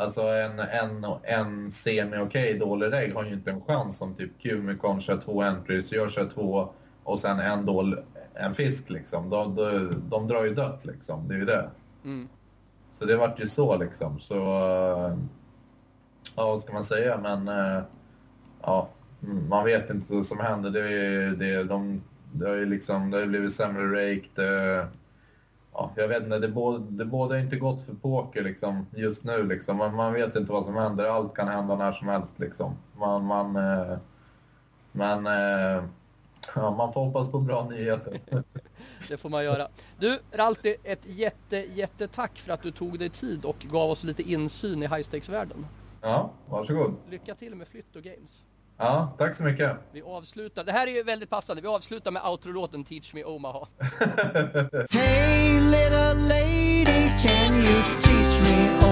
Alltså 0.00 0.22
en, 0.22 0.58
en, 0.58 1.06
en 1.22 1.70
semi-okej 1.70 2.58
dålig 2.58 2.92
regg 2.92 3.14
har 3.14 3.24
ju 3.24 3.32
inte 3.32 3.50
en 3.50 3.60
chans 3.60 4.00
om 4.00 4.14
typ 4.14 4.42
Kumikon 4.42 5.00
kör 5.00 5.16
två 5.16 5.42
entries, 5.42 5.92
jag 5.92 6.10
kör 6.10 6.28
två 6.28 6.68
och 7.04 7.18
sen 7.18 7.38
en, 7.38 7.66
dålig, 7.66 7.98
en 8.34 8.54
fisk 8.54 8.90
liksom. 8.90 9.30
De, 9.30 9.54
de, 9.54 9.94
de 10.10 10.28
drar 10.28 10.44
ju 10.44 10.54
dött 10.54 10.80
liksom, 10.82 11.28
det 11.28 11.34
är 11.34 11.38
ju 11.38 11.44
det. 11.44 11.70
Mm. 12.04 12.28
Så 12.98 13.04
det 13.04 13.16
vart 13.16 13.40
ju 13.40 13.46
så 13.46 13.76
liksom. 13.76 14.20
Så, 14.20 14.34
ja 16.36 16.46
vad 16.46 16.60
ska 16.60 16.72
man 16.72 16.84
säga, 16.84 17.18
men 17.18 17.48
eh, 17.48 17.82
ja, 18.62 18.88
man 19.48 19.64
vet 19.64 19.90
inte 19.90 20.14
vad 20.14 20.26
som 20.26 20.40
händer. 20.40 20.70
Det, 20.70 21.36
det, 21.36 21.64
de, 21.64 22.02
det 22.32 22.48
har 22.48 22.56
ju 22.56 22.66
liksom, 22.66 23.10
det 23.10 23.18
har 23.18 23.26
blivit 23.26 23.54
sämre 23.54 23.82
rake, 23.82 24.28
det, 24.34 24.88
ja, 25.72 25.92
jag 25.96 26.08
vet 26.08 26.22
inte, 26.22 26.38
det, 26.38 26.48
både, 26.48 26.84
det 26.88 27.04
båda 27.04 27.38
inte 27.38 27.56
gott 27.56 27.82
för 27.82 27.94
poker 27.94 28.44
liksom, 28.44 28.86
just 28.96 29.24
nu. 29.24 29.46
Liksom. 29.46 29.76
Man, 29.76 29.94
man, 29.94 30.12
vet 30.12 30.36
inte 30.36 30.52
vad 30.52 30.64
som 30.64 30.74
händer, 30.74 31.06
allt 31.06 31.34
kan 31.34 31.48
hända 31.48 31.76
när 31.76 31.92
som 31.92 32.08
helst. 32.08 32.38
Liksom. 32.38 32.76
Man, 32.96 33.24
man, 33.24 33.56
eh, 33.56 33.98
men 34.92 35.26
eh, 35.26 35.84
ja, 36.54 36.70
man 36.70 36.92
får 36.92 37.04
hoppas 37.04 37.30
på 37.30 37.40
bra 37.40 37.68
nyheter. 37.70 38.20
det 39.08 39.16
får 39.16 39.28
man 39.28 39.44
göra. 39.44 39.68
Du, 39.98 40.18
Ralti, 40.32 40.76
ett 40.84 41.06
jätte, 41.06 41.56
jättetack 41.56 42.38
för 42.38 42.52
att 42.52 42.62
du 42.62 42.70
tog 42.70 42.98
dig 42.98 43.08
tid 43.08 43.44
och 43.44 43.58
gav 43.58 43.90
oss 43.90 44.04
lite 44.04 44.22
insyn 44.22 44.82
i 44.82 44.86
high 44.86 45.02
stakes-världen. 45.02 45.66
Ja, 46.00 46.30
varsågod. 46.48 46.94
Lycka 47.10 47.34
till 47.34 47.54
med 47.54 47.68
flytt 47.68 47.96
och 47.96 48.02
games. 48.02 48.44
Ja, 48.82 49.14
tack 49.18 49.36
så 49.36 49.42
mycket. 49.42 49.76
Vi 49.92 50.02
avslutar, 50.02 50.64
det 50.64 50.72
här 50.72 50.86
är 50.86 50.90
ju 50.90 51.02
väldigt 51.02 51.30
passande, 51.30 51.62
vi 51.62 51.68
avslutar 51.68 52.10
med 52.10 52.22
outro-låten 52.22 52.84
Teach 52.84 53.14
Me 53.14 53.24
Omaha. 53.24 53.66
hey 54.90 55.60
little 55.60 56.14
lady, 56.14 57.08
can 57.22 57.54
you 57.54 57.82
teach 58.00 58.42
me 58.42 58.68
Omaha? 58.78 58.89